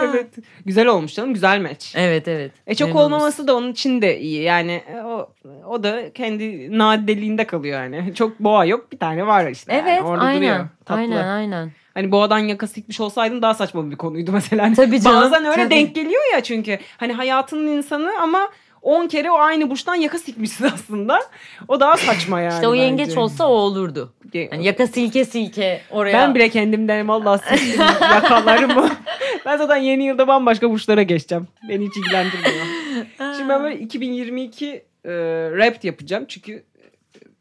Evet. 0.03 0.27
Güzel 0.65 0.87
olmuş 0.87 1.13
canım. 1.13 1.33
Güzel 1.33 1.61
match. 1.61 1.85
Evet 1.95 2.27
evet. 2.27 2.51
E 2.67 2.75
çok 2.75 2.87
Memnunuz. 2.87 3.05
olmaması 3.05 3.47
da 3.47 3.55
onun 3.55 3.71
için 3.71 4.01
de 4.01 4.19
iyi. 4.19 4.43
Yani 4.43 4.71
e, 4.71 5.01
o, 5.01 5.29
o 5.69 5.83
da 5.83 6.13
kendi 6.13 6.77
nadeliğinde 6.77 7.43
kalıyor 7.43 7.83
yani. 7.83 8.13
Çok 8.15 8.39
boğa 8.39 8.65
yok. 8.65 8.91
Bir 8.91 8.97
tane 8.97 9.27
var 9.27 9.47
işte. 9.47 9.73
yani. 9.73 9.89
Evet 9.89 10.03
Orada 10.05 10.23
aynen. 10.23 10.41
duruyor. 10.41 10.67
Tatlı. 10.85 11.01
Aynen 11.01 11.27
aynen. 11.27 11.71
Hani 11.93 12.11
boğadan 12.11 12.39
yaka 12.39 12.67
sikmiş 12.67 12.99
olsaydın 12.99 13.41
daha 13.41 13.53
saçma 13.53 13.91
bir 13.91 13.95
konuydu 13.95 14.31
mesela. 14.31 14.63
Hani 14.63 14.75
Tabii 14.75 15.01
canım, 15.01 15.21
Bazen 15.21 15.45
öyle 15.45 15.63
tabii. 15.63 15.69
denk 15.75 15.95
geliyor 15.95 16.21
ya 16.33 16.43
çünkü. 16.43 16.79
Hani 16.97 17.13
hayatının 17.13 17.67
insanı 17.67 18.11
ama 18.21 18.49
10 18.81 19.07
kere 19.07 19.31
o 19.31 19.37
aynı 19.37 19.69
burçtan 19.69 19.95
yaka 19.95 20.19
sikmişsin 20.19 20.65
aslında. 20.73 21.19
O 21.67 21.79
daha 21.79 21.97
saçma 21.97 22.41
yani. 22.41 22.53
İşte 22.53 22.67
o 22.67 22.73
yengeç 22.73 23.07
bence. 23.09 23.19
olsa 23.19 23.47
o 23.47 23.51
olurdu. 23.53 24.13
Yani 24.33 24.65
yaka 24.65 24.87
silke 24.87 25.25
silke 25.25 25.81
oraya. 25.91 26.13
Ben 26.13 26.35
bile 26.35 26.49
kendimden 26.49 27.07
vallahi 27.07 27.57
siktim 27.57 27.81
yakalarımı. 28.01 28.89
ben 29.45 29.57
zaten 29.57 29.77
yeni 29.77 30.03
yılda 30.03 30.27
bambaşka 30.27 30.71
burçlara 30.71 31.03
geçeceğim. 31.03 31.47
Beni 31.69 31.85
hiç 31.87 31.97
ilgilendirmiyor. 31.97 32.65
Şimdi 33.37 33.49
ben 33.49 33.63
böyle 33.63 33.79
2022 33.79 34.67
e, 35.05 35.11
rap 35.51 35.83
yapacağım. 35.83 36.25
Çünkü 36.27 36.53
e, 36.53 36.63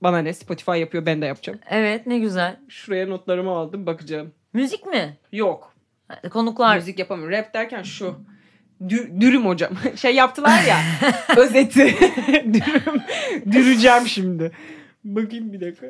bana 0.02 0.18
ne 0.18 0.32
Spotify 0.34 0.78
yapıyor 0.78 1.06
ben 1.06 1.22
de 1.22 1.26
yapacağım. 1.26 1.58
Evet 1.70 2.06
ne 2.06 2.18
güzel. 2.18 2.56
Şuraya 2.68 3.06
notlarımı 3.06 3.50
aldım 3.50 3.86
bakacağım. 3.86 4.32
Müzik 4.52 4.86
mi? 4.86 5.16
Yok. 5.32 5.72
Konuklar. 6.30 6.76
Müzik 6.76 6.98
yapamıyorum. 6.98 7.32
Rap 7.38 7.54
derken 7.54 7.82
şu. 7.82 8.14
Dü- 8.84 9.20
dürüm 9.20 9.46
hocam. 9.46 9.72
Şey 9.96 10.14
yaptılar 10.14 10.62
ya. 10.68 10.78
özeti. 11.36 11.96
dürüm. 12.52 13.02
Düreceğim 13.52 14.06
şimdi. 14.06 14.52
Bakayım 15.04 15.52
bir 15.52 15.60
dakika. 15.60 15.86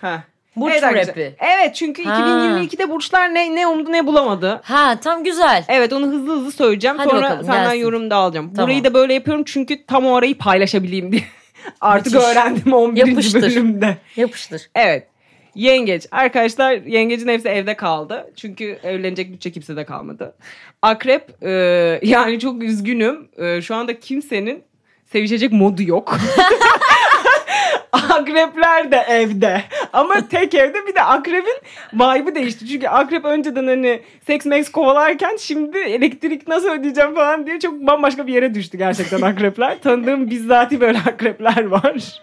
Ha. 0.00 0.24
Burç 0.56 0.72
evet, 0.72 0.84
arkadaşlar. 0.84 1.08
rapi. 1.16 1.36
Evet 1.38 1.74
çünkü 1.74 2.04
Ha. 2.04 2.20
2022'de 2.20 2.90
burçlar 2.90 3.34
ne 3.34 3.54
ne 3.56 3.66
umdu 3.66 3.92
ne 3.92 4.06
bulamadı. 4.06 4.60
Ha 4.64 4.98
tam 5.02 5.24
güzel. 5.24 5.64
Evet 5.68 5.92
onu 5.92 6.06
hızlı 6.06 6.36
hızlı 6.36 6.52
söyleyeceğim. 6.52 6.98
Hadi 6.98 7.10
Sonra 7.10 7.22
bakalım, 7.22 7.44
senden 7.44 7.64
gelsin. 7.64 7.78
yorum 7.78 8.10
da 8.10 8.16
alacağım. 8.16 8.52
Tamam. 8.54 8.68
Burayı 8.68 8.84
da 8.84 8.94
böyle 8.94 9.14
yapıyorum 9.14 9.44
çünkü 9.46 9.86
tam 9.86 10.06
o 10.06 10.14
arayı 10.16 10.38
paylaşabileyim 10.38 11.12
diye. 11.12 11.22
Artık 11.80 12.12
Müthiş. 12.14 12.28
öğrendim 12.28 12.72
11. 12.72 13.06
Yapıştır. 13.06 13.42
bölümde. 13.42 13.96
Yapıştır. 14.16 14.70
Evet. 14.74 15.06
Yengeç. 15.54 16.06
Arkadaşlar 16.10 16.72
yengecin 16.72 17.28
hepsi 17.28 17.48
evde 17.48 17.76
kaldı. 17.76 18.32
Çünkü 18.36 18.78
evlenecek 18.82 19.32
bütçe 19.32 19.52
kimsede 19.52 19.84
kalmadı. 19.84 20.34
Akrep 20.82 21.42
e, 21.42 21.50
yani 22.02 22.40
çok 22.40 22.62
üzgünüm. 22.62 23.28
E, 23.38 23.62
şu 23.62 23.74
anda 23.74 24.00
kimsenin 24.00 24.62
sevişecek 25.12 25.52
modu 25.52 25.82
yok. 25.82 26.18
Akrepler 27.92 28.92
de 28.92 28.96
evde. 29.08 29.62
Ama 29.92 30.28
tek 30.28 30.54
evde 30.54 30.86
bir 30.86 30.94
de 30.94 31.02
akrebin 31.02 31.56
vibe'ı 31.94 32.34
değişti. 32.34 32.68
Çünkü 32.68 32.88
akrep 32.88 33.24
önceden 33.24 33.66
hani 33.66 34.02
seks 34.26 34.46
max 34.46 34.72
kovalarken 34.72 35.36
şimdi 35.36 35.78
elektrik 35.78 36.48
nasıl 36.48 36.68
ödeyeceğim 36.68 37.14
falan 37.14 37.46
diye 37.46 37.60
çok 37.60 37.74
bambaşka 37.74 38.26
bir 38.26 38.34
yere 38.34 38.54
düştü 38.54 38.78
gerçekten 38.78 39.20
akrepler. 39.20 39.82
Tanıdığım 39.82 40.30
bizzati 40.30 40.80
böyle 40.80 40.98
akrepler 40.98 41.66
var. 41.66 42.22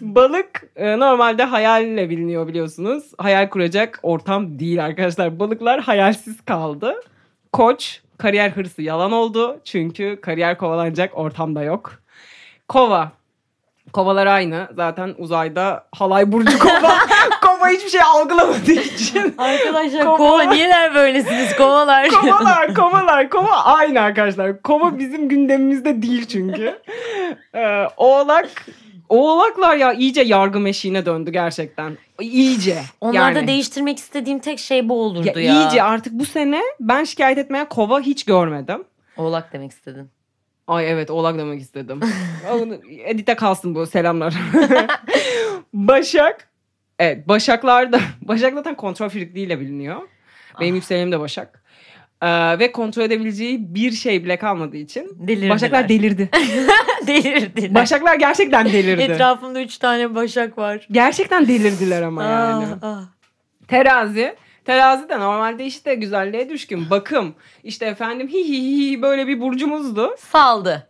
Balık 0.00 0.62
e, 0.76 0.98
normalde 0.98 1.44
hayalle 1.44 2.10
biliniyor 2.10 2.48
biliyorsunuz. 2.48 3.04
Hayal 3.18 3.48
kuracak 3.48 4.00
ortam 4.02 4.58
değil 4.58 4.84
arkadaşlar. 4.84 5.38
Balıklar 5.38 5.80
hayalsiz 5.80 6.44
kaldı. 6.44 6.94
Koç 7.52 8.00
Kariyer 8.18 8.50
hırsı 8.50 8.82
yalan 8.82 9.12
oldu. 9.12 9.60
Çünkü 9.64 10.20
kariyer 10.20 10.58
kovalanacak 10.58 11.18
ortamda 11.18 11.62
yok. 11.62 11.92
Kova. 12.68 13.12
Kovalar 13.92 14.26
aynı. 14.26 14.68
Zaten 14.76 15.14
uzayda 15.18 15.86
halay 15.92 16.32
burcu 16.32 16.58
kova. 16.58 16.94
kova 17.42 17.68
hiçbir 17.68 17.90
şey 17.90 18.00
algılamadığı 18.02 18.72
için. 18.72 19.34
Arkadaşlar 19.38 20.04
Kova. 20.04 20.16
kova 20.16 20.42
niyeler 20.42 20.94
böylesiniz 20.94 21.56
kovalar? 21.56 22.08
Kovalar, 22.08 22.74
kovalar, 22.74 23.30
kova 23.30 23.52
aynı 23.64 24.00
arkadaşlar. 24.00 24.62
Kova 24.62 24.98
bizim 24.98 25.28
gündemimizde 25.28 26.02
değil 26.02 26.26
çünkü. 26.26 26.80
Ee, 27.54 27.86
oğlak, 27.96 28.66
oğlaklar 29.08 29.76
ya 29.76 29.92
iyice 29.92 30.20
yargı 30.22 30.60
meşiğine 30.60 31.06
döndü 31.06 31.30
gerçekten. 31.32 31.98
İyice. 32.20 32.82
Onlarda 33.00 33.38
yani. 33.38 33.48
değiştirmek 33.48 33.98
istediğim 33.98 34.38
tek 34.38 34.58
şey 34.58 34.88
bu 34.88 35.02
olurdu 35.02 35.38
ya, 35.38 35.44
ya. 35.44 35.62
İyice 35.62 35.82
artık 35.82 36.12
bu 36.12 36.24
sene 36.24 36.60
ben 36.80 37.04
şikayet 37.04 37.38
etmeyen 37.38 37.68
kova 37.68 38.00
hiç 38.00 38.24
görmedim. 38.24 38.84
Oğlak 39.16 39.52
demek 39.52 39.72
istedin. 39.72 40.10
Ay 40.66 40.90
evet 40.92 41.10
oğlak 41.10 41.38
demek 41.38 41.60
istedim. 41.60 42.00
Edite 43.04 43.34
kalsın 43.34 43.74
bu 43.74 43.86
selamlar. 43.86 44.34
Başak. 45.74 46.48
Evet 46.98 47.28
Başaklar 47.28 47.92
da 47.92 48.00
Başak 48.22 48.54
zaten 48.54 48.74
kontrol 48.76 49.08
frikliğiyle 49.08 49.60
biliniyor. 49.60 50.00
Benim 50.60 50.74
Ah. 50.74 50.76
yükselenim 50.76 51.12
de 51.12 51.20
Başak. 51.20 51.63
Ee, 52.24 52.58
ve 52.58 52.72
kontrol 52.72 53.02
edebileceği 53.02 53.74
bir 53.74 53.92
şey 53.92 54.24
bile 54.24 54.36
kalmadığı 54.36 54.76
için 54.76 55.10
Delirdiler. 55.14 55.50
Başaklar 55.50 55.88
delirdi. 55.88 56.30
Delirdiler. 57.06 57.74
Başaklar 57.74 58.14
gerçekten 58.14 58.66
delirdi. 58.66 59.02
Etrafımda 59.02 59.62
üç 59.62 59.78
tane 59.78 60.14
başak 60.14 60.58
var. 60.58 60.86
Gerçekten 60.90 61.48
delirdiler 61.48 62.02
ama 62.02 62.22
yani. 62.24 62.64
Ah, 62.82 62.88
ah. 62.88 63.02
Terazi. 63.68 64.36
Terazi 64.64 65.08
de 65.08 65.20
normalde 65.20 65.66
işte 65.66 65.94
güzelliğe 65.94 66.48
düşkün. 66.48 66.90
Bakım. 66.90 67.34
İşte 67.64 67.86
efendim 67.86 68.28
hi 68.28 68.48
hi 68.48 68.92
hi 68.92 69.02
böyle 69.02 69.26
bir 69.26 69.40
burcumuzdu. 69.40 70.14
Saldı. 70.18 70.88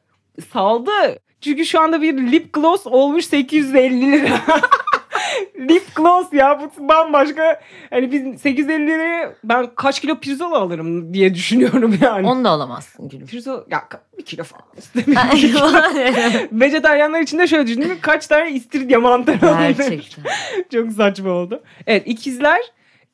Saldı. 0.53 1.19
Çünkü 1.41 1.67
şu 1.67 1.81
anda 1.81 2.03
bir 2.03 2.33
lip 2.33 2.53
gloss 2.53 2.87
olmuş 2.87 3.25
850 3.25 4.13
lira. 4.13 4.41
lip 5.59 5.95
gloss 5.97 6.33
ya 6.33 6.61
bu 6.61 6.89
bambaşka. 6.89 7.61
Hani 7.91 8.13
biz 8.13 8.41
850 8.41 8.87
liraya 8.87 9.35
ben 9.45 9.67
kaç 9.77 10.01
kilo 10.01 10.19
pirzola 10.19 10.59
alırım 10.59 11.15
diye 11.15 11.35
düşünüyorum 11.35 11.99
yani. 12.03 12.27
Onu 12.27 12.45
da 12.45 12.51
alamazsın 12.51 13.09
gülüm. 13.09 13.27
Pirzola 13.27 13.65
ya 13.71 13.85
bir 14.19 14.25
kilo 14.25 14.45
falan 14.45 14.65
istemiyorum. 14.79 16.49
Vejetaryenler 16.53 17.21
için 17.21 17.39
de 17.39 17.47
şöyle 17.47 17.67
düşündüm. 17.67 17.99
Kaç 18.01 18.27
tane 18.27 18.51
istiridye 18.51 18.97
mantarı 18.97 19.51
alırım. 19.51 19.75
Gerçekten. 19.79 20.25
Çok 20.73 20.93
saçma 20.93 21.31
oldu. 21.31 21.63
Evet 21.87 22.03
ikizler. 22.07 22.61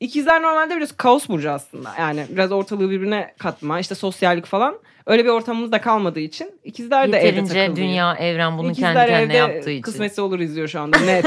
İkizler 0.01 0.41
normalde 0.41 0.77
biraz 0.77 0.91
kaos 0.91 1.29
burcu 1.29 1.51
aslında. 1.51 1.93
Yani 1.99 2.25
biraz 2.29 2.51
ortalığı 2.51 2.89
birbirine 2.89 3.33
katma, 3.37 3.79
işte 3.79 3.95
sosyallik 3.95 4.45
falan. 4.45 4.75
Öyle 5.05 5.25
bir 5.25 5.29
ortamımız 5.29 5.71
da 5.71 5.81
kalmadığı 5.81 6.19
için 6.19 6.59
ikizler 6.63 7.11
de 7.11 7.17
evde 7.17 7.25
Yeterince 7.25 7.53
takılıyor. 7.53 7.75
dünya, 7.75 8.15
evren 8.15 8.57
bunu 8.57 8.71
İkizler 8.71 8.93
kendi 8.93 9.11
kendine 9.11 9.23
evde 9.23 9.37
yaptığı 9.37 9.71
için. 9.71 9.81
kısmetse 9.81 10.21
olur 10.21 10.39
izliyor 10.39 10.67
şu 10.67 10.79
anda 10.79 10.99
net. 10.99 11.25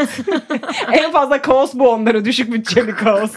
en 0.93 1.13
fazla 1.13 1.43
kaos 1.43 1.75
bu 1.75 1.91
onlara 1.91 2.25
düşük 2.25 2.53
bütçeli 2.53 2.95
kaos. 2.95 3.33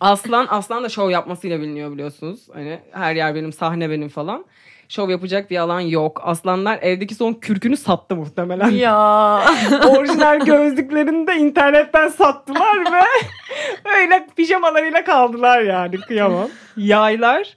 Aslan 0.00 0.46
Aslan 0.50 0.84
da 0.84 0.88
şov 0.88 1.10
yapmasıyla 1.10 1.60
biliniyor 1.60 1.92
biliyorsunuz. 1.92 2.40
Hani 2.52 2.80
her 2.92 3.14
yer 3.14 3.34
benim, 3.34 3.52
sahne 3.52 3.90
benim 3.90 4.08
falan. 4.08 4.44
Şov 4.90 5.10
yapacak 5.10 5.50
bir 5.50 5.56
alan 5.56 5.80
yok. 5.80 6.20
Aslanlar 6.24 6.78
evdeki 6.82 7.14
son 7.14 7.32
kürkünü 7.32 7.76
sattı 7.76 8.16
muhtemelen. 8.16 8.70
Ya. 8.70 8.96
Orijinal 9.88 10.40
gözlüklerini 10.44 11.26
de 11.26 11.36
internetten 11.36 12.08
sattılar 12.08 12.92
ve 12.92 13.02
öyle 14.00 14.26
pijamalarıyla 14.36 15.04
kaldılar 15.04 15.62
yani 15.62 16.00
kıyamam. 16.00 16.48
Yaylar. 16.76 17.56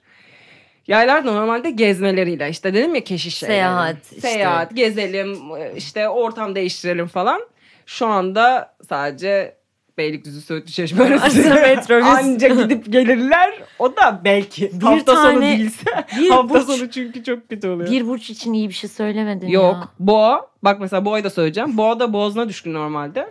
Yaylar 0.88 1.26
normalde 1.26 1.70
gezmeleriyle 1.72 2.50
işte 2.50 2.74
dedim 2.74 2.96
ya 2.96 3.04
keşiş. 3.04 3.38
Seyahat 3.38 4.04
işte. 4.04 4.22
Seyahat, 4.22 4.76
gezelim, 4.76 5.38
işte 5.76 6.10
ortam 6.10 6.56
değiştirelim 6.56 7.08
falan. 7.08 7.42
Şu 7.86 8.08
anda 8.08 8.76
sadece 8.90 9.56
Beylikdüzü 9.98 10.42
Söğütlü 10.42 10.72
Çeşme 10.72 11.04
arası. 11.04 11.50
Metrobüs. 11.50 12.06
Anca 12.08 12.48
gidip 12.48 12.92
gelirler. 12.94 13.54
O 13.80 13.96
da 13.96 14.22
belki 14.24 14.72
Bir 14.74 14.82
hafta 14.86 15.16
sonu 15.16 15.24
tane- 15.34 15.58
değilse. 15.60 16.06
bir 16.20 16.30
hafta 16.30 16.54
burç- 16.60 16.66
sonu 16.78 16.90
çünkü 16.92 17.24
çok 17.24 17.50
kötü 17.50 17.68
oluyor. 17.68 17.92
Bir 17.92 18.08
burç 18.08 18.30
için 18.30 18.54
iyi 18.54 18.70
bir 18.70 18.74
şey 18.74 18.90
söylemedin 18.90 19.48
Yok. 19.48 19.74
ya. 19.74 19.88
Boğa. 20.00 20.48
Bak 20.64 20.80
mesela 20.82 21.06
boğayı 21.06 21.24
da 21.24 21.30
söyleyeceğim. 21.30 21.78
Boğa 21.78 22.00
da 22.00 22.14
boğazına 22.14 22.50
düşkün 22.50 22.74
normalde. 22.74 23.30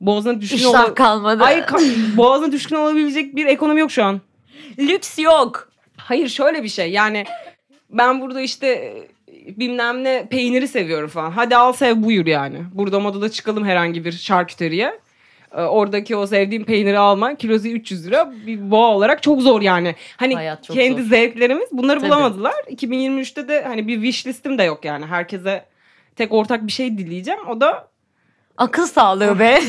Boğazına 0.00 0.40
düşkün 0.40 0.56
İştah 0.56 0.84
ola- 0.84 0.94
kalmadı. 0.94 1.44
Ay 1.44 1.64
boğazına 2.16 2.52
düşkün 2.52 2.76
olabilecek 2.76 3.36
bir 3.36 3.46
ekonomi 3.46 3.80
yok 3.80 3.90
şu 3.90 4.04
an. 4.04 4.20
Lüks 4.78 5.18
yok. 5.18 5.68
Hayır 5.96 6.28
şöyle 6.28 6.62
bir 6.62 6.68
şey 6.68 6.90
yani 6.90 7.24
ben 7.90 8.20
burada 8.20 8.40
işte 8.40 8.94
bilmem 9.56 10.04
ne 10.04 10.26
peyniri 10.30 10.68
seviyorum 10.68 11.08
falan. 11.08 11.30
Hadi 11.30 11.56
al 11.56 11.72
sev 11.72 12.02
buyur 12.02 12.26
yani. 12.26 12.58
Burada 12.74 13.00
modada 13.00 13.28
çıkalım 13.28 13.64
herhangi 13.64 14.04
bir 14.04 14.12
şarküteriye. 14.12 14.98
Ee, 15.56 15.62
Oradaki 15.62 16.16
o 16.16 16.26
sevdiğim 16.26 16.64
peyniri 16.64 16.98
alman 16.98 17.34
kilosu 17.34 17.68
300 17.68 18.06
lira 18.06 18.32
bir 18.46 18.70
boğa 18.70 18.94
olarak 18.94 19.22
çok 19.22 19.42
zor 19.42 19.62
yani. 19.62 19.94
Hani 20.16 20.34
Hayat 20.34 20.64
çok 20.64 20.76
kendi 20.76 21.02
zor. 21.02 21.08
zevklerimiz 21.10 21.68
bunları 21.72 22.00
Tabii. 22.00 22.08
bulamadılar. 22.10 22.54
2023'te 22.70 23.48
de 23.48 23.62
hani 23.62 23.88
bir 23.88 23.94
wish 23.94 24.26
listim 24.26 24.58
de 24.58 24.62
yok 24.62 24.84
yani. 24.84 25.06
Herkese 25.06 25.64
tek 26.16 26.32
ortak 26.32 26.66
bir 26.66 26.72
şey 26.72 26.98
dileyeceğim. 26.98 27.40
O 27.48 27.60
da 27.60 27.88
Akıl 28.56 28.86
sağlığı 28.86 29.38
be. 29.38 29.44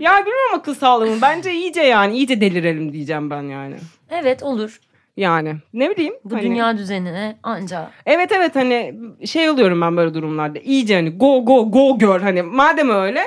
ya 0.00 0.12
bilmiyorum 0.18 0.54
akıl 0.54 0.74
sağlığımı. 0.74 1.22
Bence 1.22 1.52
iyice 1.52 1.82
yani 1.82 2.16
iyice 2.16 2.40
delirelim 2.40 2.92
diyeceğim 2.92 3.30
ben 3.30 3.42
yani. 3.42 3.76
evet 4.10 4.42
olur. 4.42 4.80
Yani 5.16 5.54
ne 5.74 5.90
bileyim. 5.90 6.14
Bu 6.24 6.34
hani- 6.34 6.42
dünya 6.42 6.78
düzenine 6.78 7.36
anca. 7.42 7.90
Evet 8.06 8.32
evet 8.32 8.56
hani 8.56 8.94
şey 9.26 9.50
oluyorum 9.50 9.80
ben 9.80 9.96
böyle 9.96 10.14
durumlarda. 10.14 10.58
İyice 10.58 10.94
hani 10.94 11.10
go 11.10 11.44
go 11.44 11.70
go 11.70 11.98
gör 11.98 12.20
hani 12.20 12.42
madem 12.42 12.90
öyle 12.90 13.24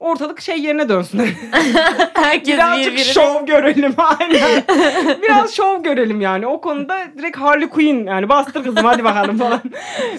ortalık 0.00 0.40
şey 0.40 0.60
yerine 0.60 0.88
dönsün. 0.88 1.18
Herkes 2.14 2.54
Birazcık 2.54 2.86
birbirine. 2.92 3.12
şov 3.12 3.46
görelim 3.46 3.94
aynen. 3.98 4.64
Biraz 5.22 5.54
şov 5.54 5.82
görelim 5.82 6.20
yani. 6.20 6.46
O 6.46 6.60
konuda 6.60 6.98
direkt 7.18 7.36
Harley 7.36 7.68
Quinn 7.68 8.06
yani 8.06 8.28
bastır 8.28 8.64
kızım 8.64 8.84
hadi 8.84 9.04
bakalım 9.04 9.38
falan. 9.38 9.60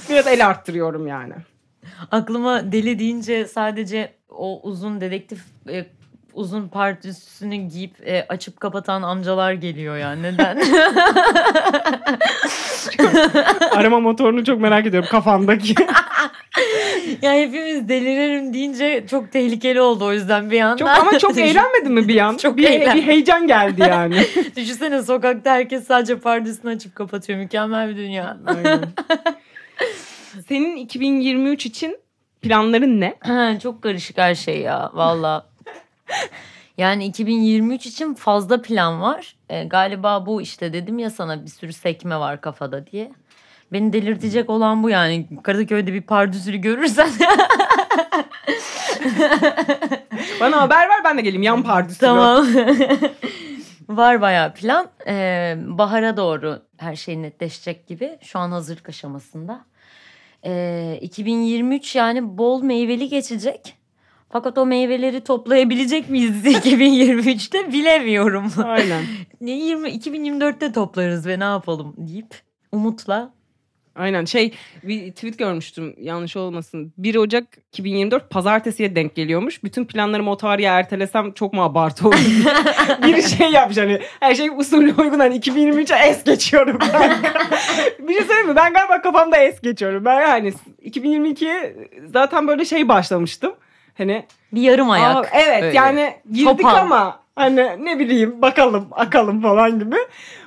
Biraz 0.09 0.27
el 0.27 0.47
arttırıyorum 0.47 1.07
yani. 1.07 1.33
Aklıma 2.11 2.71
deli 2.71 2.99
deyince 2.99 3.45
sadece 3.47 4.13
o 4.29 4.59
uzun 4.63 5.01
dedektif 5.01 5.39
e, 5.69 5.85
uzun 6.33 6.67
partüsünü 6.67 7.55
giyip 7.55 8.07
e, 8.07 8.25
açıp 8.29 8.59
kapatan 8.59 9.01
amcalar 9.01 9.53
geliyor 9.53 9.97
ya. 9.97 10.11
Neden? 10.11 10.61
Arama 13.71 13.99
motorunu 13.99 14.45
çok 14.45 14.61
merak 14.61 14.85
ediyorum 14.85 15.09
kafamdaki. 15.11 15.75
Ya 17.21 17.33
hepimiz 17.33 17.89
delirelim 17.89 18.53
deyince 18.53 19.05
çok 19.09 19.31
tehlikeli 19.31 19.81
oldu 19.81 20.05
o 20.05 20.13
yüzden 20.13 20.51
bir 20.51 20.57
yandan. 20.57 20.77
çok 20.77 20.89
ama 20.89 21.19
çok 21.19 21.37
eğlenmedin 21.37 21.91
mi 21.91 22.07
bir 22.07 22.17
an? 22.17 22.37
Çok 22.37 22.57
bir, 22.57 22.63
eğlendim. 22.63 22.95
bir 22.95 23.07
heyecan 23.07 23.47
geldi 23.47 23.81
yani. 23.81 24.25
Düşünsene 24.55 25.03
sokakta 25.03 25.51
herkes 25.51 25.87
sadece 25.87 26.19
pardesini 26.19 26.71
açıp 26.71 26.95
kapatıyor. 26.95 27.39
Mükemmel 27.39 27.89
bir 27.89 27.97
dünya. 27.97 28.37
Aynen. 28.45 28.79
Senin 30.47 30.75
2023 30.75 31.65
için 31.65 31.97
planların 32.41 33.01
ne? 33.01 33.15
Ha, 33.19 33.59
çok 33.59 33.81
karışık 33.81 34.17
her 34.17 34.35
şey 34.35 34.59
ya 34.59 34.91
valla. 34.93 35.45
Yani 36.77 37.05
2023 37.05 37.85
için 37.85 38.13
fazla 38.13 38.61
plan 38.61 39.01
var. 39.01 39.35
Ee, 39.49 39.63
galiba 39.63 40.25
bu 40.25 40.41
işte 40.41 40.73
dedim 40.73 40.99
ya 40.99 41.09
sana 41.09 41.43
bir 41.43 41.49
sürü 41.49 41.73
sekme 41.73 42.19
var 42.19 42.41
kafada 42.41 42.87
diye. 42.87 43.11
Beni 43.73 43.93
delirtecek 43.93 44.49
olan 44.49 44.83
bu 44.83 44.89
yani. 44.89 45.27
Kadıköy'de 45.43 45.93
bir 45.93 46.01
pardüsülü 46.01 46.57
görürsen 46.57 47.09
Bana 50.39 50.61
haber 50.61 50.89
ver 50.89 51.03
ben 51.03 51.17
de 51.17 51.21
geleyim 51.21 51.43
yan 51.43 51.63
pardüsü. 51.63 51.99
tamam. 51.99 52.47
var 53.89 54.21
bayağı 54.21 54.53
plan. 54.53 54.89
Ee, 55.07 55.55
bahara 55.67 56.17
doğru 56.17 56.61
her 56.77 56.95
şey 56.95 57.21
netleşecek 57.21 57.87
gibi. 57.87 58.17
Şu 58.21 58.39
an 58.39 58.51
hazırlık 58.51 58.89
aşamasında. 58.89 59.65
Ee, 60.45 60.97
2023 61.01 61.95
yani 61.95 62.37
bol 62.37 62.63
meyveli 62.63 63.09
geçecek. 63.09 63.75
Fakat 64.29 64.57
o 64.57 64.65
meyveleri 64.65 65.21
toplayabilecek 65.23 66.09
miyiz 66.09 66.45
2023'te 66.45 67.71
bilemiyorum. 67.73 68.51
Aynen. 68.63 69.03
Ne 69.41 69.51
20 69.51 69.89
2024'te 69.89 70.71
toplarız 70.71 71.27
ve 71.27 71.39
ne 71.39 71.43
yapalım 71.43 71.95
deyip 71.97 72.35
umutla. 72.71 73.33
Aynen 73.95 74.25
şey 74.25 74.53
bir 74.83 75.11
tweet 75.11 75.37
görmüştüm 75.39 75.95
yanlış 75.97 76.37
olmasın. 76.37 76.93
1 76.97 77.15
Ocak 77.15 77.43
2024 77.73 78.29
pazartesiye 78.29 78.95
denk 78.95 79.15
geliyormuş. 79.15 79.63
Bütün 79.63 79.85
planlarımı 79.85 80.31
o 80.31 80.37
tarihe 80.37 80.67
ertelesem 80.67 81.31
çok 81.31 81.53
mu 81.53 81.63
abartı 81.63 82.07
olur? 82.07 82.15
bir 83.03 83.21
şey 83.21 83.49
yapmış 83.51 83.77
hani 83.77 84.01
her 84.19 84.35
şey 84.35 84.49
usulü 84.49 84.93
uygun 84.97 85.19
hani 85.19 85.39
2023'e 85.39 86.09
es 86.09 86.23
geçiyorum 86.23 86.79
bir 87.99 88.13
şey 88.13 88.23
söyleyeyim 88.23 88.47
mi? 88.49 88.55
Ben 88.55 88.73
galiba 88.73 89.01
kafamda 89.01 89.37
es 89.37 89.61
geçiyorum. 89.61 90.05
Ben 90.05 90.21
yani 90.21 90.53
2022'ye 90.85 91.75
zaten 92.13 92.47
böyle 92.47 92.65
şey 92.65 92.87
başlamıştım. 92.87 93.53
Hani 93.97 94.25
Bir 94.53 94.61
yarım 94.61 94.89
ayak. 94.89 95.15
Aa, 95.15 95.29
evet 95.33 95.63
Öyle. 95.63 95.77
yani 95.77 96.13
girdik 96.31 96.57
Topal. 96.57 96.75
ama 96.75 97.20
Hani 97.35 97.85
ne 97.85 97.99
bileyim 97.99 98.41
bakalım 98.41 98.87
akalım 98.91 99.41
falan 99.41 99.79
gibi. 99.79 99.95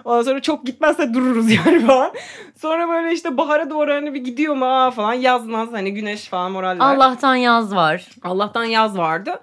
Ondan 0.05 0.23
sonra 0.23 0.43
çok 0.43 0.67
gitmezse 0.67 1.15
dururuz 1.15 1.51
yani 1.67 1.87
falan. 1.87 2.13
Sonra 2.57 2.89
böyle 2.89 3.13
işte 3.13 3.37
bahara 3.37 3.71
doğru 3.71 3.91
hani 3.91 4.15
bir 4.15 4.25
gidiyor 4.25 4.55
mu 4.55 4.67
aa 4.67 4.91
falan 4.91 5.15
yaz 5.15 5.47
naz 5.47 5.73
hani 5.73 5.95
güneş 5.95 6.29
falan 6.29 6.53
moraller. 6.53 6.95
Allah'tan 6.97 7.37
yaz 7.37 7.75
var. 7.75 8.09
Allah'tan 8.23 8.65
yaz 8.65 8.99
vardı. 8.99 9.41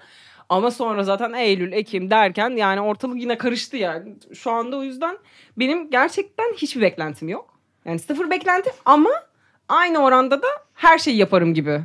Ama 0.48 0.70
sonra 0.70 1.04
zaten 1.04 1.32
Eylül, 1.32 1.72
Ekim 1.72 2.10
derken 2.10 2.50
yani 2.50 2.80
ortalık 2.80 3.20
yine 3.20 3.38
karıştı 3.38 3.76
yani. 3.76 4.14
Şu 4.34 4.50
anda 4.50 4.76
o 4.76 4.82
yüzden 4.82 5.18
benim 5.56 5.90
gerçekten 5.90 6.52
hiçbir 6.56 6.80
beklentim 6.80 7.28
yok. 7.28 7.54
Yani 7.84 7.98
sıfır 7.98 8.30
beklenti 8.30 8.70
ama 8.84 9.10
aynı 9.68 9.98
oranda 9.98 10.42
da 10.42 10.46
her 10.74 10.98
şeyi 10.98 11.16
yaparım 11.16 11.54
gibi. 11.54 11.80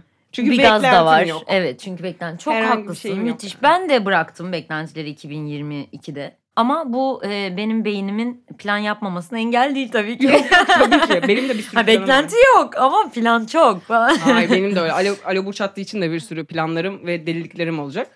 Çünkü 0.46 0.52
bir 0.52 0.62
gaz 0.64 0.84
da 0.84 1.06
var. 1.06 1.26
yok. 1.26 1.44
Evet 1.48 1.80
çünkü 1.80 2.04
beklenti. 2.04 2.44
Çok 2.44 2.54
Herhangi 2.54 2.78
bir 2.78 2.82
haklısın. 2.82 3.10
yok. 3.10 3.18
Müthiş. 3.18 3.64
Ben 3.64 3.90
de 3.90 4.06
bıraktım 4.06 4.52
beklentileri 4.52 5.14
2022'de. 5.14 6.36
Ama 6.56 6.94
bu 6.94 7.22
e, 7.26 7.58
benim 7.58 7.86
beynimin 7.86 8.46
plan 8.58 8.78
yapmamasına 8.78 9.40
engel 9.40 9.76
değil 9.76 9.92
tabii 9.92 10.18
ki. 10.18 10.46
Tabii 10.68 11.02
ki. 11.08 11.22
Benim 11.28 11.50
de 11.50 11.58
bir 11.58 11.62
sürü 11.64 11.76
ha, 11.76 11.84
planım 11.86 12.02
var. 12.02 12.08
beklenti 12.08 12.36
yok 12.58 12.78
ama 12.78 13.10
plan 13.14 13.46
çok. 13.46 13.82
Hayır 13.88 14.52
benim 14.52 14.76
de 14.76 14.80
öyle. 14.80 14.92
Alo, 14.92 15.16
Alo 15.26 15.46
Burç 15.46 15.62
attığı 15.62 15.82
için 15.82 16.02
de 16.02 16.12
bir 16.12 16.20
sürü 16.20 16.46
planlarım 16.46 17.08
ve 17.08 17.28
deliliklerim 17.28 17.80
olacak. 17.80 18.08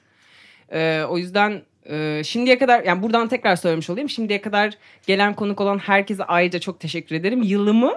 Ee, 0.74 1.04
o 1.10 1.18
yüzden 1.18 1.62
e, 1.90 2.22
şimdiye 2.26 2.58
kadar 2.58 2.84
yani 2.84 3.04
buradan 3.04 3.28
tekrar 3.28 3.56
söylemiş 3.56 3.90
olayım. 3.90 4.10
Şimdiye 4.10 4.42
kadar 4.42 4.74
gelen 5.08 5.34
konuk 5.34 5.62
olan 5.62 5.78
herkese 5.78 6.24
ayrıca 6.24 6.60
çok 6.60 6.80
teşekkür 6.80 7.16
ederim. 7.16 7.42
Yılımı 7.42 7.94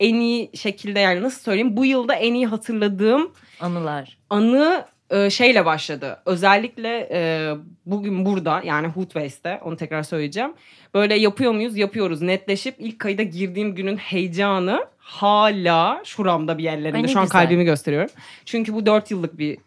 en 0.00 0.14
iyi 0.14 0.50
şekilde 0.54 1.00
yani 1.00 1.22
nasıl 1.22 1.40
söyleyeyim 1.40 1.76
bu 1.76 1.84
yılda 1.84 2.14
en 2.14 2.34
iyi 2.34 2.46
hatırladığım 2.46 3.32
Anılar. 3.60 4.18
anı 4.30 4.84
e, 5.10 5.30
şeyle 5.30 5.64
başladı. 5.64 6.18
Özellikle 6.26 7.08
e, 7.12 7.50
bugün 7.86 8.24
burada 8.26 8.62
yani 8.64 8.86
Hoodways'te 8.86 9.60
onu 9.64 9.76
tekrar 9.76 10.02
söyleyeceğim. 10.02 10.52
Böyle 10.94 11.14
yapıyor 11.14 11.52
muyuz? 11.52 11.76
Yapıyoruz. 11.76 12.22
Netleşip 12.22 12.74
ilk 12.78 12.98
kayıda 12.98 13.22
girdiğim 13.22 13.74
günün 13.74 13.96
heyecanı 13.96 14.86
hala 14.98 16.00
şuramda 16.04 16.58
bir 16.58 16.62
yerlerinde. 16.64 16.96
Ay 17.06 17.08
Şu 17.08 17.18
an 17.18 17.24
güzel. 17.24 17.42
kalbimi 17.42 17.64
gösteriyorum. 17.64 18.10
Çünkü 18.44 18.74
bu 18.74 18.86
dört 18.86 19.10
yıllık 19.10 19.38
bir 19.38 19.58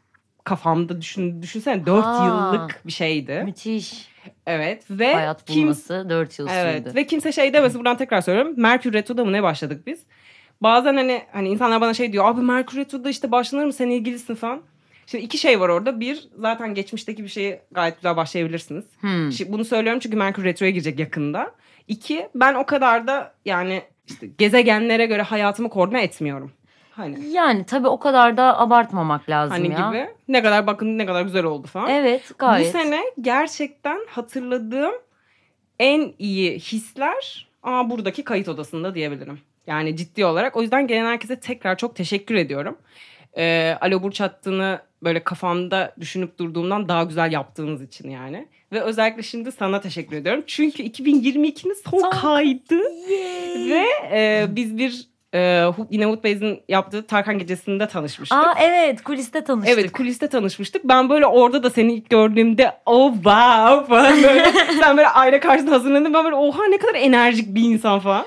kafamda 0.44 1.02
düşün, 1.02 1.42
düşünsene 1.42 1.86
dört 1.86 2.06
Ha. 2.06 2.26
yıllık 2.26 2.82
bir 2.88 2.92
şeydi. 2.92 3.42
Müthiş. 3.46 4.10
Evet 4.48 4.84
ve 4.90 5.14
Hayat 5.14 5.46
kim 5.46 5.64
bulması 5.64 6.06
4 6.10 6.40
yıl 6.40 6.48
Evet 6.52 6.84
sürdü. 6.86 6.96
ve 6.96 7.08
kimse 7.08 7.32
şey 7.32 7.54
demesin 7.54 7.80
buradan 7.80 7.98
tekrar 7.98 8.22
söylüyorum. 8.22 8.54
Merkür 8.58 8.94
Retro'da 8.94 9.26
mı 9.26 9.32
ne 9.34 9.44
başladık 9.44 9.88
biz? 9.88 10.00
Bazen 10.62 10.96
hani 10.96 11.22
hani 11.32 11.50
insanlar 11.50 11.82
bana 11.82 11.94
şey 11.94 12.14
diyor. 12.14 12.26
Abi 12.26 12.42
Merkür 12.42 12.78
Retro'da 12.78 13.10
işte 13.10 13.32
başlanır 13.32 13.66
mı 13.66 13.74
sen 13.74 13.90
ilgilisin 13.90 14.36
falan. 14.36 14.62
Şimdi 15.06 15.24
iki 15.24 15.38
şey 15.38 15.60
var 15.60 15.70
orada. 15.70 16.00
Bir 16.00 16.30
zaten 16.38 16.74
geçmişteki 16.74 17.24
bir 17.24 17.30
şeyi 17.30 17.60
gayet 17.72 17.96
güzel 17.96 18.16
başlayabilirsiniz. 18.18 18.86
Hmm. 19.00 19.32
Şimdi 19.32 19.52
bunu 19.52 19.66
söylüyorum 19.66 20.00
çünkü 20.00 20.18
Merkür 20.18 20.44
Retro'ya 20.44 20.72
girecek 20.72 21.00
yakında. 21.00 21.52
İki 21.88 22.30
ben 22.36 22.54
o 22.54 22.66
kadar 22.66 23.08
da 23.08 23.34
yani 23.46 23.82
işte 24.08 24.28
gezegenlere 24.38 25.06
göre 25.06 25.22
hayatımı 25.22 25.70
koordine 25.70 26.04
etmiyorum. 26.04 26.52
Hani 26.92 27.30
Yani 27.30 27.66
tabii 27.66 27.88
o 27.88 28.00
kadar 28.00 28.38
da 28.38 28.60
abartmamak 28.60 29.30
lazım 29.30 29.52
hani 29.52 29.72
ya. 29.72 29.90
gibi. 29.90 30.08
Ne 30.28 30.44
kadar 30.44 30.68
bakın 30.68 30.98
ne 30.98 31.06
kadar 31.06 31.22
güzel 31.22 31.44
oldu 31.44 31.68
falan. 31.68 31.90
Evet 31.90 32.32
gayet. 32.38 32.68
Bu 32.68 32.80
sene 32.80 33.02
gerçekten 33.22 34.00
hatırladığım 34.10 34.94
en 35.80 36.14
iyi 36.20 36.60
hisler 36.60 37.48
aa, 37.64 37.90
buradaki 37.90 38.24
kayıt 38.24 38.48
odasında 38.48 38.96
diyebilirim. 38.96 39.40
Yani 39.70 39.96
ciddi 39.96 40.26
olarak. 40.26 40.58
O 40.58 40.62
yüzden 40.62 40.88
gelen 40.88 41.06
herkese 41.06 41.40
tekrar 41.40 41.78
çok 41.78 41.96
teşekkür 41.96 42.36
ediyorum. 42.36 42.78
Ee, 43.38 43.78
Alo 43.82 44.04
Burç 44.04 44.20
hattını 44.20 44.80
böyle 45.04 45.24
kafamda 45.24 45.94
düşünüp 46.00 46.38
durduğumdan 46.38 46.90
daha 46.90 47.04
güzel 47.04 47.32
yaptığınız 47.32 47.82
için 47.82 48.10
yani. 48.10 48.48
Ve 48.72 48.82
özellikle 48.82 49.24
şimdi 49.24 49.52
sana 49.52 49.82
teşekkür 49.82 50.16
ediyorum. 50.16 50.44
Çünkü 50.48 50.84
2022'nin 50.84 51.74
son, 51.90 52.00
Son- 52.00 52.10
kaydı. 52.10 52.76
Yay. 53.10 53.70
Ve 53.70 53.86
e, 54.12 54.48
biz 54.50 54.78
bir 54.78 55.10
e, 55.34 55.66
yine 55.90 56.04
Woodbase'in 56.04 56.62
yaptığı 56.70 57.08
Tarkan 57.08 57.40
Gecesi'nde 57.40 57.88
tanışmıştık. 57.88 58.38
Aa 58.38 58.54
evet 58.62 59.04
kuliste 59.04 59.44
tanıştık. 59.44 59.80
Evet 59.80 59.92
kuliste 59.92 60.28
tanışmıştık. 60.28 60.84
Ben 60.84 61.10
böyle 61.10 61.26
orada 61.26 61.64
da 61.64 61.70
seni 61.70 61.94
ilk 61.94 62.10
gördüğümde 62.10 62.72
oh 62.86 63.14
wow 63.14 63.96
falan 63.96 64.24
böyle. 64.24 64.52
sen 64.82 64.98
böyle 64.98 65.08
ayna 65.08 65.40
karşısında 65.40 65.76
hazırlandın. 65.76 66.14
Ben 66.14 66.24
böyle 66.24 66.36
oha 66.36 66.68
ne 66.68 66.78
kadar 66.78 66.96
enerjik 66.96 67.56
bir 67.56 67.62
insan 67.62 68.00
falan. 68.00 68.26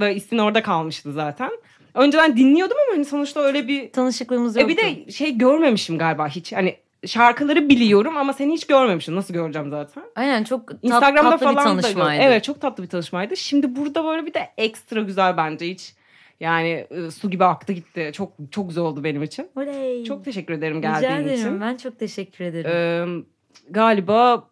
Böyle 0.00 0.14
ismin 0.14 0.38
orada 0.38 0.62
kalmıştı 0.62 1.12
zaten. 1.12 1.50
Önceden 1.94 2.36
dinliyordum 2.36 2.76
ama 2.86 2.96
hani 2.96 3.04
sonuçta 3.04 3.40
öyle 3.40 3.68
bir... 3.68 3.92
Tanışıklığımız 3.92 4.56
E 4.56 4.60
yoktu. 4.60 4.76
bir 4.76 4.82
de 4.82 5.10
şey 5.12 5.38
görmemişim 5.38 5.98
galiba 5.98 6.28
hiç. 6.28 6.52
Hani 6.52 6.76
şarkıları 7.06 7.68
biliyorum 7.68 8.16
ama 8.16 8.32
seni 8.32 8.52
hiç 8.52 8.66
görmemişim. 8.66 9.16
Nasıl 9.16 9.34
göreceğim 9.34 9.70
zaten? 9.70 10.02
Aynen 10.16 10.44
çok 10.44 10.68
tat, 10.68 10.78
Instagram'da 10.82 11.30
tatlı 11.30 11.44
falan 11.44 11.54
bir 11.78 11.82
da 11.82 11.82
tanışmaydı. 11.82 12.22
Evet 12.22 12.44
çok 12.44 12.60
tatlı 12.60 12.82
bir 12.82 12.88
tanışmaydı. 12.88 13.36
Şimdi 13.36 13.76
burada 13.76 14.04
böyle 14.04 14.26
bir 14.26 14.34
de 14.34 14.48
ekstra 14.56 15.00
güzel 15.00 15.36
bence 15.36 15.68
hiç. 15.68 15.94
Yani 16.40 16.86
e, 16.90 17.10
su 17.10 17.30
gibi 17.30 17.44
aktı 17.44 17.72
gitti. 17.72 18.10
Çok 18.14 18.32
çok 18.50 18.68
güzel 18.68 18.84
oldu 18.84 19.04
benim 19.04 19.22
için. 19.22 19.48
Oley. 19.56 20.04
Çok 20.04 20.24
teşekkür 20.24 20.54
ederim 20.54 20.78
Rica 20.78 21.00
geldiğin 21.00 21.28
ederim. 21.28 21.40
için. 21.40 21.60
Ben 21.60 21.76
çok 21.76 21.98
teşekkür 21.98 22.44
ederim. 22.44 22.70
Ee, 22.70 23.24
galiba 23.70 24.48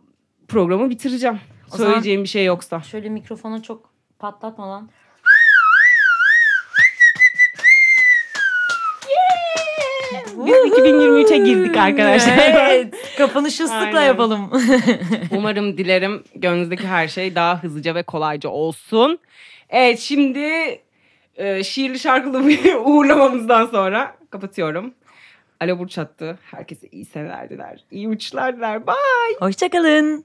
programı 0.48 0.90
bitireceğim. 0.90 1.40
O 1.74 1.76
Söyleyeceğim 1.76 2.22
bir 2.22 2.28
şey 2.28 2.44
yoksa. 2.44 2.82
Şöyle 2.82 3.08
mikrofonu 3.08 3.62
çok 3.62 3.90
patlatmadan. 4.18 4.90
Biz 10.47 10.55
2023'e 10.55 11.38
girdik 11.38 11.76
arkadaşlar. 11.76 12.38
Evet. 12.38 12.95
Kapanışı 13.18 13.64
ıslıkla 13.64 13.99
Aynen. 13.99 14.05
yapalım. 14.07 14.51
Umarım 15.30 15.78
dilerim 15.78 16.24
gönlünüzdeki 16.34 16.86
her 16.86 17.09
şey 17.09 17.34
daha 17.34 17.62
hızlıca 17.62 17.95
ve 17.95 18.03
kolayca 18.03 18.49
olsun. 18.49 19.18
Evet 19.70 19.99
şimdi 19.99 20.49
e, 21.36 21.64
şiirli 21.64 21.99
şarkılı 21.99 22.49
bir 22.49 22.74
uğurlamamızdan 22.84 23.66
sonra 23.66 24.16
kapatıyorum. 24.30 24.95
Alo 25.61 25.78
Burç 25.78 25.99
attı. 25.99 26.38
Herkese 26.51 26.88
iyi 26.88 27.05
seneler 27.05 27.51
diler. 27.51 27.84
İyi 27.90 28.09
uçuşlar 28.09 28.57
diler. 28.57 28.86
Bye. 28.86 29.36
Hoşçakalın. 29.40 30.24